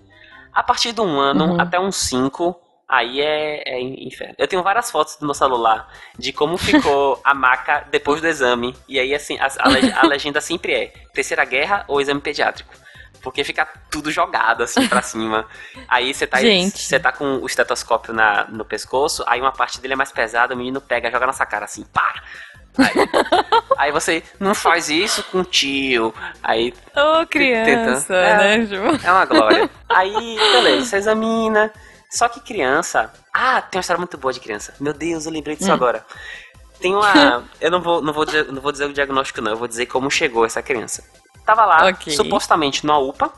A 0.53 0.63
partir 0.63 0.93
de 0.93 1.01
um 1.01 1.19
ano 1.21 1.53
Uhum. 1.55 1.61
até 1.61 1.79
uns 1.79 1.97
5, 1.97 2.59
aí 2.91 3.21
é, 3.21 3.63
é 3.67 3.81
inferno. 3.81 4.35
Eu 4.37 4.49
tenho 4.49 4.63
várias 4.63 4.91
fotos 4.91 5.17
do 5.17 5.25
meu 5.25 5.35
celular 5.35 5.89
de 6.19 6.33
como 6.33 6.59
ficou 6.59 7.21
a 7.25 7.33
maca 7.33 7.87
depois 7.91 8.21
do 8.21 8.27
exame. 8.27 8.75
E 8.89 8.99
aí, 8.99 9.15
assim, 9.15 9.39
a, 9.39 9.49
a 9.61 9.69
leg- 9.69 9.93
a 9.97 10.07
legenda 10.07 10.41
sempre 10.41 10.73
é 10.75 10.93
Terceira 11.15 11.45
Guerra 11.45 11.85
ou 11.89 12.01
Exame 12.01 12.21
Pediátrico. 12.21 12.75
Porque 13.23 13.45
fica 13.45 13.67
tudo 13.91 14.11
jogado 14.11 14.63
assim 14.63 14.89
pra 14.89 15.03
cima. 15.03 15.47
Aí 15.89 16.13
você 16.15 16.27
tá, 16.27 16.39
você 16.75 16.99
tá 16.99 17.13
com 17.13 17.37
o 17.37 17.47
estetoscópio 17.47 18.15
na, 18.15 18.45
no 18.49 18.65
pescoço, 18.65 19.23
aí 19.27 19.41
uma 19.41 19.53
parte 19.53 19.79
dele 19.81 19.93
é 19.93 19.97
mais 19.97 20.11
pesada, 20.11 20.55
o 20.55 20.57
menino 20.57 20.81
pega, 20.81 21.11
joga 21.11 21.27
na 21.27 21.33
sua 21.35 21.45
cara 21.45 21.67
assim, 21.67 21.85
pá! 21.93 22.15
Aí, 22.79 22.95
aí 23.77 23.93
você 23.93 24.23
não 24.39 24.55
faz 24.55 24.89
isso 24.89 25.23
com 25.25 25.41
o 25.41 25.45
tio. 25.45 26.15
Aí 26.43 26.73
Ô, 26.97 27.27
criança, 27.27 28.07
Tenta. 28.07 28.15
É. 28.15 28.37
né, 28.59 28.67
Ju? 28.67 29.07
é 29.07 29.13
uma 29.13 29.25
glória. 29.27 29.69
Aí, 29.89 30.37
beleza, 30.39 30.87
você 30.87 30.97
examina. 31.05 31.71
Só 32.11 32.29
que 32.29 32.41
criança. 32.41 33.13
Ah, 33.33 33.63
tem 33.63 33.79
uma 33.79 33.81
história 33.81 33.99
muito 33.99 34.19
boa 34.19 34.33
de 34.33 34.41
criança. 34.41 34.75
Meu 34.81 34.93
Deus, 34.93 35.27
eu 35.27 35.33
lembrei 35.33 35.55
disso 35.57 35.71
Hum. 35.71 35.75
agora. 35.75 36.05
Tem 36.81 36.95
uma. 36.95 37.45
Eu 37.61 37.71
não 37.71 37.81
vou, 37.83 38.01
não, 38.03 38.13
vou 38.13 38.25
dizer, 38.25 38.51
não 38.51 38.61
vou 38.61 38.73
dizer 38.73 38.87
o 38.87 38.93
diagnóstico, 38.93 39.41
não. 39.41 39.53
Eu 39.53 39.57
vou 39.57 39.69
dizer 39.69 39.87
como 39.87 40.11
chegou 40.11 40.45
essa 40.45 40.63
criança. 40.63 41.05
Tava 41.45 41.65
lá, 41.65 41.87
Ok. 41.89 42.13
supostamente 42.13 42.85
numa 42.87 42.99
UPA. 42.99 43.31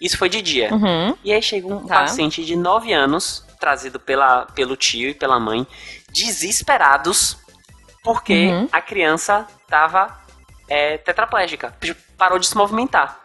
Isso 0.00 0.18
foi 0.18 0.28
de 0.28 0.42
dia. 0.42 0.72
Uhum. 0.74 1.16
E 1.24 1.32
aí 1.32 1.40
chega 1.40 1.66
um 1.68 1.86
Tá. 1.86 2.00
paciente 2.00 2.44
de 2.44 2.56
9 2.56 2.92
anos, 2.92 3.44
trazido 3.60 3.98
pela, 4.00 4.44
pelo 4.46 4.76
tio 4.76 5.10
e 5.10 5.14
pela 5.14 5.38
mãe, 5.38 5.66
desesperados, 6.10 7.38
porque 8.02 8.48
Uhum. 8.48 8.68
a 8.72 8.80
criança 8.82 9.46
tava 9.68 10.18
é, 10.68 10.98
tetraplégica. 10.98 11.74
Parou 12.18 12.38
de 12.38 12.46
se 12.46 12.56
movimentar. 12.56 13.20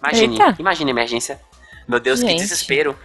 Imagine, 0.00 0.34
Eita. 0.40 0.56
imagine 0.60 0.90
a 0.90 0.94
emergência. 0.94 1.40
Meu 1.88 1.98
Deus, 1.98 2.20
que 2.20 2.28
Gente. 2.28 2.38
desespero. 2.40 2.96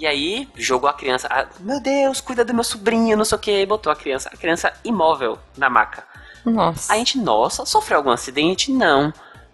E 0.00 0.06
aí, 0.06 0.48
jogou 0.56 0.88
a 0.88 0.94
criança. 0.94 1.28
ah, 1.30 1.46
meu 1.60 1.78
Deus, 1.78 2.22
cuida 2.22 2.42
do 2.42 2.54
meu 2.54 2.64
sobrinho, 2.64 3.18
não 3.18 3.24
sei 3.24 3.36
o 3.36 3.38
que. 3.38 3.66
Botou 3.66 3.92
a 3.92 3.96
criança, 3.96 4.30
a 4.32 4.36
criança 4.36 4.72
imóvel 4.82 5.38
na 5.58 5.68
maca. 5.68 6.02
Nossa. 6.42 6.90
A 6.90 6.96
gente, 6.96 7.18
nossa, 7.18 7.66
sofreu 7.66 7.98
algum 7.98 8.10
acidente? 8.10 8.72
Não. 8.72 9.12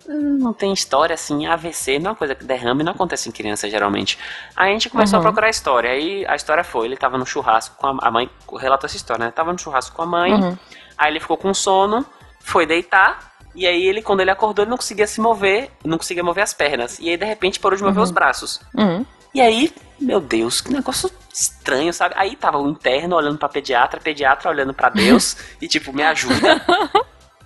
Hum, 0.09 0.39
Não 0.39 0.53
tem 0.53 0.73
história 0.73 1.15
assim, 1.15 1.47
AVC 1.47 1.99
não 1.99 2.07
é 2.07 2.11
uma 2.11 2.15
coisa 2.17 2.33
que 2.37 2.45
derrame, 2.45 2.85
não 2.85 2.93
acontece 2.93 3.29
em 3.29 3.33
criança 3.33 3.69
geralmente. 3.69 4.17
Aí 4.55 4.71
a 4.71 4.73
gente 4.73 4.89
começou 4.89 5.17
Uhum. 5.19 5.25
a 5.25 5.27
procurar 5.27 5.49
a 5.49 5.51
história. 5.51 5.91
Aí 5.91 6.25
a 6.29 6.37
história 6.37 6.63
foi, 6.63 6.87
ele 6.87 6.97
tava 6.97 7.19
no 7.19 7.27
churrasco 7.27 7.75
com 7.77 7.89
a, 7.89 7.99
a 8.03 8.11
mãe, 8.13 8.31
relatou 8.57 8.87
essa 8.87 8.97
história, 8.97 9.25
né? 9.25 9.33
Tava 9.33 9.53
no 9.53 9.59
churrasco 9.59 9.97
com 9.97 10.03
a 10.03 10.07
mãe, 10.07 10.33
Uhum. 10.33 10.57
aí 10.97 11.11
ele 11.13 11.19
ficou 11.19 11.37
com 11.37 11.53
sono, 11.53 12.07
foi 12.39 12.65
deitar, 12.67 13.33
e 13.53 13.67
aí 13.67 13.83
ele, 13.85 14.01
quando 14.01 14.21
ele 14.21 14.31
acordou, 14.31 14.63
ele 14.63 14.71
não 14.71 14.77
conseguia 14.77 15.09
se 15.09 15.21
mover, 15.21 15.73
não 15.85 15.99
conseguia 15.99 16.23
mover 16.23 16.45
as 16.45 16.55
pernas. 16.55 17.01
E 17.01 17.11
aí, 17.11 17.17
de 17.17 17.25
repente, 17.25 17.59
parou 17.59 17.77
de 17.77 17.83
mover 17.83 18.01
os 18.05 18.13
braços. 18.13 18.61
Uhum. 18.79 19.05
E 19.37 19.41
aí, 19.43 19.71
meu 20.01 20.19
Deus, 20.19 20.63
que 20.63 20.73
negócio 20.73 21.11
estranho, 21.31 21.93
sabe? 21.93 22.15
Aí 22.17 22.35
tava 22.35 22.57
o 22.57 22.71
interno 22.71 23.17
olhando 23.17 23.37
pra 23.37 23.51
pediatra, 23.51 24.01
pediatra 24.01 24.49
olhando 24.49 24.73
pra 24.73 24.89
Deus 24.89 25.37
e 25.61 25.69
tipo, 25.69 25.93
me 25.93 26.03
ajuda. 26.03 26.65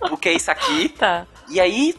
O 0.09 0.15
que 0.15 0.29
é 0.29 0.33
isso 0.33 0.49
aqui? 0.49 0.87
Tá. 0.87 1.27
E 1.49 1.59
aí, 1.59 1.93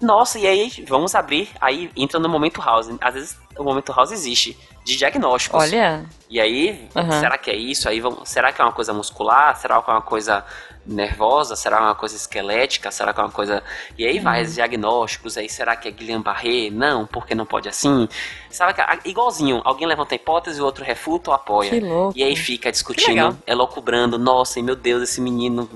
nossa, 0.00 0.36
e 0.36 0.48
aí 0.48 0.84
vamos 0.88 1.14
abrir, 1.14 1.48
aí 1.60 1.92
entra 1.96 2.18
no 2.18 2.28
momento 2.28 2.60
house. 2.60 2.88
Às 3.00 3.14
vezes 3.14 3.38
o 3.56 3.62
momento 3.62 3.92
house 3.92 4.10
existe 4.10 4.58
de 4.86 4.96
diagnósticos. 4.96 5.60
Olha. 5.64 6.04
E 6.30 6.40
aí, 6.40 6.88
Aham. 6.94 7.20
será 7.20 7.36
que 7.36 7.50
é 7.50 7.56
isso? 7.56 7.88
Aí 7.88 8.00
vamos, 8.00 8.28
será 8.28 8.52
que 8.52 8.60
é 8.60 8.64
uma 8.64 8.72
coisa 8.72 8.92
muscular? 8.92 9.56
Será 9.56 9.82
que 9.82 9.90
é 9.90 9.92
uma 9.92 10.00
coisa 10.02 10.44
nervosa? 10.84 11.56
Será 11.56 11.80
uma 11.82 11.94
coisa 11.96 12.14
esquelética? 12.14 12.90
Será 12.92 13.12
que 13.12 13.18
é 13.20 13.24
uma 13.24 13.30
coisa. 13.32 13.62
E 13.98 14.06
aí 14.06 14.18
Uhum. 14.18 14.22
vai 14.22 14.42
os 14.42 14.54
diagnósticos, 14.54 15.36
aí 15.36 15.48
será 15.48 15.74
que 15.74 15.88
é 15.88 15.90
Guillain-Barré? 15.90 16.70
Não, 16.70 17.04
porque 17.04 17.34
não 17.34 17.44
pode 17.44 17.68
assim? 17.68 18.08
Sabe 18.48 18.74
que 18.74 19.08
igualzinho, 19.10 19.60
alguém 19.64 19.88
levanta 19.88 20.14
a 20.14 20.16
hipótese, 20.16 20.60
o 20.60 20.64
outro 20.64 20.84
refuta 20.84 21.30
ou 21.30 21.34
apoia. 21.34 21.70
Que 21.70 21.80
louco. 21.80 22.16
E 22.16 22.22
aí 22.22 22.36
fica 22.36 22.70
discutindo, 22.70 23.36
elocubrando, 23.44 24.18
nossa, 24.18 24.60
e 24.60 24.62
meu 24.62 24.76
Deus, 24.76 25.02
esse 25.02 25.20
menino. 25.20 25.68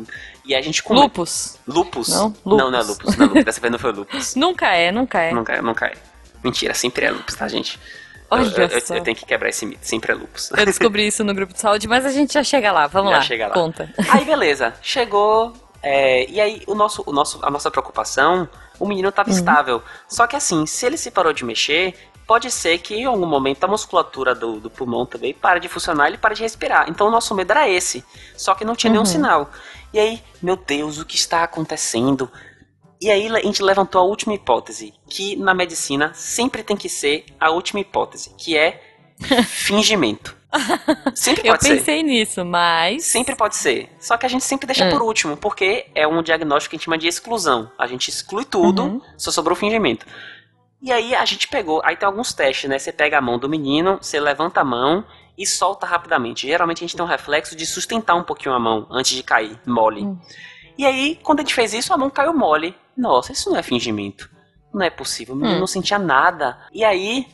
E 0.45 0.55
a 0.55 0.61
gente 0.63 0.83
come- 0.85 1.01
Lupus. 1.01 1.59
Lupus? 1.67 2.09
Não? 2.09 2.35
Não, 2.47 2.71
não 2.71 2.79
é 2.79 2.83
Lupus. 2.83 2.99
lupus. 2.99 3.17
Não, 3.17 3.27
lupus. 3.27 3.45
Dessa 3.45 3.61
vez 3.61 3.73
não 3.73 3.79
foi 3.79 3.93
lupus. 3.93 4.35
Nunca 4.39 4.69
é, 4.69 4.93
nunca 4.93 5.21
é. 5.21 5.33
Nunca, 5.33 5.61
nunca 5.63 5.87
é. 5.87 5.95
Mentira, 6.45 6.73
sempre 6.75 7.07
é 7.07 7.11
lupus, 7.11 7.35
tá, 7.35 7.47
gente? 7.49 7.79
Olha 8.31 8.43
eu, 8.43 8.69
eu- 8.69 8.97
eu 8.97 9.03
tenho 9.03 9.17
que 9.17 9.27
quebrar 9.27 9.49
esse 9.49 9.67
mito, 9.67 9.81
sempre 9.87 10.13
é 10.13 10.15
lupus. 10.15 10.51
Eu 10.53 10.65
descobri 10.67 11.07
isso 11.07 11.25
no 11.25 11.35
grupo 11.35 11.53
de 11.53 11.61
saúde, 11.61 11.89
mas 11.89 12.07
a 12.07 12.11
gente 12.11 12.33
já 12.35 12.43
chega 12.45 12.71
lá. 12.73 12.87
Vamos 12.87 13.11
Já 13.11 13.17
lá. 13.17 13.23
chega 13.23 13.47
lá. 13.49 13.55
Conta. 13.55 13.93
Aí 14.11 14.25
beleza, 14.27 14.75
chegou. 14.83 15.53
é, 15.83 16.29
e 16.31 16.41
aí 16.41 16.63
o 16.67 16.75
nosso, 16.75 17.03
o 17.07 17.13
nosso, 17.13 17.39
a 17.43 17.51
nossa 17.51 17.71
preocupação, 17.71 18.49
o 18.79 18.87
menino 18.87 19.07
Uhum. 19.09 19.11
estava 19.11 19.31
estável. 19.31 19.83
Só 20.09 20.27
que 20.27 20.37
assim, 20.37 20.65
se 20.67 20.87
ele 20.87 20.97
se 20.97 21.11
parou 21.11 21.33
de 21.33 21.45
mexer, 21.45 21.95
pode 22.27 22.51
ser 22.51 22.79
que 22.79 22.95
em 22.95 23.05
algum 23.07 23.27
momento 23.27 23.65
a 23.65 23.67
musculatura 23.69 24.35
do, 24.35 24.61
do 24.61 24.71
pulmão 24.71 25.05
também 25.05 25.35
para 25.35 25.59
de 25.59 25.69
funcionar 25.69 26.05
e 26.07 26.11
ele 26.11 26.19
para 26.19 26.35
de 26.35 26.43
respirar. 26.43 26.89
Então 26.89 27.09
o 27.09 27.11
nosso 27.11 27.35
medo 27.35 27.51
era 27.51 27.69
esse. 27.69 28.05
Só 28.37 28.55
que 28.55 28.65
não 28.65 28.77
tinha 28.77 28.91
nenhum 28.91 29.03
Uhum. 29.03 29.07
sinal. 29.07 29.51
E 29.93 29.99
aí, 29.99 30.23
meu 30.41 30.55
Deus, 30.55 30.99
o 30.99 31.05
que 31.05 31.17
está 31.17 31.43
acontecendo? 31.43 32.31
E 33.01 33.11
aí 33.11 33.29
a 33.29 33.41
gente 33.41 33.63
levantou 33.63 34.01
a 34.01 34.05
última 34.05 34.35
hipótese, 34.35 34.93
que 35.09 35.35
na 35.37 35.55
medicina 35.55 36.13
sempre 36.15 36.63
tem 36.63 36.77
que 36.77 36.89
ser 36.89 37.25
a 37.41 37.51
última 37.51 37.81
hipótese, 37.81 38.35
que 38.37 38.57
é 38.59 38.83
fingimento. 39.49 40.37
Sempre 41.15 41.49
Eu 41.49 41.53
pode 41.53 41.65
ser. 41.65 41.77
pensei 41.77 42.03
nisso, 42.03 42.45
mas. 42.45 43.05
Sempre 43.05 43.37
pode 43.37 43.57
ser. 43.57 43.89
Só 44.01 44.17
que 44.17 44.27
a 44.27 44.29
gente 44.29 44.45
sempre 44.45 44.67
deixa 44.67 44.85
Hum. 44.87 44.91
por 44.91 45.03
último, 45.03 45.37
porque 45.37 45.87
é 45.95 46.07
um 46.07 46.23
diagnóstico 46.23 46.71
que 46.71 46.77
a 46.77 46.79
gente 46.79 46.85
chama 46.87 46.99
de 46.99 47.07
exclusão. 47.07 47.71
A 47.79 47.87
gente 47.87 48.09
exclui 48.09 48.45
tudo, 48.45 48.83
Uhum. 48.83 49.01
só 49.17 49.31
sobrou 49.31 49.57
o 49.57 49.59
fingimento. 49.59 50.05
E 50.83 50.91
aí 50.91 51.15
a 51.15 51.25
gente 51.25 51.47
pegou, 51.47 51.81
aí 51.85 51.95
tem 51.97 52.07
alguns 52.07 52.33
testes, 52.33 52.69
né? 52.69 52.79
Você 52.79 52.91
pega 52.91 53.19
a 53.19 53.21
mão 53.21 53.39
do 53.39 53.49
menino, 53.49 53.99
você 54.01 54.19
levanta 54.19 54.61
a 54.63 54.65
mão 54.65 55.05
e 55.39 55.47
solta 55.47 55.87
rapidamente. 55.87 56.47
Geralmente 56.49 56.79
a 56.79 56.87
gente 56.87 56.97
tem 56.97 57.05
um 57.05 57.09
reflexo 57.09 57.55
de 57.55 57.65
sustentar 57.65 58.17
um 58.17 58.25
pouquinho 58.25 58.55
a 58.55 58.59
mão 58.59 58.87
antes 58.91 59.15
de 59.17 59.23
cair, 59.23 59.59
mole. 59.67 60.03
Hum. 60.03 60.19
E 60.81 60.87
aí, 60.87 61.19
quando 61.23 61.41
a 61.41 61.43
gente 61.43 61.55
fez 61.55 61.75
isso, 61.75 61.93
a 61.93 61.97
mão 61.99 62.09
caiu 62.09 62.33
mole. 62.33 62.75
Nossa, 62.97 63.33
isso 63.33 63.51
não 63.51 63.59
é 63.59 63.63
fingimento. 63.63 64.31
Não 64.73 64.81
é 64.83 64.89
possível. 64.89 65.35
Hum. 65.35 65.59
não 65.61 65.67
sentia 65.67 65.99
nada. 65.99 66.57
E 66.73 66.83
aí. 66.83 67.27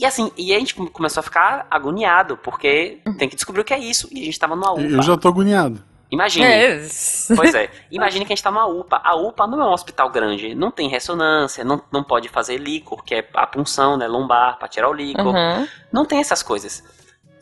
E 0.00 0.04
assim, 0.04 0.32
e 0.36 0.52
a 0.52 0.58
gente 0.58 0.74
come- 0.74 0.90
começou 0.90 1.20
a 1.20 1.22
ficar 1.22 1.64
agoniado, 1.70 2.36
porque 2.38 2.98
tem 3.18 3.28
que 3.28 3.36
descobrir 3.36 3.60
o 3.60 3.64
que 3.64 3.72
é 3.72 3.78
isso. 3.78 4.08
E 4.10 4.20
a 4.20 4.24
gente 4.24 4.36
tava 4.38 4.56
numa 4.56 4.72
UPA. 4.72 4.82
Eu 4.82 5.00
já 5.02 5.16
tô 5.16 5.28
agoniado. 5.28 5.80
Imagine. 6.10 6.44
É. 6.44 6.86
Pois 7.36 7.54
é. 7.54 7.70
Imagine 7.90 8.24
que 8.26 8.32
a 8.32 8.34
gente 8.36 8.42
tá 8.42 8.50
numa 8.50 8.66
UPA. 8.66 9.00
A 9.04 9.14
UPA 9.14 9.46
não 9.46 9.60
é 9.62 9.64
um 9.64 9.72
hospital 9.72 10.10
grande. 10.10 10.54
Não 10.56 10.72
tem 10.72 10.88
ressonância, 10.88 11.64
não, 11.64 11.80
não 11.92 12.02
pode 12.02 12.28
fazer 12.28 12.56
líquor, 12.58 13.04
que 13.04 13.14
é 13.14 13.28
a 13.34 13.46
punção, 13.46 13.96
né? 13.96 14.08
Lombar, 14.08 14.58
pra 14.58 14.66
tirar 14.66 14.88
o 14.90 14.92
líquor. 14.92 15.26
Uhum. 15.34 15.68
Não 15.92 16.04
tem 16.04 16.18
essas 16.18 16.42
coisas. 16.42 16.82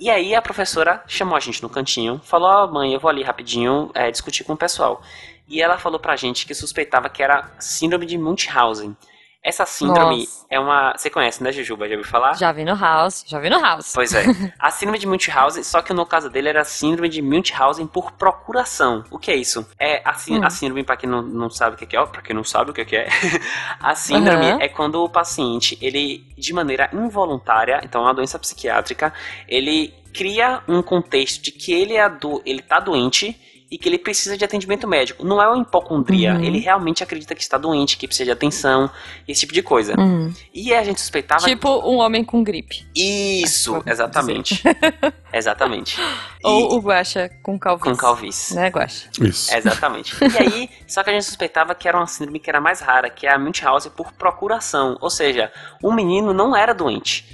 E 0.01 0.09
aí 0.09 0.35
a 0.35 0.41
professora 0.41 1.05
chamou 1.07 1.37
a 1.37 1.41
gente 1.41 1.63
no 1.63 1.69
cantinho, 1.69 2.19
falou, 2.25 2.49
ó 2.49 2.67
mãe, 2.67 2.95
eu 2.95 2.99
vou 2.99 3.11
ali 3.11 3.23
rapidinho 3.23 3.91
é, 3.93 4.11
discutir 4.11 4.45
com 4.45 4.55
o 4.55 4.57
pessoal. 4.57 5.03
E 5.47 5.61
ela 5.61 5.77
falou 5.77 6.01
pra 6.01 6.17
gente 6.17 6.47
que 6.47 6.55
suspeitava 6.55 7.11
que 7.11 7.23
era 7.23 7.51
síndrome 7.61 8.07
de 8.07 8.17
Munchausen. 8.17 8.97
Essa 9.43 9.65
síndrome 9.65 10.19
Nossa. 10.19 10.47
é 10.51 10.61
uma... 10.61 10.93
Você 10.95 11.09
conhece, 11.09 11.43
né, 11.43 11.51
Jujuba? 11.51 11.89
Já 11.89 11.95
ouviu 11.97 12.11
falar? 12.11 12.35
Já 12.35 12.53
vi 12.53 12.63
no 12.63 12.77
House. 12.77 13.25
Já 13.27 13.39
vi 13.39 13.49
no 13.49 13.59
House. 13.59 13.93
Pois 13.95 14.13
é. 14.13 14.25
A 14.59 14.71
síndrome 14.71 14.99
de 14.99 15.07
Munchausen, 15.07 15.63
só 15.63 15.81
que 15.81 15.95
no 15.95 16.05
caso 16.05 16.29
dele 16.29 16.51
era 16.51 16.63
síndrome 16.63 17.09
de 17.09 17.23
Munchausen 17.23 17.87
por 17.87 18.13
procuração. 18.13 19.03
O 19.11 19.19
que 19.19 19.31
é 19.31 19.37
isso? 19.37 19.67
É 19.79 20.03
a, 20.05 20.11
Hum. 20.29 20.45
a 20.45 20.51
síndrome, 20.51 20.85
pra 20.85 20.97
quem 20.97 21.09
não, 21.09 21.23
não 21.23 21.49
sabe 21.49 21.75
o 21.75 21.79
que 21.87 21.97
é, 21.97 22.01
ó, 22.01 22.05
pra 22.05 22.21
quem 22.21 22.37
não 22.37 22.45
sabe 22.45 22.71
o 22.71 22.75
que 22.75 22.85
que 22.85 22.97
é, 22.97 23.09
a 23.81 23.95
síndrome 23.95 24.51
Aham. 24.51 24.59
é 24.61 24.69
quando 24.69 25.03
o 25.03 25.09
paciente, 25.09 25.79
ele, 25.81 26.19
de 26.37 26.53
maneira 26.53 26.91
involuntária, 26.93 27.81
então 27.83 28.03
é 28.03 28.05
uma 28.05 28.15
doença 28.15 28.39
psiquiátrica, 28.39 29.13
ele 29.49 29.95
cria 30.13 30.63
um 30.69 30.83
contexto 30.83 31.43
de 31.43 31.51
que 31.53 31.73
ele, 31.73 31.95
é 31.97 32.09
do, 32.11 32.43
ele 32.45 32.61
tá 32.61 32.79
doente 32.79 33.41
e 33.71 33.79
que 33.79 33.89
ele 33.89 33.99
precisa 33.99 34.37
de 34.37 34.45
atendimento 34.45 34.89
médico. 34.89 35.25
Não 35.25 35.41
é 35.41 35.47
uma 35.49 35.63
hipocondria, 35.63 36.35
Uhum. 36.35 36.43
ele 36.43 36.59
realmente 36.59 37.03
acredita 37.05 37.35
que 37.37 37.41
está 37.43 37.57
doente, 37.57 37.97
que 37.97 38.07
precisa 38.07 38.25
de 38.25 38.31
atenção, 38.33 38.91
esse 39.29 39.41
tipo 39.43 39.53
de 39.53 39.63
coisa. 39.63 39.95
Uhum. 39.99 40.33
E 40.53 40.75
a 40.75 40.83
gente 40.83 41.01
suspeitava 41.01 41.45
Tipo 41.47 41.69
um 41.89 41.99
homem 41.99 42.25
com 42.25 42.43
gripe. 42.43 42.85
isso, 42.97 43.73
Vamos 43.73 43.87
exatamente. 43.87 44.63
exatamente. 45.33 45.97
E 46.43 46.47
Ou 46.49 46.77
o 46.77 46.81
Guaxa 46.81 47.29
com 47.43 47.59
calvície. 47.59 47.91
com 47.91 47.97
calvície. 47.99 48.55
Né, 48.57 48.69
Guaxa? 48.71 49.11
Isso. 49.21 49.55
Exatamente. 49.55 50.17
E 50.25 50.39
aí, 50.39 50.71
só 50.89 51.03
que 51.05 51.11
a 51.11 51.13
gente 51.13 51.27
suspeitava 51.27 51.75
que 51.75 51.87
era 51.87 51.99
uma 51.99 52.07
síndrome 52.07 52.41
que 52.41 52.49
era 52.49 52.63
mais 52.63 52.81
rara, 52.81 53.11
que 53.11 53.27
é 53.27 53.35
a 53.35 53.39
Munchausen 53.39 53.93
por 53.95 54.11
procuração. 54.15 54.97
Ou 55.03 55.11
seja, 55.11 55.53
o 55.83 55.93
menino 55.93 56.33
não 56.33 56.57
era 56.57 56.73
doente. 56.73 57.27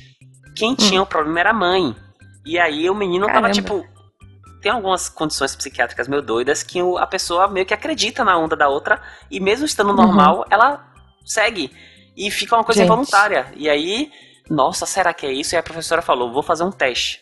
Quem 0.57 0.75
tinha 0.75 1.01
o 1.01 1.07
problema 1.07 1.39
era 1.39 1.51
a 1.51 1.55
mãe. 1.55 1.95
E 2.45 2.59
aí 2.59 2.91
o 2.91 2.97
menino 2.97 3.27
tava 3.27 3.39
Hum. 3.49 3.53
Caramba. 3.53 3.55
tipo. 3.55 3.87
Tem 4.67 4.73
algumas 4.73 5.09
condições 5.09 5.55
psiquiátricas 5.55 6.09
meio 6.09 6.21
doidas 6.21 6.65
que 6.65 6.81
a 6.99 7.07
pessoa 7.07 7.47
meio 7.47 7.65
que 7.65 7.73
acredita 7.73 8.25
na 8.25 8.37
onda 8.37 8.57
da 8.57 8.69
outra 8.69 9.01
e 9.31 9.39
mesmo 9.39 9.65
estando 9.65 9.93
normal, 9.93 10.45
ela 10.51 10.93
segue. 11.25 11.71
E 12.17 12.29
fica 12.33 12.57
uma 12.57 12.65
coisa 12.65 12.81
Uhum. 12.81 12.87
Gente. 12.89 12.93
involuntária. 12.93 13.47
E 13.55 13.71
aí, 13.71 14.11
nossa, 14.51 14.85
será 14.85 15.15
que 15.15 15.25
é 15.25 15.31
isso? 15.33 15.55
E 15.55 15.57
a 15.57 15.63
professora 15.63 16.03
falou, 16.03 16.33
vou 16.33 16.43
fazer 16.43 16.65
um 16.65 16.73
teste. 16.73 17.21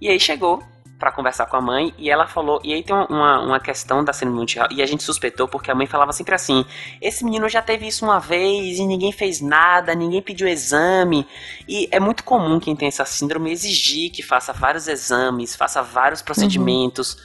E 0.00 0.08
aí 0.08 0.18
chegou 0.18 0.62
pra 1.00 1.10
conversar 1.10 1.46
com 1.46 1.56
a 1.56 1.60
mãe 1.62 1.94
e 1.98 2.10
ela 2.10 2.26
falou, 2.26 2.60
e 2.62 2.74
aí 2.74 2.82
tem 2.82 2.94
uma, 2.94 3.40
uma 3.40 3.58
questão 3.58 4.04
da 4.04 4.12
síndrome 4.12 4.40
Munchausen, 4.40 4.76
e 4.76 4.82
a 4.82 4.86
gente 4.86 5.02
suspeitou 5.02 5.48
porque 5.48 5.70
a 5.70 5.74
mãe 5.74 5.86
falava 5.86 6.12
sempre 6.12 6.34
assim, 6.34 6.64
esse 7.00 7.24
menino 7.24 7.48
já 7.48 7.62
teve 7.62 7.86
isso 7.86 8.04
uma 8.04 8.20
vez 8.20 8.78
e 8.78 8.86
ninguém 8.86 9.10
fez 9.10 9.40
nada, 9.40 9.94
ninguém 9.94 10.20
pediu 10.20 10.46
exame, 10.46 11.26
e 11.66 11.88
é 11.90 11.98
muito 11.98 12.22
comum 12.22 12.60
quem 12.60 12.76
tem 12.76 12.86
essa 12.86 13.06
síndrome 13.06 13.50
exigir 13.50 14.12
que 14.12 14.22
faça 14.22 14.52
vários 14.52 14.86
exames, 14.86 15.56
faça 15.56 15.82
vários 15.82 16.20
procedimentos, 16.20 17.16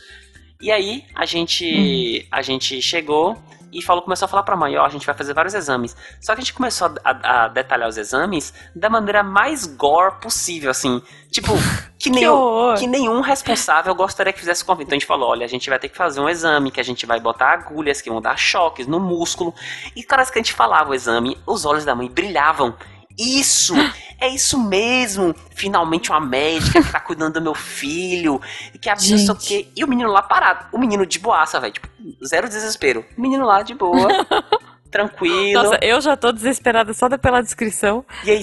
e 0.62 0.72
aí 0.72 1.04
a 1.14 1.26
gente, 1.26 2.26
a 2.32 2.42
gente 2.42 2.82
chegou 2.82 3.38
e 3.78 3.82
falou, 3.82 4.02
começou 4.02 4.26
a 4.26 4.30
falar 4.30 4.44
pra 4.44 4.56
mãe, 4.56 4.76
ó, 4.78 4.86
a 4.86 4.90
gente 4.90 5.06
vai 5.06 5.14
fazer 5.16 5.34
vários 5.34 5.54
exames. 5.54 5.96
Só 6.22 6.34
que 6.34 6.40
a 6.42 6.44
gente 6.44 6.54
começou 6.54 6.94
a, 7.04 7.44
a- 7.44 7.48
detalhar 7.50 7.88
os 7.90 7.98
exames 7.98 8.54
da 8.76 8.90
maneira 8.90 9.22
mais 9.24 9.66
gore 9.68 10.16
possível, 10.22 10.72
assim. 10.72 11.02
Tipo, 11.30 11.52
que, 12.00 12.10
nenhum, 12.10 12.34
horror. 12.34 12.78
que 12.78 12.88
nenhum 12.88 13.22
responsável 13.22 13.94
gostaria 13.94 14.32
que 14.32 14.40
fizesse 14.40 14.64
convite. 14.64 14.86
Então 14.88 14.96
a 14.96 15.00
gente 15.00 15.08
falou, 15.08 15.30
olha, 15.30 15.46
a 15.46 15.50
gente 15.50 15.70
vai 15.70 15.78
ter 15.78 15.90
que 15.90 15.98
fazer 15.98 16.20
um 16.22 16.30
exame, 16.30 16.72
que 16.72 16.80
a 16.80 16.84
gente 16.84 17.06
vai 17.06 17.20
botar 17.20 17.52
agulhas, 17.52 18.02
que 18.02 18.10
vão 18.10 18.22
dar 18.22 18.38
choques 18.38 18.88
no 18.88 19.00
músculo. 19.00 19.54
E 19.96 20.04
cara, 20.04 20.26
que 20.26 20.40
a 20.40 20.42
gente 20.42 20.54
falava 20.54 20.92
o 20.92 20.94
exame, 20.94 21.38
os 21.46 21.66
olhos 21.66 21.84
da 21.86 21.94
mãe 21.94 22.10
brilhavam. 22.10 22.74
Isso! 23.18 23.74
É 24.20 24.30
isso 24.30 24.60
mesmo! 24.60 25.36
Finalmente 25.52 26.10
uma 26.10 26.20
médica 26.20 26.82
que 26.82 26.92
tá 26.92 27.00
cuidando 27.00 27.34
do 27.34 27.42
meu 27.42 27.56
filho, 27.56 28.42
que 28.82 28.90
a 28.90 28.94
não 28.94 29.00
sei 29.00 29.30
o 29.30 29.36
quê. 29.36 29.68
E 29.76 29.84
o 29.84 29.88
menino 29.88 30.12
lá 30.12 30.22
parado. 30.22 30.68
O 30.72 30.78
menino 30.78 31.06
de 31.06 31.20
boaça, 31.20 31.60
velho. 31.60 31.74
Tipo, 31.74 31.88
zero 32.26 32.48
desespero. 32.48 33.06
O 33.18 33.22
menino 33.22 33.46
lá 33.46 33.62
de 33.62 33.74
boa. 33.74 34.08
tranquilo. 34.96 35.62
Nossa, 35.62 35.78
eu 35.82 36.00
já 36.00 36.16
tô 36.16 36.32
desesperada 36.32 36.94
só 36.94 37.10
pela 37.18 37.42
descrição. 37.42 38.06
E 38.24 38.32
aí, 38.32 38.42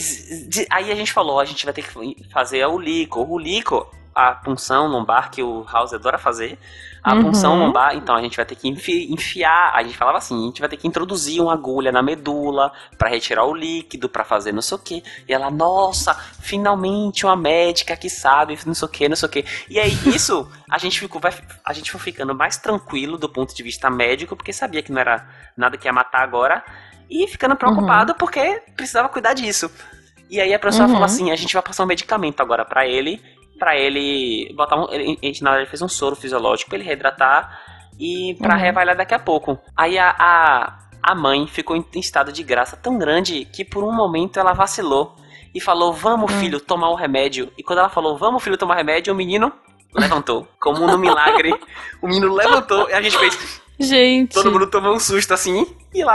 aí 0.70 0.92
a 0.92 0.94
gente 0.94 1.10
falou, 1.10 1.40
a 1.40 1.46
gente 1.46 1.64
vai 1.64 1.72
ter 1.72 1.82
que 1.82 2.28
fazer 2.30 2.66
o 2.66 2.78
lico. 2.78 3.20
O 3.22 3.38
lico, 3.38 3.90
a 4.14 4.32
punção 4.32 4.86
lombar 4.86 5.30
que 5.30 5.42
o 5.42 5.64
House 5.72 5.92
adora 5.94 6.18
fazer. 6.18 6.58
A 7.02 7.14
Uhum. 7.14 7.22
punção 7.22 7.58
lombar, 7.58 7.96
então 7.96 8.14
a 8.14 8.22
gente 8.22 8.36
vai 8.36 8.46
ter 8.46 8.54
que 8.54 8.68
enfi- 8.68 9.12
enfiar, 9.12 9.72
a 9.74 9.82
gente 9.82 9.96
falava 9.96 10.18
assim, 10.18 10.40
a 10.40 10.46
gente 10.46 10.60
vai 10.60 10.68
ter 10.68 10.76
que 10.76 10.86
introduzir 10.86 11.40
uma 11.42 11.52
agulha 11.52 11.90
na 11.90 12.00
medula 12.00 12.70
pra 12.96 13.08
retirar 13.08 13.44
o 13.44 13.52
líquido, 13.54 14.08
pra 14.08 14.22
fazer 14.24 14.52
não 14.52 14.62
sei 14.62 14.76
o 14.76 14.80
que. 14.80 15.02
E 15.28 15.32
ela, 15.32 15.50
nossa, 15.50 16.14
finalmente 16.38 17.26
uma 17.26 17.34
médica 17.34 17.96
que 17.96 18.08
sabe, 18.08 18.56
não 18.64 18.74
sei 18.74 18.86
o 18.86 18.90
que, 18.90 19.08
não 19.08 19.16
sei 19.16 19.28
o 19.28 19.32
que. 19.32 19.44
E 19.68 19.80
aí 19.80 19.90
isso, 20.14 20.48
a 20.70 20.78
gente 20.78 21.00
ficou, 21.00 21.20
vai, 21.20 21.32
a 21.64 21.72
gente 21.72 21.90
foi 21.90 22.00
ficando 22.00 22.34
mais 22.34 22.56
tranquilo 22.56 23.18
do 23.18 23.28
ponto 23.28 23.52
de 23.54 23.62
vista 23.64 23.90
médico, 23.90 24.36
porque 24.36 24.52
sabia 24.52 24.82
que 24.82 24.92
não 24.92 25.00
era 25.00 25.26
nada 25.56 25.76
que 25.76 25.88
ia 25.88 25.92
matar 25.92 26.22
agora, 26.22 26.62
e 27.10 27.26
ficando 27.26 27.56
preocupado 27.56 28.14
porque 28.14 28.62
precisava 28.76 29.08
cuidar 29.08 29.34
disso. 29.34 29.70
E 30.30 30.40
aí 30.40 30.54
a 30.54 30.58
professora 30.58 30.86
Uhum. 30.86 30.92
falou 30.92 31.04
assim, 31.06 31.30
a 31.30 31.36
gente 31.36 31.52
vai 31.52 31.62
passar 31.62 31.82
um 31.82 31.86
medicamento 31.86 32.40
agora 32.40 32.64
pra 32.64 32.86
ele, 32.86 33.20
pra 33.62 33.76
ele 33.78 34.52
botar 34.56 34.74
um, 34.76 34.92
ele- 34.92 35.16
a 35.22 35.26
gente 35.26 35.40
na 35.44 35.50
verdade 35.50 35.70
fez 35.70 35.80
um 35.82 35.88
soro 35.88 36.16
fisiológico 36.16 36.68
pra 36.68 36.76
ele 36.80 36.88
reidratar 36.88 37.60
e 37.96 38.34
pra 38.40 38.54
Uhum. 38.56 38.60
reavaliar 38.60 38.96
daqui 38.96 39.14
a 39.14 39.20
pouco. 39.20 39.56
Aí 39.76 39.96
a, 39.96 40.12
a, 40.18 40.78
a 41.00 41.14
mãe 41.14 41.46
ficou 41.46 41.76
em 41.76 41.86
estado 41.94 42.32
de 42.32 42.42
graça 42.42 42.76
tão 42.76 42.98
grande 42.98 43.44
que 43.44 43.64
por 43.64 43.84
um 43.84 43.92
momento 43.92 44.40
ela 44.40 44.52
vacilou 44.52 45.14
e 45.54 45.60
falou: 45.60 45.92
"Vamos, 45.92 46.32
Hum. 46.32 46.40
filho, 46.40 46.58
tomar 46.58 46.88
o 46.90 46.96
remédio". 46.96 47.52
E 47.56 47.62
quando 47.62 47.78
ela 47.78 47.88
falou: 47.88 48.18
"Vamos, 48.18 48.42
filho, 48.42 48.56
tomar 48.58 48.74
remédio", 48.74 49.12
o 49.12 49.16
menino 49.16 49.52
levantou. 49.94 50.48
Como 50.58 50.84
no 50.84 50.98
milagre, 50.98 51.54
o 52.02 52.08
menino 52.08 52.34
levantou 52.34 52.90
e 52.90 52.94
a 52.94 53.00
gente 53.00 53.16
fez 53.16 53.62
Gente. 53.78 54.34
Todo 54.34 54.50
mundo 54.50 54.66
tomou 54.68 54.92
um 54.94 54.98
susto 54.98 55.32
assim, 55.34 55.64
e 55.94 56.02
lá. 56.02 56.14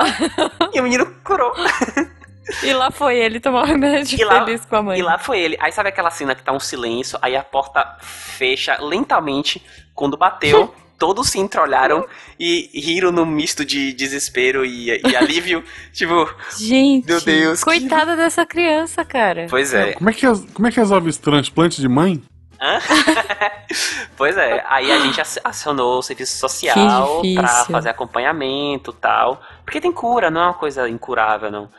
e 0.73 0.79
o 0.81 0.83
menino 0.83 1.05
curou. 1.23 1.53
E 2.63 2.73
lá 2.73 2.89
foi 2.91 3.17
ele 3.17 3.39
tomar 3.39 3.63
o 3.63 3.65
remédio 3.65 4.19
E 4.19 4.23
lá- 4.23 4.45
feliz 4.45 4.65
com 4.65 4.75
a 4.75 4.81
mãe. 4.81 4.99
E 4.99 5.01
lá 5.01 5.17
foi 5.17 5.39
ele. 5.39 5.57
Aí 5.59 5.71
sabe 5.71 5.89
aquela 5.89 6.09
cena 6.11 6.33
que 6.35 6.43
tá 6.43 6.51
um 6.51 6.59
silêncio, 6.59 7.17
aí 7.21 7.35
a 7.35 7.43
porta 7.43 7.97
fecha 8.01 8.77
lentamente. 8.81 9.61
Quando 9.93 10.15
bateu, 10.17 10.73
todos 10.97 11.29
se 11.29 11.39
entreolharam 11.39 12.05
e 12.39 12.69
riram 12.73 13.11
num 13.11 13.25
misto 13.25 13.63
de 13.65 13.91
desespero 13.93 14.65
e, 14.65 14.89
e 15.05 15.15
alívio. 15.15 15.63
tipo, 15.93 16.29
Gente, 16.57 17.05
Meu 17.07 17.21
Deus, 17.21 17.59
que- 17.59 17.65
coitada 17.65 18.15
dessa 18.15 18.45
criança, 18.45 19.03
cara. 19.03 19.47
pois 19.49 19.73
é. 19.73 19.93
Como 19.93 20.09
é, 20.09 20.13
que, 20.13 20.25
como 20.53 20.67
é 20.67 20.71
que 20.71 20.79
resolve 20.79 21.09
esse 21.09 21.19
transplante 21.19 21.81
de 21.81 21.87
mãe? 21.87 22.21
Hã? 22.59 22.79
pois 24.17 24.35
é, 24.37 24.63
aí 24.67 24.91
a 24.91 24.99
gente 24.99 25.19
ac- 25.21 25.39
acionou 25.43 25.99
o 25.99 26.01
serviço 26.01 26.37
social 26.37 27.21
Que 27.21 27.35
pra 27.35 27.65
fazer 27.65 27.89
acompanhamento 27.89 28.91
e 28.91 28.99
tal. 28.99 29.41
Porque 29.63 29.81
tem 29.81 29.91
cura, 29.91 30.31
não 30.31 30.41
é 30.41 30.45
uma 30.45 30.53
coisa 30.53 30.89
incurável, 30.89 31.51
não. 31.51 31.69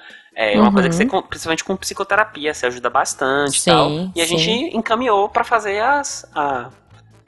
É 0.40 0.54
uma 0.56 0.68
Uhum. 0.68 0.72
coisa 0.72 0.88
que 0.88 0.94
você, 0.94 1.04
com- 1.04 1.20
principalmente 1.22 1.64
com 1.64 1.76
psicoterapia, 1.76 2.54
você 2.54 2.66
ajuda 2.66 2.88
bastante 2.88 3.56
e 3.58 3.60
Sim, 3.60 3.70
tal. 3.72 3.90
E 4.14 4.20
a 4.22 4.26
sim. 4.26 4.38
gente 4.38 4.76
encaminhou 4.76 5.28
pra 5.28 5.42
fazer 5.42 5.80
as. 5.80 6.24
A, 6.32 6.70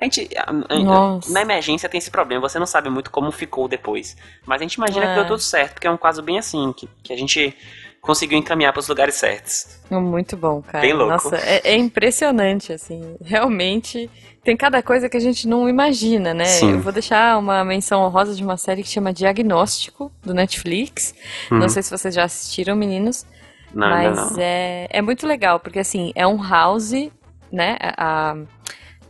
a 0.00 0.04
gente, 0.04 0.28
a- 0.38 0.44
a- 0.48 1.20
na 1.32 1.42
emergência 1.42 1.88
tem 1.88 1.98
esse 1.98 2.10
problema, 2.10 2.40
você 2.48 2.56
não 2.60 2.66
sabe 2.66 2.88
muito 2.88 3.10
como 3.10 3.32
ficou 3.32 3.66
depois. 3.66 4.16
Mas 4.46 4.60
a 4.60 4.62
gente 4.62 4.74
imagina 4.74 5.06
que 5.06 5.12
É. 5.12 5.14
deu 5.16 5.26
tudo 5.26 5.40
certo, 5.40 5.72
porque 5.74 5.88
é 5.88 5.90
um 5.90 5.96
caso 5.96 6.22
bem 6.22 6.38
assim, 6.38 6.72
que, 6.72 6.88
que 7.02 7.12
a 7.12 7.16
gente 7.16 7.52
conseguiu 8.00 8.38
encaminhar 8.38 8.72
pros 8.72 8.86
lugares 8.88 9.16
certos. 9.16 9.80
Muito 9.90 10.36
bom, 10.36 10.62
cara. 10.62 10.80
Bem 10.80 10.92
louco. 10.94 11.12
Nossa, 11.12 11.36
é, 11.36 11.60
é 11.64 11.74
impressionante, 11.76 12.72
assim. 12.72 13.16
Realmente, 13.22 14.08
tem 14.42 14.56
cada 14.56 14.82
coisa 14.82 15.08
que 15.08 15.16
a 15.16 15.20
gente 15.20 15.46
não 15.46 15.68
imagina, 15.68 16.32
né? 16.32 16.46
Sim. 16.46 16.72
Eu 16.72 16.80
vou 16.80 16.92
deixar 16.92 17.38
uma 17.38 17.64
menção 17.64 18.02
honrosa 18.02 18.34
de 18.34 18.42
uma 18.42 18.56
série 18.56 18.82
que 18.82 18.88
chama 18.88 19.12
Diagnóstico, 19.12 20.10
do 20.22 20.32
Netflix. 20.32 21.14
Uhum. 21.50 21.58
Não 21.58 21.68
sei 21.68 21.82
se 21.82 21.90
vocês 21.90 22.14
já 22.14 22.24
assistiram, 22.24 22.74
meninos. 22.74 23.26
Não, 23.74 23.88
mas 23.88 24.32
não. 24.32 24.36
É, 24.38 24.88
é 24.90 25.02
muito 25.02 25.26
legal, 25.26 25.60
porque 25.60 25.78
assim, 25.78 26.12
é 26.14 26.26
um 26.26 26.42
house, 26.42 27.10
né? 27.52 27.76
A, 27.96 28.34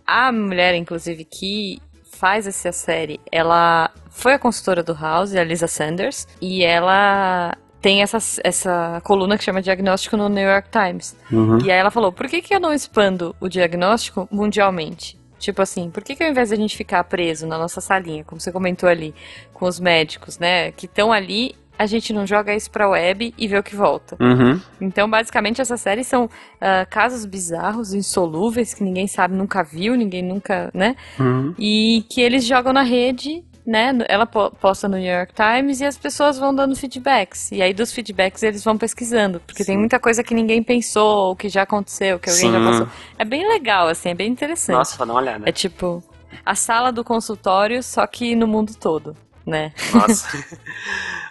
a 0.06 0.32
mulher, 0.32 0.74
inclusive, 0.74 1.24
que 1.24 1.80
faz 2.10 2.46
essa 2.46 2.72
série, 2.72 3.20
ela 3.30 3.90
foi 4.10 4.34
a 4.34 4.38
consultora 4.38 4.82
do 4.82 4.92
House, 4.92 5.34
a 5.34 5.44
Lisa 5.44 5.66
Sanders, 5.66 6.26
e 6.40 6.62
ela 6.62 7.56
tem 7.80 8.02
essa, 8.02 8.18
essa 8.44 9.00
coluna 9.02 9.38
que 9.38 9.44
chama 9.44 9.62
Diagnóstico 9.62 10.16
no 10.16 10.28
New 10.28 10.46
York 10.46 10.68
Times. 10.70 11.16
Uhum. 11.32 11.58
E 11.64 11.70
aí 11.70 11.78
ela 11.78 11.90
falou, 11.90 12.12
por 12.12 12.28
que, 12.28 12.42
que 12.42 12.54
eu 12.54 12.60
não 12.60 12.74
expando 12.74 13.34
o 13.40 13.48
diagnóstico 13.48 14.28
mundialmente? 14.30 15.19
Tipo 15.40 15.62
assim, 15.62 15.90
por 15.90 16.04
que, 16.04 16.14
que 16.14 16.22
ao 16.22 16.30
invés 16.30 16.50
de 16.50 16.54
a 16.54 16.58
gente 16.58 16.76
ficar 16.76 17.02
preso 17.04 17.46
na 17.46 17.58
nossa 17.58 17.80
salinha, 17.80 18.22
como 18.22 18.38
você 18.38 18.52
comentou 18.52 18.88
ali, 18.88 19.14
com 19.54 19.66
os 19.66 19.80
médicos, 19.80 20.38
né, 20.38 20.70
que 20.70 20.84
estão 20.84 21.10
ali, 21.10 21.56
a 21.78 21.86
gente 21.86 22.12
não 22.12 22.26
joga 22.26 22.54
isso 22.54 22.70
pra 22.70 22.90
web 22.90 23.32
e 23.38 23.48
vê 23.48 23.58
o 23.58 23.62
que 23.62 23.74
volta? 23.74 24.14
Uhum. 24.20 24.60
Então, 24.78 25.08
basicamente, 25.08 25.62
essas 25.62 25.80
séries 25.80 26.06
são 26.06 26.28
ah, 26.60 26.84
casos 26.84 27.24
bizarros, 27.24 27.94
insolúveis, 27.94 28.74
que 28.74 28.84
ninguém 28.84 29.06
sabe, 29.06 29.34
nunca 29.34 29.62
viu, 29.62 29.96
ninguém 29.96 30.22
nunca, 30.22 30.70
né? 30.74 30.94
Uhum. 31.18 31.54
E 31.58 32.04
que 32.10 32.20
eles 32.20 32.44
jogam 32.44 32.74
na 32.74 32.82
rede, 32.82 33.42
né? 33.70 33.92
Ela 34.08 34.26
po- 34.26 34.50
posta 34.50 34.88
no 34.88 34.96
New 34.96 35.06
York 35.14 35.32
Times 35.32 35.80
e 35.80 35.84
as 35.84 35.96
pessoas 35.96 36.36
vão 36.36 36.52
dando 36.52 36.74
feedbacks. 36.74 37.52
E 37.52 37.62
aí, 37.62 37.72
dos 37.72 37.92
feedbacks, 37.92 38.42
eles 38.42 38.64
vão 38.64 38.76
pesquisando. 38.76 39.38
Porque 39.46 39.64
tem 39.64 39.76
Sim. 39.76 39.78
muita 39.78 40.00
coisa 40.00 40.24
que 40.24 40.34
ninguém 40.34 40.60
pensou, 40.60 41.28
ou 41.28 41.36
que 41.36 41.48
já 41.48 41.62
aconteceu, 41.62 42.18
que 42.18 42.28
alguém 42.28 42.50
já 42.50 42.58
Sim. 42.58 42.64
passou. 42.64 42.88
É 43.16 43.24
bem 43.24 43.46
legal, 43.48 43.86
assim, 43.86 44.08
é 44.08 44.14
bem 44.14 44.28
interessante. 44.28 44.76
Nossa, 44.76 44.96
vou 44.96 45.06
dar 45.06 45.12
uma 45.12 45.20
olhada. 45.20 45.48
É 45.48 45.52
tipo 45.52 46.02
a 46.44 46.54
sala 46.56 46.90
do 46.90 47.04
consultório, 47.04 47.80
só 47.82 48.04
que 48.08 48.34
no 48.34 48.48
mundo 48.48 48.74
todo, 48.74 49.16
né? 49.46 49.72
Nossa. 49.94 50.26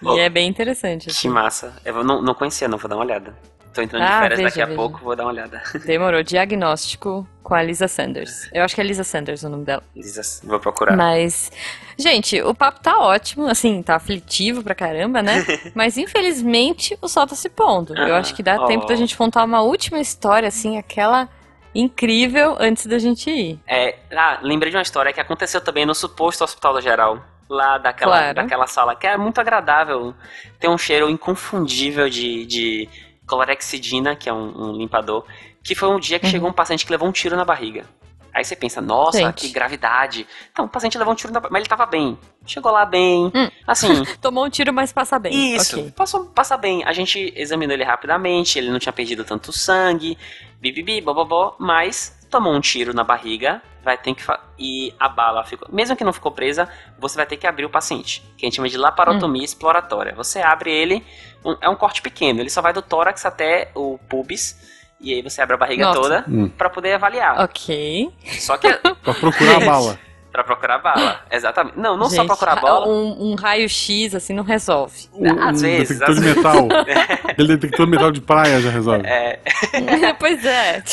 Oh, 0.04 0.16
E 0.16 0.20
é 0.20 0.30
bem 0.30 0.48
interessante. 0.48 1.06
Que 1.06 1.12
Assim. 1.12 1.28
massa. 1.30 1.74
Eu 1.84 2.04
não, 2.06 2.22
não 2.22 2.34
conhecia, 2.34 2.70
não, 2.70 2.78
vou 2.78 2.90
dar 2.90 2.96
uma 2.96 3.04
olhada. 3.04 3.36
Tô 3.74 3.82
entrando 3.82 4.04
de 4.04 4.08
Ah, 4.12 4.20
férias 4.22 4.38
veja, 4.40 4.50
daqui 4.50 4.62
a 4.62 4.66
veja. 4.66 4.76
pouco, 4.76 5.00
vou 5.04 5.16
dar 5.16 5.24
uma 5.24 5.32
olhada. 5.32 5.62
Demorou. 5.86 6.24
Diagnóstico 6.24 7.28
com 7.44 7.54
a 7.54 7.62
Lisa 7.64 7.88
Sanders. 7.88 8.50
Eu 8.54 8.64
acho 8.64 8.74
que 8.76 8.82
é 8.82 8.84
Lisa 8.84 9.04
Sanders 9.04 9.44
o 9.44 9.50
nome 9.50 9.64
dela. 9.66 9.84
Lisa, 9.96 10.22
Vou 10.48 10.60
procurar. 10.60 10.96
Mas, 10.96 11.52
gente, 11.98 12.42
o 12.42 12.54
papo 12.54 12.80
tá 12.82 13.00
ótimo, 13.00 13.48
assim, 13.48 13.82
tá 13.84 13.96
aflitivo 13.96 14.64
pra 14.64 14.74
caramba, 14.76 15.22
né? 15.22 15.46
Mas 15.76 15.98
infelizmente 15.98 16.98
o 17.02 17.08
sol 17.08 17.26
tá 17.28 17.36
se 17.36 17.50
pondo. 17.50 17.96
Eu 17.96 18.16
acho 18.16 18.34
que 18.36 18.42
dá 18.44 18.60
ó. 18.62 18.66
tempo 18.66 18.86
da 18.88 18.96
gente 18.96 19.16
contar 19.16 19.44
uma 19.44 19.62
última 19.62 20.00
história, 20.00 20.48
assim, 20.48 20.78
aquela 20.78 21.30
incrível 21.74 22.56
antes 22.60 22.86
da 22.88 22.98
gente 22.98 23.30
ir. 23.30 23.60
É, 23.68 23.96
ah, 24.12 24.40
lembrei 24.42 24.72
de 24.72 24.78
uma 24.78 24.82
história 24.84 25.14
que 25.14 25.20
aconteceu 25.22 25.62
também 25.62 25.86
no 25.86 25.94
suposto 25.94 26.44
Hospital 26.44 26.74
da 26.74 26.82
Geral. 26.82 27.24
Lá 27.48 27.80
daquela, 27.80 28.18
Claro. 28.18 28.36
daquela 28.36 28.68
sala, 28.68 28.96
que 28.96 29.08
é 29.08 29.18
muito 29.18 29.40
agradável. 29.42 30.14
Tem 30.60 30.70
um 30.70 30.78
cheiro 30.78 31.10
inconfundível 31.10 32.08
de, 32.08 32.46
de 32.46 32.90
clorexidina, 33.30 34.16
que 34.16 34.28
é 34.28 34.34
um, 34.34 34.70
um 34.70 34.72
limpador. 34.74 35.24
Que 35.64 35.76
foi 35.76 35.90
um 35.90 36.00
dia 36.00 36.20
que 36.20 36.26
Uhum. 36.26 36.32
chegou 36.32 36.50
um 36.50 36.54
paciente 36.54 36.86
que 36.86 36.92
levou 36.92 37.08
um 37.08 37.12
tiro 37.12 37.36
na 37.36 37.46
barriga. 37.46 37.86
Aí 38.34 38.44
você 38.46 38.56
pensa, 38.56 38.80
nossa, 38.80 39.18
Gente. 39.18 39.48
que 39.48 39.50
gravidade. 39.50 40.26
Então, 40.52 40.66
o 40.66 40.70
paciente 40.70 40.98
levou 40.98 41.12
um 41.14 41.16
tiro 41.16 41.34
na 41.34 41.40
barriga, 41.40 41.52
mas 41.54 41.62
ele 41.62 41.70
tava 41.70 41.86
bem. 41.86 42.18
Chegou 42.46 42.72
lá 42.72 42.86
bem. 42.86 43.32
Hum. 43.36 43.50
Assim, 43.68 44.04
Tomou 44.22 44.46
um 44.46 44.50
tiro, 44.50 44.72
mas 44.74 44.94
passa 44.94 45.18
bem. 45.20 45.56
Isso, 45.56 45.80
Ok. 45.80 45.92
passou, 45.96 46.26
passa 46.26 46.56
bem. 46.56 46.84
A 46.86 46.94
gente 46.94 47.34
examinou 47.36 47.74
ele 47.74 47.84
rapidamente, 47.84 48.58
ele 48.58 48.72
não 48.72 48.80
tinha 48.80 48.94
perdido 48.94 49.24
tanto 49.26 49.52
sangue, 49.52 50.18
bibibi, 50.62 51.02
bobobó, 51.02 51.56
mas 51.60 52.18
tomou 52.30 52.54
um 52.54 52.62
tiro 52.62 52.94
na 52.94 53.04
barriga, 53.04 53.62
vai 53.84 53.98
ter 53.98 54.14
que. 54.14 54.24
E 54.60 54.94
a 55.00 55.10
bala 55.10 55.44
ficou. 55.44 55.68
Mesmo 55.72 55.96
que 55.96 56.04
não 56.04 56.14
ficou 56.14 56.32
presa, 56.32 56.70
você 57.00 57.16
vai 57.16 57.26
ter 57.26 57.36
que 57.38 57.48
abrir 57.48 57.66
o 57.66 57.70
paciente, 57.70 58.22
que 58.38 58.46
a 58.46 58.48
gente 58.48 58.56
chama 58.58 58.70
de 58.70 58.78
laparotomia 58.78 59.44
exploratória. 59.44 60.14
Você 60.16 60.40
abre 60.40 60.72
ele, 60.72 61.04
um- 61.46 61.58
é 61.62 61.70
um 61.70 61.76
corte 61.76 62.02
pequeno, 62.02 62.40
ele 62.42 62.50
só 62.50 62.62
vai 62.62 62.74
do 62.74 62.82
tórax 62.82 63.26
até 63.26 63.70
o 63.76 63.98
pubis. 64.10 64.78
E 65.02 65.14
aí 65.14 65.22
você 65.22 65.42
abre 65.42 65.56
a 65.56 65.58
barriga 65.58 65.86
Nossa. 65.86 66.02
toda 66.02 66.26
Hum. 66.28 66.50
pra 66.50 66.70
poder 66.70 66.94
avaliar. 66.94 67.40
Ok. 67.42 68.12
Só 68.40 68.58
que 68.58 68.72
Pra 68.74 69.14
procurar 69.14 69.56
a 69.62 69.66
bala. 69.66 70.00
pra 70.32 70.44
procurar 70.44 70.78
bala, 70.80 71.22
exatamente. 71.32 71.78
Não, 71.78 71.98
não 71.98 72.10
só 72.10 72.18
Gente, 72.18 72.28
procurar 72.28 72.56
ra- 72.56 72.62
bala. 72.62 72.88
Um, 72.88 73.32
um 73.32 73.36
raio-x, 73.36 74.14
assim, 74.16 74.34
não 74.34 74.44
resolve. 74.44 75.08
O, 75.14 75.26
Às 75.42 75.60
o 75.60 75.62
vezes, 75.64 76.00
detector 76.00 76.10
às 76.10 76.22
de 76.22 76.36
metal. 76.36 76.68
Aquele 77.30 77.48
detector 77.58 77.86
de 77.86 77.92
metal 77.92 78.12
de 78.12 78.22
praia 78.22 78.62
já 78.62 78.70
resolve. 78.70 79.06
É, 79.08 79.40
pois 80.20 80.46
é. 80.46 80.84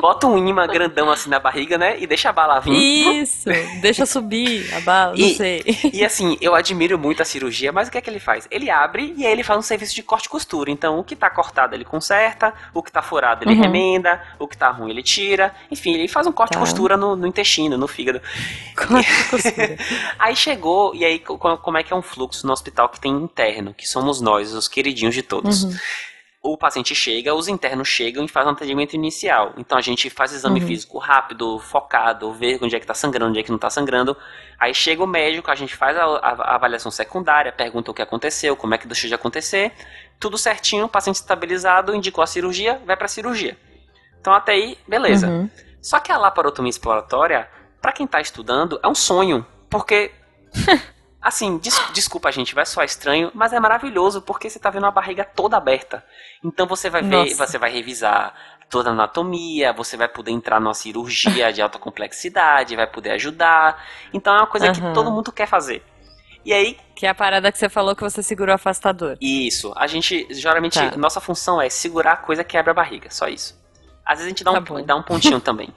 bota 0.00 0.26
um 0.26 0.46
imã 0.48 0.66
grandão 0.66 1.10
assim 1.10 1.28
na 1.30 1.38
barriga, 1.38 1.76
né? 1.78 1.96
E 2.00 2.06
deixa 2.06 2.30
a 2.30 2.32
bala 2.32 2.60
vir. 2.60 2.72
Isso. 3.22 3.48
Deixa 3.80 4.06
subir 4.06 4.72
a 4.74 4.80
bala, 4.80 5.12
não 5.16 5.26
E- 5.26 5.34
sei. 5.34 5.62
E 5.92 6.04
assim, 6.04 6.36
eu 6.40 6.54
admiro 6.54 6.98
muito 6.98 7.22
a 7.22 7.24
cirurgia, 7.24 7.72
mas 7.72 7.88
o 7.88 7.90
que 7.90 7.98
é 7.98 8.00
que 8.00 8.08
ele 8.10 8.20
faz? 8.20 8.46
Ele 8.50 8.70
abre 8.70 9.14
e 9.16 9.26
aí 9.26 9.32
ele 9.32 9.42
faz 9.42 9.58
um 9.58 9.62
serviço 9.62 9.94
de 9.94 10.02
corte 10.02 10.26
e 10.26 10.28
costura. 10.28 10.70
Então, 10.70 10.98
o 10.98 11.04
que 11.04 11.14
tá 11.16 11.28
cortado 11.30 11.74
ele 11.74 11.84
conserta, 11.84 12.52
o 12.74 12.82
que 12.82 12.90
tá 12.92 13.02
furado 13.02 13.44
ele 13.44 13.54
Uhum. 13.54 13.62
remenda, 13.62 14.20
o 14.38 14.46
que 14.48 14.56
tá 14.56 14.70
ruim 14.70 14.90
ele 14.90 15.02
tira. 15.02 15.54
Enfim, 15.70 15.94
ele 15.94 16.08
faz 16.08 16.26
um 16.26 16.32
corte 16.32 16.52
e 16.52 16.54
Tá. 16.54 16.60
costura 16.60 16.96
no, 16.96 17.14
no 17.16 17.26
intestino, 17.26 17.76
no 17.76 17.86
fígado. 17.88 18.20
Aí 20.18 20.36
chegou, 20.36 20.94
e 20.94 21.04
aí 21.04 21.18
co- 21.18 21.38
como 21.38 21.78
é 21.78 21.82
que 21.82 21.92
é 21.92 21.96
um 21.96 22.02
fluxo 22.02 22.46
no 22.46 22.52
hospital 22.52 22.88
que 22.88 23.00
tem 23.00 23.12
interno, 23.12 23.74
que 23.74 23.86
somos 23.86 24.20
nós, 24.20 24.52
os 24.52 24.68
queridinhos 24.68 25.14
de 25.14 25.22
todos. 25.22 25.64
Uhum. 25.64 25.76
o 26.42 26.56
paciente 26.56 26.94
chega, 26.94 27.34
os 27.34 27.48
internos 27.48 27.86
chegam 27.86 28.24
e 28.24 28.28
fazem 28.28 28.50
um 28.50 28.54
atendimento 28.54 28.94
inicial. 28.94 29.52
Então 29.58 29.76
a 29.76 29.80
gente 29.80 30.08
faz 30.08 30.32
exame 30.32 30.60
uhum. 30.60 30.66
físico 30.66 30.98
rápido, 30.98 31.58
focado, 31.58 32.32
ver 32.32 32.58
onde 32.62 32.74
é 32.74 32.78
que 32.78 32.84
está 32.84 32.94
sangrando, 32.94 33.30
onde 33.30 33.40
é 33.40 33.42
que 33.42 33.50
não 33.50 33.56
está 33.56 33.68
sangrando. 33.68 34.16
Aí 34.58 34.74
chega 34.74 35.04
o 35.04 35.06
médico, 35.06 35.50
a 35.50 35.54
gente 35.54 35.76
faz 35.76 35.96
a, 35.96 36.04
a, 36.04 36.30
a, 36.30 36.54
avaliação 36.54 36.90
secundária, 36.90 37.52
pergunta 37.52 37.90
o 37.90 37.94
que 37.94 38.02
aconteceu, 38.02 38.56
como 38.56 38.74
é 38.74 38.78
que 38.78 38.86
deixou 38.86 39.08
de 39.08 39.14
acontecer. 39.14 39.72
Tudo 40.18 40.38
certinho, 40.38 40.88
paciente 40.88 41.16
estabilizado, 41.16 41.94
indicou 41.94 42.22
a 42.22 42.26
cirurgia, 42.26 42.80
vai 42.86 42.96
para 42.96 43.06
a 43.06 43.08
cirurgia. 43.08 43.56
Então 44.20 44.32
até 44.32 44.52
aí, 44.52 44.78
beleza. 44.88 45.28
Uhum. 45.28 45.50
Só 45.80 45.98
que 45.98 46.12
a 46.12 46.18
laparotomia 46.18 46.70
exploratória, 46.70 47.48
para 47.80 47.92
quem 47.92 48.06
está 48.06 48.20
estudando, 48.20 48.78
é 48.82 48.88
um 48.88 48.94
sonho, 48.94 49.46
porque 49.68 50.12
Assim, 51.22 51.58
des 51.58 51.78
desculpa, 51.92 52.32
gente, 52.32 52.54
vai 52.54 52.64
soar 52.64 52.86
estranho, 52.86 53.30
mas 53.34 53.52
é 53.52 53.60
maravilhoso 53.60 54.22
porque 54.22 54.48
você 54.48 54.58
tá 54.58 54.70
vendo 54.70 54.86
a 54.86 54.90
barriga 54.90 55.22
toda 55.22 55.56
aberta. 55.56 56.02
Então 56.42 56.66
você 56.66 56.88
vai 56.88 57.02
ver, 57.02 57.08
Nossa. 57.08 57.46
você 57.46 57.58
vai 57.58 57.70
revisar 57.70 58.34
toda 58.70 58.88
a 58.88 58.92
anatomia, 58.92 59.72
você 59.72 59.98
vai 59.98 60.08
poder 60.08 60.30
entrar 60.30 60.58
numa 60.58 60.72
cirurgia 60.72 61.52
de 61.52 61.60
alta 61.60 61.78
complexidade, 61.78 62.74
vai 62.74 62.86
poder 62.86 63.10
ajudar. 63.10 63.84
Então 64.14 64.34
é 64.34 64.38
uma 64.38 64.46
coisa 64.46 64.68
uhum. 64.68 64.72
que 64.72 64.94
todo 64.94 65.10
mundo 65.10 65.30
quer 65.30 65.46
fazer. 65.46 65.82
E 66.42 66.54
aí. 66.54 66.78
Que 66.96 67.04
é 67.04 67.10
a 67.10 67.14
parada 67.14 67.52
que 67.52 67.58
você 67.58 67.68
falou 67.68 67.94
que 67.94 68.02
você 68.02 68.22
segurou 68.22 68.52
o 68.52 68.54
afastador. 68.54 69.18
Isso. 69.20 69.74
A 69.76 69.86
gente, 69.86 70.26
geralmente, 70.30 70.78
tá. 70.78 70.96
nossa 70.96 71.20
função 71.20 71.60
é 71.60 71.68
segurar 71.68 72.12
a 72.12 72.16
coisa 72.16 72.42
que 72.42 72.56
abre 72.56 72.70
a 72.70 72.74
barriga, 72.74 73.10
só 73.10 73.28
isso. 73.28 73.60
Às 74.06 74.20
vezes 74.20 74.24
a 74.24 74.28
gente 74.30 74.42
dá, 74.42 74.52
tá 74.58 74.72
um, 74.72 74.86
dá 74.86 74.96
um 74.96 75.02
pontinho 75.02 75.38
também. 75.42 75.68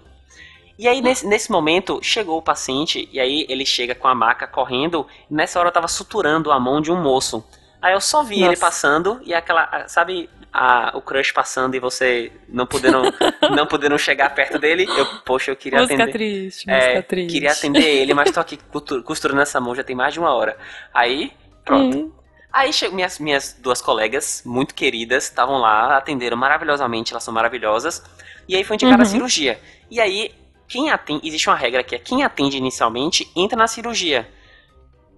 E 0.78 0.88
aí, 0.88 1.02
nesse, 1.02 1.26
nesse 1.28 1.52
momento, 1.52 2.00
chegou 2.02 2.38
o 2.38 2.42
paciente, 2.42 3.08
e 3.12 3.20
aí 3.20 3.46
ele 3.48 3.66
chega 3.66 3.94
com 3.94 4.08
a 4.08 4.16
maca 4.16 4.48
correndo, 4.48 5.08
e 5.30 5.34
nessa 5.34 5.60
hora 5.60 5.70
eu 5.70 5.74
tava 5.74 5.88
suturando 5.88 6.52
a 6.52 6.60
mão 6.60 6.82
de 6.82 6.92
um 6.92 7.02
moço. 7.02 7.44
Aí 7.82 7.94
eu 7.94 8.02
só 8.02 8.24
vi 8.24 8.40
Nossa. 8.40 8.52
ele 8.52 8.60
passando, 8.60 9.22
e 9.24 9.34
aquela, 9.34 9.88
sabe, 9.88 10.30
a, 10.54 10.96
o 10.96 11.02
crush 11.02 11.32
passando 11.32 11.76
e 11.76 11.80
você 11.80 12.32
não 12.48 12.68
podendo, 12.68 13.02
não 13.56 13.66
podendo 13.66 13.98
chegar 13.98 14.30
perto 14.34 14.60
dele, 14.60 14.88
eu, 14.98 15.06
poxa, 15.26 15.52
eu 15.52 15.56
queria 15.56 15.80
música 15.80 16.04
atender. 16.04 16.12
Triste, 16.12 16.68
música 16.68 16.86
é, 16.86 17.02
triste. 17.02 17.34
Queria 17.34 17.52
atender 17.52 17.84
ele, 17.84 18.14
mas 18.14 18.32
tô 18.32 18.40
aqui 18.40 18.58
costurando 19.04 19.42
essa 19.42 19.60
mão 19.60 19.76
já 19.76 19.84
tem 19.84 19.96
mais 19.96 20.14
de 20.14 20.20
uma 20.20 20.34
hora. 20.34 20.58
Aí, 20.94 21.32
pronto. 21.66 21.98
Hum. 21.98 22.12
Aí 22.52 22.72
chegou 22.72 22.96
minhas, 22.96 23.18
minhas 23.18 23.58
duas 23.60 23.82
colegas, 23.82 24.44
muito 24.46 24.76
queridas, 24.76 25.24
estavam 25.24 25.58
lá, 25.58 25.98
atenderam 25.98 26.38
maravilhosamente, 26.38 27.12
elas 27.12 27.24
são 27.24 27.34
maravilhosas. 27.34 28.04
E 28.48 28.56
aí 28.56 28.64
foi 28.64 28.76
indicada 28.76 28.98
uhum. 28.98 29.02
a 29.02 29.06
cirurgia. 29.06 29.60
E 29.90 30.00
aí 30.00 30.32
quem 30.74 30.90
atende, 30.90 31.28
existe 31.28 31.48
uma 31.48 31.56
regra 31.56 31.84
que 31.84 31.94
é 31.94 32.00
quem 32.00 32.24
atende 32.24 32.58
inicialmente 32.58 33.32
entra 33.36 33.56
na 33.56 33.68
cirurgia. 33.68 34.28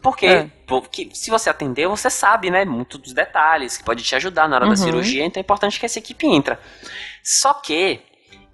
Porque, 0.01 0.25
é. 0.25 0.51
porque 0.67 1.09
se 1.13 1.31
você 1.31 1.49
atender, 1.49 1.87
você 1.87 2.09
sabe, 2.09 2.51
né, 2.51 2.65
muito 2.65 2.97
dos 2.97 3.13
detalhes, 3.13 3.77
que 3.77 3.83
pode 3.83 4.03
te 4.03 4.13
ajudar 4.17 4.49
na 4.49 4.57
hora 4.57 4.65
uhum. 4.65 4.71
da 4.71 4.75
cirurgia, 4.75 5.23
então 5.23 5.39
é 5.39 5.43
importante 5.43 5.79
que 5.79 5.85
essa 5.85 5.97
equipe 5.97 6.27
entra. 6.27 6.59
Só 7.23 7.53
que 7.53 8.01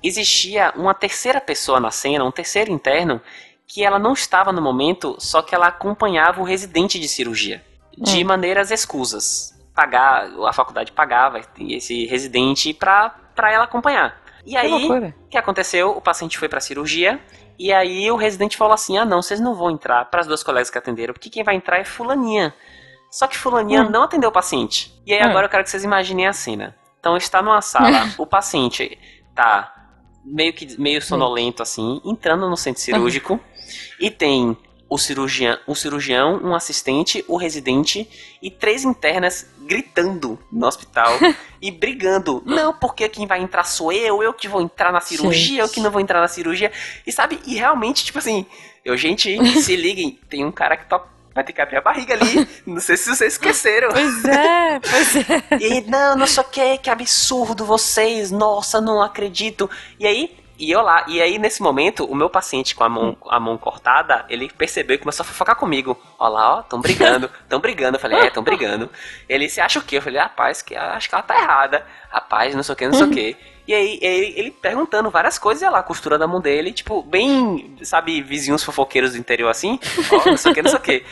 existia 0.03 0.71
uma 0.75 0.93
terceira 0.93 1.41
pessoa 1.41 1.79
na 1.79 1.89
cena, 1.89 2.23
um 2.23 2.31
terceiro 2.31 2.71
interno, 2.71 3.19
que 3.65 3.83
ela 3.83 3.97
não 3.97 4.13
estava 4.13 4.51
no 4.51 4.61
momento, 4.61 5.15
só 5.17 5.41
que 5.41 5.55
ela 5.55 5.67
acompanhava 5.67 6.39
o 6.39 6.43
residente 6.43 6.99
de 6.99 7.07
cirurgia, 7.07 7.65
de 7.97 8.19
uhum. 8.19 8.27
maneiras 8.27 8.69
escusas. 8.69 9.59
Pagar, 9.73 10.29
a 10.47 10.53
faculdade 10.53 10.91
pagava 10.91 11.41
esse 11.67 12.05
residente 12.05 12.75
para 12.75 13.15
ela 13.51 13.63
acompanhar. 13.63 14.20
E 14.45 14.57
aí, 14.57 14.89
o 14.89 15.29
que 15.29 15.37
aconteceu? 15.37 15.91
O 15.91 16.01
paciente 16.01 16.37
foi 16.37 16.49
pra 16.49 16.59
cirurgia. 16.59 17.19
E 17.57 17.71
aí 17.71 18.09
o 18.09 18.15
residente 18.15 18.57
falou 18.57 18.73
assim: 18.73 18.97
ah, 18.97 19.05
não, 19.05 19.21
vocês 19.21 19.39
não 19.39 19.53
vão 19.55 19.69
entrar. 19.71 20.05
Para 20.05 20.21
as 20.21 20.27
duas 20.27 20.41
colegas 20.43 20.69
que 20.69 20.77
atenderam, 20.77 21.13
porque 21.13 21.29
quem 21.29 21.43
vai 21.43 21.55
entrar 21.55 21.77
é 21.77 21.83
Fulaninha. 21.83 22.53
Só 23.11 23.27
que 23.27 23.37
Fulaninha 23.37 23.83
hum. 23.83 23.89
não 23.89 24.03
atendeu 24.03 24.29
o 24.29 24.33
paciente. 24.33 24.93
E 25.05 25.13
aí 25.13 25.21
hum. 25.21 25.29
agora 25.29 25.45
eu 25.45 25.49
quero 25.49 25.63
que 25.63 25.69
vocês 25.69 25.83
imaginem 25.83 26.27
a 26.27 26.33
cena. 26.33 26.75
Então 26.99 27.17
está 27.17 27.41
numa 27.41 27.61
sala, 27.61 28.09
o 28.17 28.25
paciente 28.25 28.97
tá 29.35 29.73
meio 30.23 30.53
que 30.53 30.79
meio 30.79 31.01
sonolento 31.01 31.63
assim, 31.63 31.99
entrando 32.05 32.47
no 32.49 32.55
centro 32.55 32.81
cirúrgico 32.81 33.39
e 33.99 34.09
tem 34.11 34.55
o 34.91 34.97
cirurgião, 34.97 35.57
o 35.65 35.73
cirurgião, 35.73 36.41
um 36.43 36.53
assistente, 36.53 37.23
o 37.25 37.37
residente 37.37 38.05
e 38.41 38.51
três 38.51 38.83
internas 38.83 39.47
gritando 39.61 40.37
no 40.51 40.67
hospital 40.67 41.13
e 41.61 41.71
brigando. 41.71 42.43
Não, 42.45 42.73
porque 42.73 43.07
quem 43.07 43.25
vai 43.25 43.41
entrar 43.41 43.63
sou 43.63 43.93
eu, 43.93 44.21
eu 44.21 44.33
que 44.33 44.49
vou 44.49 44.61
entrar 44.61 44.91
na 44.91 44.99
cirurgia, 44.99 45.47
gente. 45.47 45.59
eu 45.59 45.69
que 45.69 45.79
não 45.79 45.89
vou 45.89 46.01
entrar 46.01 46.19
na 46.19 46.27
cirurgia. 46.27 46.73
E 47.07 47.11
sabe, 47.11 47.39
e 47.45 47.55
realmente, 47.55 48.03
tipo 48.03 48.19
assim, 48.19 48.45
eu, 48.83 48.97
gente, 48.97 49.33
se 49.63 49.77
liguem, 49.77 50.19
tem 50.29 50.43
um 50.43 50.51
cara 50.51 50.75
que 50.75 50.85
tá 50.85 51.01
vai 51.33 51.45
ter 51.45 51.53
que 51.53 51.61
abrir 51.61 51.77
a 51.77 51.81
barriga 51.81 52.13
ali. 52.13 52.45
Não 52.67 52.81
sei 52.81 52.97
se 52.97 53.15
vocês 53.15 53.31
esqueceram. 53.31 53.87
Pois 53.93 54.25
é, 54.25 54.79
pois 54.81 55.15
é. 55.15 55.57
E 55.61 55.89
não, 55.89 56.17
não 56.17 56.27
sei 56.27 56.43
o 56.43 56.45
que, 56.45 56.77
que 56.79 56.89
absurdo 56.89 57.63
vocês, 57.63 58.29
nossa, 58.29 58.81
não 58.81 59.01
acredito. 59.01 59.69
E 59.97 60.05
aí, 60.05 60.37
e 60.61 60.69
eu 60.69 60.81
lá, 60.81 61.03
e 61.07 61.19
aí 61.19 61.39
nesse 61.39 61.59
momento, 61.59 62.05
o 62.05 62.13
meu 62.13 62.29
paciente 62.29 62.75
com 62.75 62.83
a 62.83 62.89
mão, 62.89 63.17
a 63.27 63.39
mão 63.39 63.57
cortada, 63.57 64.23
ele 64.29 64.47
percebeu 64.47 64.95
e 64.95 64.99
começou 64.99 65.23
a 65.23 65.27
fofocar 65.27 65.55
comigo. 65.55 65.99
Ó 66.19 66.27
lá, 66.27 66.57
ó, 66.57 66.61
tão 66.61 66.79
brigando, 66.79 67.31
tão 67.49 67.59
brigando. 67.59 67.97
Eu 67.97 67.99
falei, 67.99 68.19
é, 68.19 68.29
tão 68.29 68.43
brigando. 68.43 68.87
Ele, 69.27 69.49
se 69.49 69.59
acha 69.59 69.79
o 69.79 69.81
quê? 69.81 69.97
Eu 69.97 70.03
falei, 70.03 70.21
rapaz, 70.21 70.61
que 70.61 70.75
acho 70.75 71.09
que 71.09 71.15
ela 71.15 71.23
tá 71.23 71.35
errada. 71.35 71.83
Rapaz, 72.11 72.53
não 72.53 72.61
sei 72.61 72.73
o 72.73 72.75
que, 72.75 72.85
não 72.85 72.93
sei 72.93 73.07
o 73.07 73.09
que. 73.09 73.37
E 73.67 73.73
aí, 73.73 73.99
ele, 74.01 74.33
ele 74.35 74.51
perguntando 74.51 75.09
várias 75.09 75.37
coisas, 75.37 75.61
e 75.61 75.69
lá, 75.69 75.83
costurando 75.83 76.23
a 76.23 76.27
mão 76.27 76.41
dele, 76.41 76.73
tipo, 76.73 77.03
bem, 77.03 77.77
sabe, 77.83 78.21
vizinhos 78.21 78.63
fofoqueiros 78.63 79.11
do 79.11 79.19
interior 79.19 79.49
assim, 79.49 79.79
ó, 80.11 80.29
não 80.31 80.35
sei 80.35 80.51
o 80.51 80.55
que, 80.55 80.61
não 80.63 80.69
sei 80.71 80.79
o 80.79 80.81
que. 80.81 81.05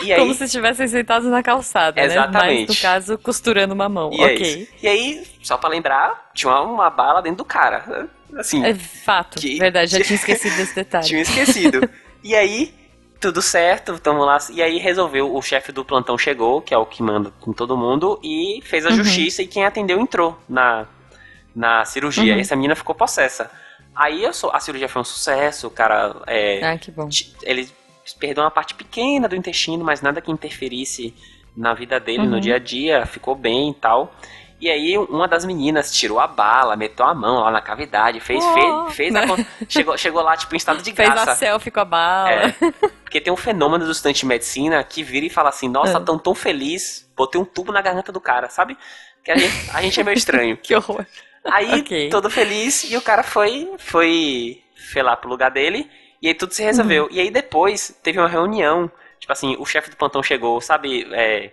E 0.00 0.12
aí, 0.12 0.20
Como 0.20 0.32
se 0.32 0.44
estivessem 0.44 0.86
sentados 0.86 1.28
na 1.28 1.42
calçada, 1.42 2.00
exatamente. 2.00 2.32
né? 2.32 2.66
Mas, 2.66 2.76
no 2.76 2.80
caso, 2.80 3.18
costurando 3.18 3.74
uma 3.74 3.88
mão, 3.88 4.10
e 4.12 4.24
ok. 4.24 4.68
É 4.72 4.84
e 4.84 4.88
aí, 4.88 5.26
só 5.42 5.58
pra 5.58 5.68
lembrar, 5.68 6.30
tinha 6.32 6.50
uma, 6.52 6.62
uma 6.62 6.90
bala 6.90 7.20
dentro 7.20 7.38
do 7.38 7.44
cara. 7.44 8.08
Assim. 8.36 8.64
É 8.64 8.74
fato, 8.74 9.40
que, 9.40 9.58
verdade, 9.58 9.90
já 9.90 10.00
tinha 10.04 10.16
esquecido 10.16 10.56
desse 10.56 10.74
detalhe. 10.74 11.06
tinha 11.06 11.22
esquecido. 11.22 11.88
e 12.22 12.34
aí, 12.34 12.74
tudo 13.20 13.40
certo, 13.40 13.98
tamo 13.98 14.24
lá. 14.24 14.38
E 14.50 14.62
aí 14.62 14.78
resolveu, 14.78 15.34
o 15.34 15.42
chefe 15.42 15.72
do 15.72 15.84
plantão 15.84 16.16
chegou, 16.18 16.60
que 16.60 16.74
é 16.74 16.78
o 16.78 16.86
que 16.86 17.02
manda 17.02 17.32
com 17.40 17.52
todo 17.52 17.76
mundo, 17.76 18.18
e 18.22 18.60
fez 18.64 18.84
a 18.86 18.90
uhum. 18.90 18.96
justiça 18.96 19.42
e 19.42 19.46
quem 19.46 19.64
atendeu 19.64 20.00
entrou 20.00 20.38
na, 20.48 20.86
na 21.54 21.84
cirurgia. 21.84 22.34
Uhum. 22.34 22.40
Essa 22.40 22.56
menina 22.56 22.74
ficou 22.74 22.94
possessa. 22.94 23.50
Aí 23.94 24.24
eu 24.24 24.32
sou, 24.32 24.50
a 24.50 24.58
cirurgia 24.58 24.88
foi 24.88 25.02
um 25.02 25.04
sucesso, 25.04 25.66
o 25.66 25.70
cara. 25.70 26.16
É, 26.26 26.64
ah, 26.64 26.78
que 26.78 26.90
bom. 26.90 27.08
Ele 27.42 27.68
perdeu 28.18 28.42
uma 28.42 28.50
parte 28.50 28.74
pequena 28.74 29.28
do 29.28 29.36
intestino, 29.36 29.84
mas 29.84 30.00
nada 30.00 30.20
que 30.20 30.30
interferisse 30.30 31.14
na 31.56 31.74
vida 31.74 32.00
dele, 32.00 32.20
uhum. 32.20 32.30
no 32.30 32.40
dia 32.40 32.56
a 32.56 32.58
dia, 32.58 33.04
ficou 33.06 33.34
bem 33.34 33.70
e 33.70 33.74
tal. 33.74 34.14
E 34.62 34.70
aí 34.70 34.96
uma 34.96 35.26
das 35.26 35.44
meninas 35.44 35.90
tirou 35.90 36.20
a 36.20 36.26
bala, 36.28 36.76
meteu 36.76 37.04
a 37.04 37.12
mão 37.12 37.40
lá 37.40 37.50
na 37.50 37.60
cavidade, 37.60 38.20
fez, 38.20 38.44
oh, 38.44 38.86
fez, 38.86 38.94
fez 38.94 39.16
a, 39.16 39.26
chegou, 39.68 39.98
chegou 39.98 40.22
lá 40.22 40.36
tipo 40.36 40.54
em 40.54 40.56
estado 40.56 40.80
de 40.80 40.92
graça. 40.94 41.16
Fez 41.16 41.28
a 41.28 41.34
selfie 41.34 41.72
com 41.72 41.80
a 41.80 41.84
bala. 41.84 42.30
É, 42.30 42.54
porque 43.02 43.20
tem 43.20 43.32
um 43.32 43.36
fenômeno 43.36 43.84
do 43.84 43.90
estudante 43.90 44.20
de 44.20 44.26
medicina 44.26 44.84
que 44.84 45.02
vira 45.02 45.26
e 45.26 45.28
fala 45.28 45.48
assim, 45.48 45.68
nossa, 45.68 45.98
é. 45.98 46.00
tão 46.00 46.16
tão 46.16 46.32
feliz, 46.32 47.10
botei 47.16 47.40
um 47.40 47.44
tubo 47.44 47.72
na 47.72 47.82
garganta 47.82 48.12
do 48.12 48.20
cara, 48.20 48.48
sabe? 48.48 48.78
Que 49.24 49.32
a 49.32 49.36
gente, 49.36 49.70
a 49.74 49.82
gente 49.82 50.00
é 50.00 50.04
meio 50.04 50.16
estranho. 50.16 50.56
que 50.62 50.76
horror. 50.76 51.04
Aí, 51.44 51.80
okay. 51.80 52.08
todo 52.08 52.30
feliz, 52.30 52.88
e 52.88 52.96
o 52.96 53.02
cara 53.02 53.24
foi, 53.24 53.68
foi, 53.78 54.62
foi 54.92 55.02
lá 55.02 55.16
pro 55.16 55.28
lugar 55.28 55.50
dele, 55.50 55.90
e 56.22 56.28
aí 56.28 56.34
tudo 56.34 56.54
se 56.54 56.62
resolveu. 56.62 57.06
Uhum. 57.06 57.10
E 57.10 57.18
aí 57.18 57.32
depois 57.32 57.98
teve 58.00 58.20
uma 58.20 58.28
reunião, 58.28 58.88
tipo 59.18 59.32
assim, 59.32 59.56
o 59.58 59.66
chefe 59.66 59.90
do 59.90 59.96
plantão 59.96 60.22
chegou, 60.22 60.60
sabe, 60.60 61.04
é, 61.10 61.50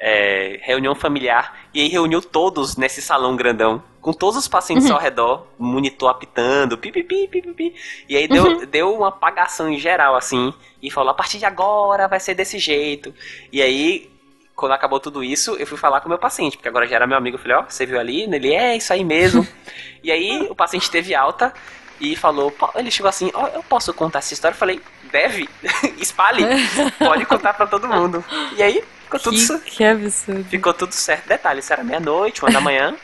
é, 0.00 0.58
reunião 0.62 0.94
familiar, 0.94 1.68
e 1.74 1.80
aí 1.82 1.88
reuniu 1.88 2.22
todos 2.22 2.76
nesse 2.76 3.02
salão 3.02 3.36
grandão, 3.36 3.82
com 4.00 4.14
todos 4.14 4.38
os 4.38 4.48
pacientes 4.48 4.88
uhum. 4.88 4.94
ao 4.94 5.00
redor, 5.00 5.46
monitor 5.58 6.08
apitando, 6.08 6.78
pipipi, 6.78 7.28
pipipi, 7.28 7.74
e 8.08 8.16
aí 8.16 8.26
deu, 8.26 8.44
uhum. 8.44 8.66
deu 8.66 8.94
uma 8.94 9.08
apagação 9.08 9.68
em 9.68 9.78
geral, 9.78 10.16
assim, 10.16 10.54
e 10.82 10.90
falou, 10.90 11.10
a 11.10 11.14
partir 11.14 11.36
de 11.36 11.44
agora 11.44 12.08
vai 12.08 12.18
ser 12.18 12.34
desse 12.34 12.58
jeito. 12.58 13.14
E 13.52 13.60
aí, 13.60 14.10
quando 14.56 14.72
acabou 14.72 14.98
tudo 14.98 15.22
isso, 15.22 15.54
eu 15.56 15.66
fui 15.66 15.76
falar 15.76 16.00
com 16.00 16.06
o 16.06 16.08
meu 16.08 16.18
paciente, 16.18 16.56
porque 16.56 16.68
agora 16.68 16.86
já 16.86 16.96
era 16.96 17.06
meu 17.06 17.18
amigo, 17.18 17.36
eu 17.36 17.40
falei, 17.40 17.58
ó, 17.58 17.60
oh, 17.60 17.64
você 17.70 17.84
viu 17.84 18.00
ali? 18.00 18.22
Ele, 18.22 18.54
é, 18.54 18.76
isso 18.76 18.92
aí 18.94 19.04
mesmo. 19.04 19.46
e 20.02 20.10
aí, 20.10 20.46
o 20.48 20.54
paciente 20.54 20.90
teve 20.90 21.14
alta, 21.14 21.52
e 22.00 22.16
falou, 22.16 22.50
ele 22.76 22.90
chegou 22.90 23.10
assim, 23.10 23.30
ó, 23.34 23.44
oh, 23.44 23.46
eu 23.48 23.62
posso 23.62 23.92
contar 23.92 24.20
essa 24.20 24.32
história? 24.32 24.54
Eu 24.54 24.58
falei, 24.58 24.80
deve, 25.12 25.46
espalhe, 26.00 26.42
pode 26.98 27.26
contar 27.26 27.52
para 27.52 27.66
todo 27.66 27.86
mundo. 27.86 28.24
E 28.56 28.62
aí, 28.62 28.82
Ficou 29.10 29.20
tudo 29.20 29.38
certo. 29.38 29.64
Que 29.64 29.84
absurdo. 29.84 30.44
Ficou 30.44 30.74
tudo 30.74 30.92
certo. 30.92 31.26
Detalhe, 31.26 31.58
isso 31.58 31.72
era 31.72 31.82
meia-noite, 31.82 32.42
uma 32.42 32.50
da 32.52 32.60
manhã. 32.60 32.94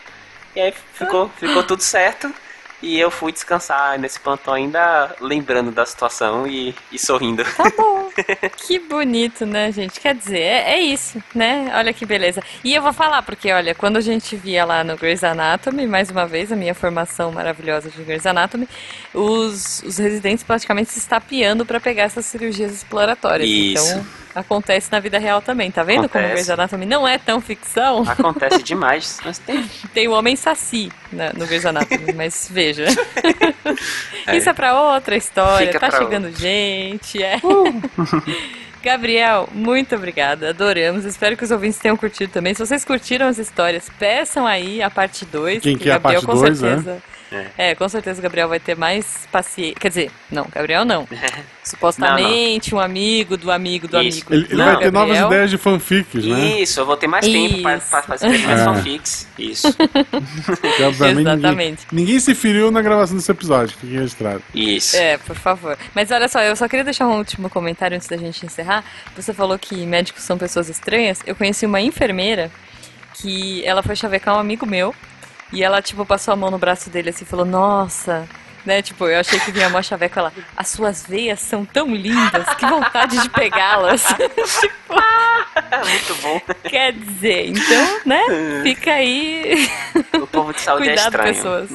e 0.54 0.60
aí 0.60 0.74
ficou, 0.94 1.28
ficou 1.30 1.62
tudo 1.64 1.82
certo. 1.82 2.32
E 2.80 2.98
eu 2.98 3.10
fui 3.10 3.32
descansar 3.32 3.98
nesse 3.98 4.20
plantão 4.20 4.54
ainda 4.54 5.16
lembrando 5.20 5.72
da 5.72 5.84
situação 5.84 6.46
e, 6.46 6.74
e 6.92 6.98
sorrindo. 6.98 7.42
Tá 7.56 7.64
bom. 7.76 8.05
Que 8.66 8.78
bonito, 8.78 9.44
né, 9.46 9.70
gente? 9.72 10.00
Quer 10.00 10.14
dizer, 10.14 10.40
é, 10.40 10.74
é, 10.74 10.80
isso, 10.80 11.22
né? 11.34 11.70
Olha 11.74 11.92
que 11.92 12.06
beleza. 12.06 12.42
E 12.64 12.74
eu 12.74 12.82
vou 12.82 12.92
falar, 12.92 13.22
porque, 13.22 13.52
olha, 13.52 13.74
quando 13.74 13.96
a 13.96 14.00
gente 14.00 14.36
via 14.36 14.64
lá 14.64 14.82
no 14.84 14.96
Grey's 14.96 15.24
Anatomy, 15.24 15.86
mais 15.86 16.10
uma 16.10 16.26
vez, 16.26 16.50
a 16.52 16.56
minha 16.56 16.74
formação 16.74 17.32
maravilhosa 17.32 17.90
de 17.90 18.02
Grey's 18.02 18.26
Anatomy, 18.26 18.68
os, 19.12 19.82
os 19.82 19.98
residentes 19.98 20.44
praticamente 20.44 20.90
se 20.90 20.98
estapeando 20.98 21.64
para 21.66 21.80
pegar 21.80 22.04
essas 22.04 22.26
cirurgias 22.26 22.72
exploratórias. 22.72 23.48
Isso. 23.48 23.90
Então, 23.90 24.06
acontece 24.36 24.92
na 24.92 25.00
vida 25.00 25.18
real 25.18 25.40
também. 25.40 25.70
Tá 25.70 25.82
vendo 25.82 26.08
como 26.08 26.24
Acontece. 26.24 26.32
Grey's 26.32 26.50
Anatomy 26.50 26.84
não 26.86 27.08
é 27.08 27.16
tão 27.18 27.40
ficção? 27.40 28.04
Acontece 28.06 28.62
demais. 28.62 29.18
Mas 29.24 29.38
tem. 29.38 29.64
Tem 29.94 30.08
o 30.08 30.12
homem 30.12 30.36
saci 30.36 30.92
na- 31.10 31.32
no 31.32 31.46
Grey's 31.46 31.64
Anatomy, 31.64 32.12
mas 32.14 32.48
veja. 32.50 32.84
É. 34.26 34.36
Isso 34.36 34.50
é 34.50 34.52
pra 34.52 34.78
outra 34.78 35.16
história, 35.16 35.66
Fica 35.66 35.80
tá 35.80 35.90
chegando 35.90 36.30
gente, 36.36 37.22
é. 37.22 37.40
Gabriel, 38.82 39.48
muito 39.52 39.96
obrigada, 39.96 40.50
adoramos. 40.50 41.04
Espero 41.04 41.36
que 41.36 41.42
os 41.42 41.50
ouvintes 41.50 41.78
tenham 41.78 41.96
curtido 41.96 42.32
também. 42.32 42.54
Se 42.54 42.64
vocês 42.64 42.84
curtiram 42.84 43.26
as 43.26 43.36
histórias, 43.36 43.90
peçam 43.98 44.46
aí 44.46 44.80
a 44.80 44.88
parte 44.88 45.24
2. 45.24 45.60
Quem 45.60 45.76
que 45.76 45.84
quer 45.84 45.90
a 45.90 45.98
Gabriel, 45.98 46.22
parte 46.22 46.38
com 46.38 46.40
dois, 46.40 46.60
né? 46.60 47.00
Certeza. 47.28 47.50
É, 47.58 47.74
com 47.74 47.88
certeza 47.88 48.18
o 48.20 48.22
Gabriel 48.22 48.48
vai 48.48 48.60
ter 48.60 48.76
mais 48.76 49.26
paciência. 49.32 49.74
Quer 49.78 49.88
dizer, 49.88 50.10
não, 50.30 50.46
Gabriel 50.52 50.84
não. 50.84 51.06
Supostamente 51.64 52.74
um 52.74 52.78
amigo 52.80 53.36
do 53.36 53.50
amigo 53.50 53.88
do 53.88 54.00
Isso. 54.00 54.20
amigo. 54.28 54.34
Ele, 54.34 54.44
ele 54.44 54.56
do 54.56 54.64
vai 54.64 54.76
ter 54.76 54.90
Gabriel. 54.90 54.92
novas 55.06 55.18
ideias 55.26 55.50
de 55.50 55.58
fanfics, 55.58 56.24
né? 56.24 56.60
Isso, 56.60 56.80
eu 56.80 56.86
vou 56.86 56.96
ter 56.96 57.06
mais 57.06 57.26
tempo 57.26 57.60
pra, 57.62 57.76
Isso. 57.76 57.90
pra, 57.90 58.02
pra 58.02 58.14
escrever 58.14 58.46
mais 58.46 58.60
É. 58.60 58.64
fanfics. 58.64 59.28
Isso, 59.38 59.72
Que, 60.76 60.82
obviamente, 60.84 61.16
Ninguém, 61.16 61.32
Exatamente. 61.34 61.86
ninguém 61.92 62.20
se 62.20 62.34
feriu 62.34 62.70
na 62.70 62.80
gravação 62.82 63.16
desse 63.16 63.30
episódio, 63.30 63.76
fique 63.76 63.92
registrado. 63.94 64.42
isso. 64.54 64.96
É, 64.96 65.18
por 65.18 65.36
favor. 65.36 65.76
Mas 65.94 66.10
olha 66.10 66.28
só, 66.28 66.40
eu 66.42 66.54
só 66.56 66.68
queria 66.68 66.84
deixar 66.84 67.06
um 67.06 67.18
último 67.18 67.50
comentário 67.50 67.96
antes 67.96 68.08
da 68.08 68.16
gente 68.16 68.46
encerrar. 68.46 68.84
Você 69.16 69.32
falou 69.34 69.58
que 69.58 69.74
médicos 69.86 70.22
são 70.22 70.38
pessoas 70.38 70.68
estranhas. 70.68 71.20
Eu 71.26 71.34
conheci 71.34 71.66
uma 71.66 71.80
enfermeira 71.80 72.50
que 73.14 73.64
ela 73.64 73.82
foi 73.82 73.96
chavecar 73.96 74.36
um 74.36 74.38
amigo 74.38 74.66
meu 74.66 74.94
e 75.52 75.62
ela, 75.62 75.80
tipo, 75.82 76.04
passou 76.04 76.32
a 76.32 76.36
mão 76.36 76.50
no 76.50 76.58
braço 76.58 76.90
dele 76.90 77.10
assim 77.10 77.24
e 77.24 77.28
falou: 77.28 77.44
Nossa. 77.46 78.28
Né, 78.64 78.82
tipo, 78.82 79.06
eu 79.06 79.20
achei 79.20 79.38
que 79.38 79.52
vinha 79.52 79.68
mó 79.68 79.80
chaveco 79.80 80.18
ela. 80.18 80.32
As 80.56 80.66
suas 80.66 81.06
veias 81.06 81.38
são 81.38 81.64
tão 81.64 81.94
lindas, 81.94 82.52
que 82.56 82.66
vontade 82.66 83.16
de 83.22 83.30
pegá-las. 83.30 84.02
Muito 85.88 86.14
bom. 86.22 86.40
Quer 86.68 86.92
dizer, 86.92 87.46
então, 87.48 88.00
né? 88.04 88.20
Fica 88.64 88.92
aí 88.92 89.68
O 90.20 90.26
povo 90.26 90.52
de 90.52 90.60
saúde 90.60 90.88
é 90.88 90.94
Cuidado, 90.94 91.06
estranho. 91.12 91.34
pessoas. 91.34 91.70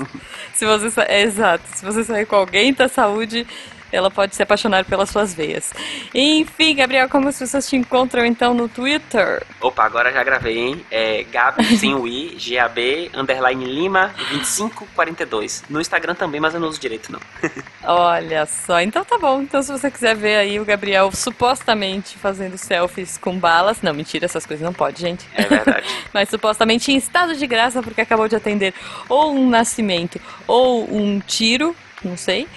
Se 0.53 0.65
você 0.65 0.91
sa- 0.91 1.05
é, 1.07 1.21
exato. 1.21 1.63
Se 1.73 1.83
você 1.85 2.03
sair 2.03 2.25
com 2.25 2.35
alguém 2.35 2.73
da 2.73 2.87
saúde, 2.89 3.47
ela 3.91 4.09
pode 4.09 4.35
se 4.35 4.43
apaixonar 4.43 4.85
pelas 4.85 5.09
suas 5.09 5.33
veias. 5.33 5.73
Enfim, 6.13 6.75
Gabriel, 6.75 7.09
como 7.09 7.27
as 7.27 7.37
pessoas 7.37 7.67
te 7.67 7.75
encontram 7.75 8.25
então 8.25 8.53
no 8.53 8.67
Twitter? 8.67 9.43
Opa, 9.59 9.83
agora 9.83 10.11
já 10.11 10.23
gravei, 10.23 10.57
hein? 10.57 10.85
É 10.89 11.23
Gabi, 11.23 11.65
sem 11.77 11.93
o 11.93 12.07
I, 12.07 12.35
G-A-B, 12.37 13.11
underline 13.13 13.65
Lima, 13.65 14.13
2542. 14.29 15.63
No 15.69 15.81
Instagram 15.81 16.15
também, 16.15 16.39
mas 16.39 16.53
eu 16.53 16.59
não 16.59 16.67
uso 16.67 16.79
direito, 16.79 17.11
não. 17.11 17.19
Olha 17.83 18.45
só, 18.45 18.81
então 18.81 19.03
tá 19.03 19.17
bom. 19.17 19.41
Então, 19.41 19.61
se 19.61 19.71
você 19.71 19.89
quiser 19.89 20.15
ver 20.15 20.37
aí 20.37 20.59
o 20.59 20.65
Gabriel 20.65 21.11
supostamente 21.11 22.17
fazendo 22.17 22.57
selfies 22.57 23.17
com 23.17 23.37
balas. 23.37 23.81
Não, 23.81 23.93
mentira, 23.93 24.25
essas 24.25 24.45
coisas 24.45 24.63
não 24.63 24.73
pode, 24.73 25.01
gente. 25.01 25.27
É 25.33 25.43
verdade. 25.43 25.87
Mas 26.13 26.29
supostamente 26.29 26.91
em 26.91 26.97
estado 26.97 27.35
de 27.35 27.47
graça, 27.47 27.81
porque 27.81 28.01
acabou 28.01 28.27
de 28.27 28.35
atender 28.35 28.73
ou 29.09 29.33
um 29.33 29.49
nascimento 29.49 30.19
ou 30.47 30.83
um 30.95 31.19
tiro, 31.19 31.75
não 32.03 32.17
sei. 32.17 32.47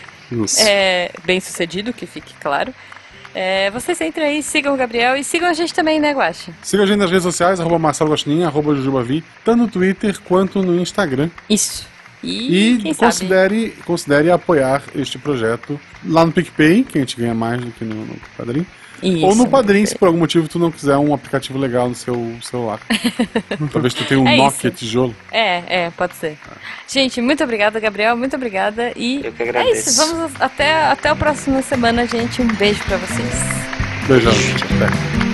Isso. 0.43 0.61
É, 0.61 1.11
bem 1.25 1.41
sucedido, 1.41 1.93
que 1.93 2.07
fique 2.07 2.35
claro. 2.41 2.75
É, 3.35 3.69
vocês 3.73 4.01
entrem 4.01 4.27
aí, 4.29 4.43
sigam 4.43 4.75
o 4.75 4.77
Gabriel 4.77 5.17
e 5.17 5.25
sigam 5.25 5.49
a 5.49 5.53
gente 5.53 5.75
também, 5.75 5.99
né, 5.99 6.13
Guache? 6.13 6.53
Siga 6.63 6.85
a 6.85 6.87
gente 6.87 6.99
nas 6.99 7.11
redes 7.11 7.25
sociais, 7.25 7.59
arroba 7.59 7.79
Marcelo 7.79 8.11
Gostinho, 8.11 8.47
arroba 8.47 8.75
Jujubavi, 8.77 9.25
tanto 9.45 9.59
no 9.59 9.69
Twitter 9.69 10.17
quanto 10.21 10.63
no 10.63 10.81
Instagram. 10.81 11.29
Isso. 11.51 11.87
E, 12.23 12.77
E 12.77 12.95
sabe? 12.95 12.95
considere, 12.95 13.71
considere 13.85 14.31
apoiar 14.31 14.83
este 14.95 15.19
projeto 15.19 15.79
lá 16.07 16.25
no 16.25 16.33
PicPay, 16.33 16.85
que 16.85 16.97
a 16.97 17.01
gente 17.01 17.17
ganha 17.17 17.35
mais 17.35 17.61
do 17.61 17.71
que 17.73 17.85
no, 17.85 17.97
no 18.07 18.17
Padrim. 18.37 18.65
Isso, 19.03 19.27
Ou 19.27 19.35
no 19.35 19.49
Padrim, 19.49 19.85
se 19.85 19.97
por 19.99 20.07
algum 20.07 20.19
motivo 20.19 20.49
tu 20.49 20.59
não 20.59 20.71
quiser 20.71 20.97
um 20.97 21.13
aplicativo 21.13 21.59
legal 21.59 21.89
no 21.89 21.95
seu 21.95 22.37
celular. 22.43 22.81
Talvez 23.73 23.93
tu 23.93 24.05
tenha 24.05 24.21
um 24.21 24.27
É 24.29 24.37
Nokia 24.37 24.69
isso. 24.71 24.79
tijolo. 24.79 25.15
É, 25.31 25.85
é, 25.85 25.91
pode 25.91 26.15
ser. 26.17 26.39
Gente, 26.89 27.21
muito 27.21 27.43
obrigada, 27.45 27.79
Gabriel, 27.81 28.17
muito 28.17 28.35
obrigada. 28.37 28.93
E 28.97 29.21
Eu 29.25 29.33
que 29.33 29.43
é 29.43 29.49
agradeço. 29.49 29.89
isso, 29.91 30.07
vamos 30.07 30.33
até, 30.41 30.85
até 30.87 31.09
a 31.11 31.17
próxima 31.17 31.61
semana, 31.63 32.07
gente. 32.07 32.41
Um 32.41 32.49
beijo 32.49 32.83
pra 32.85 32.97
vocês. 32.97 33.35
Beijão. 34.09 34.33
Até. 34.33 35.34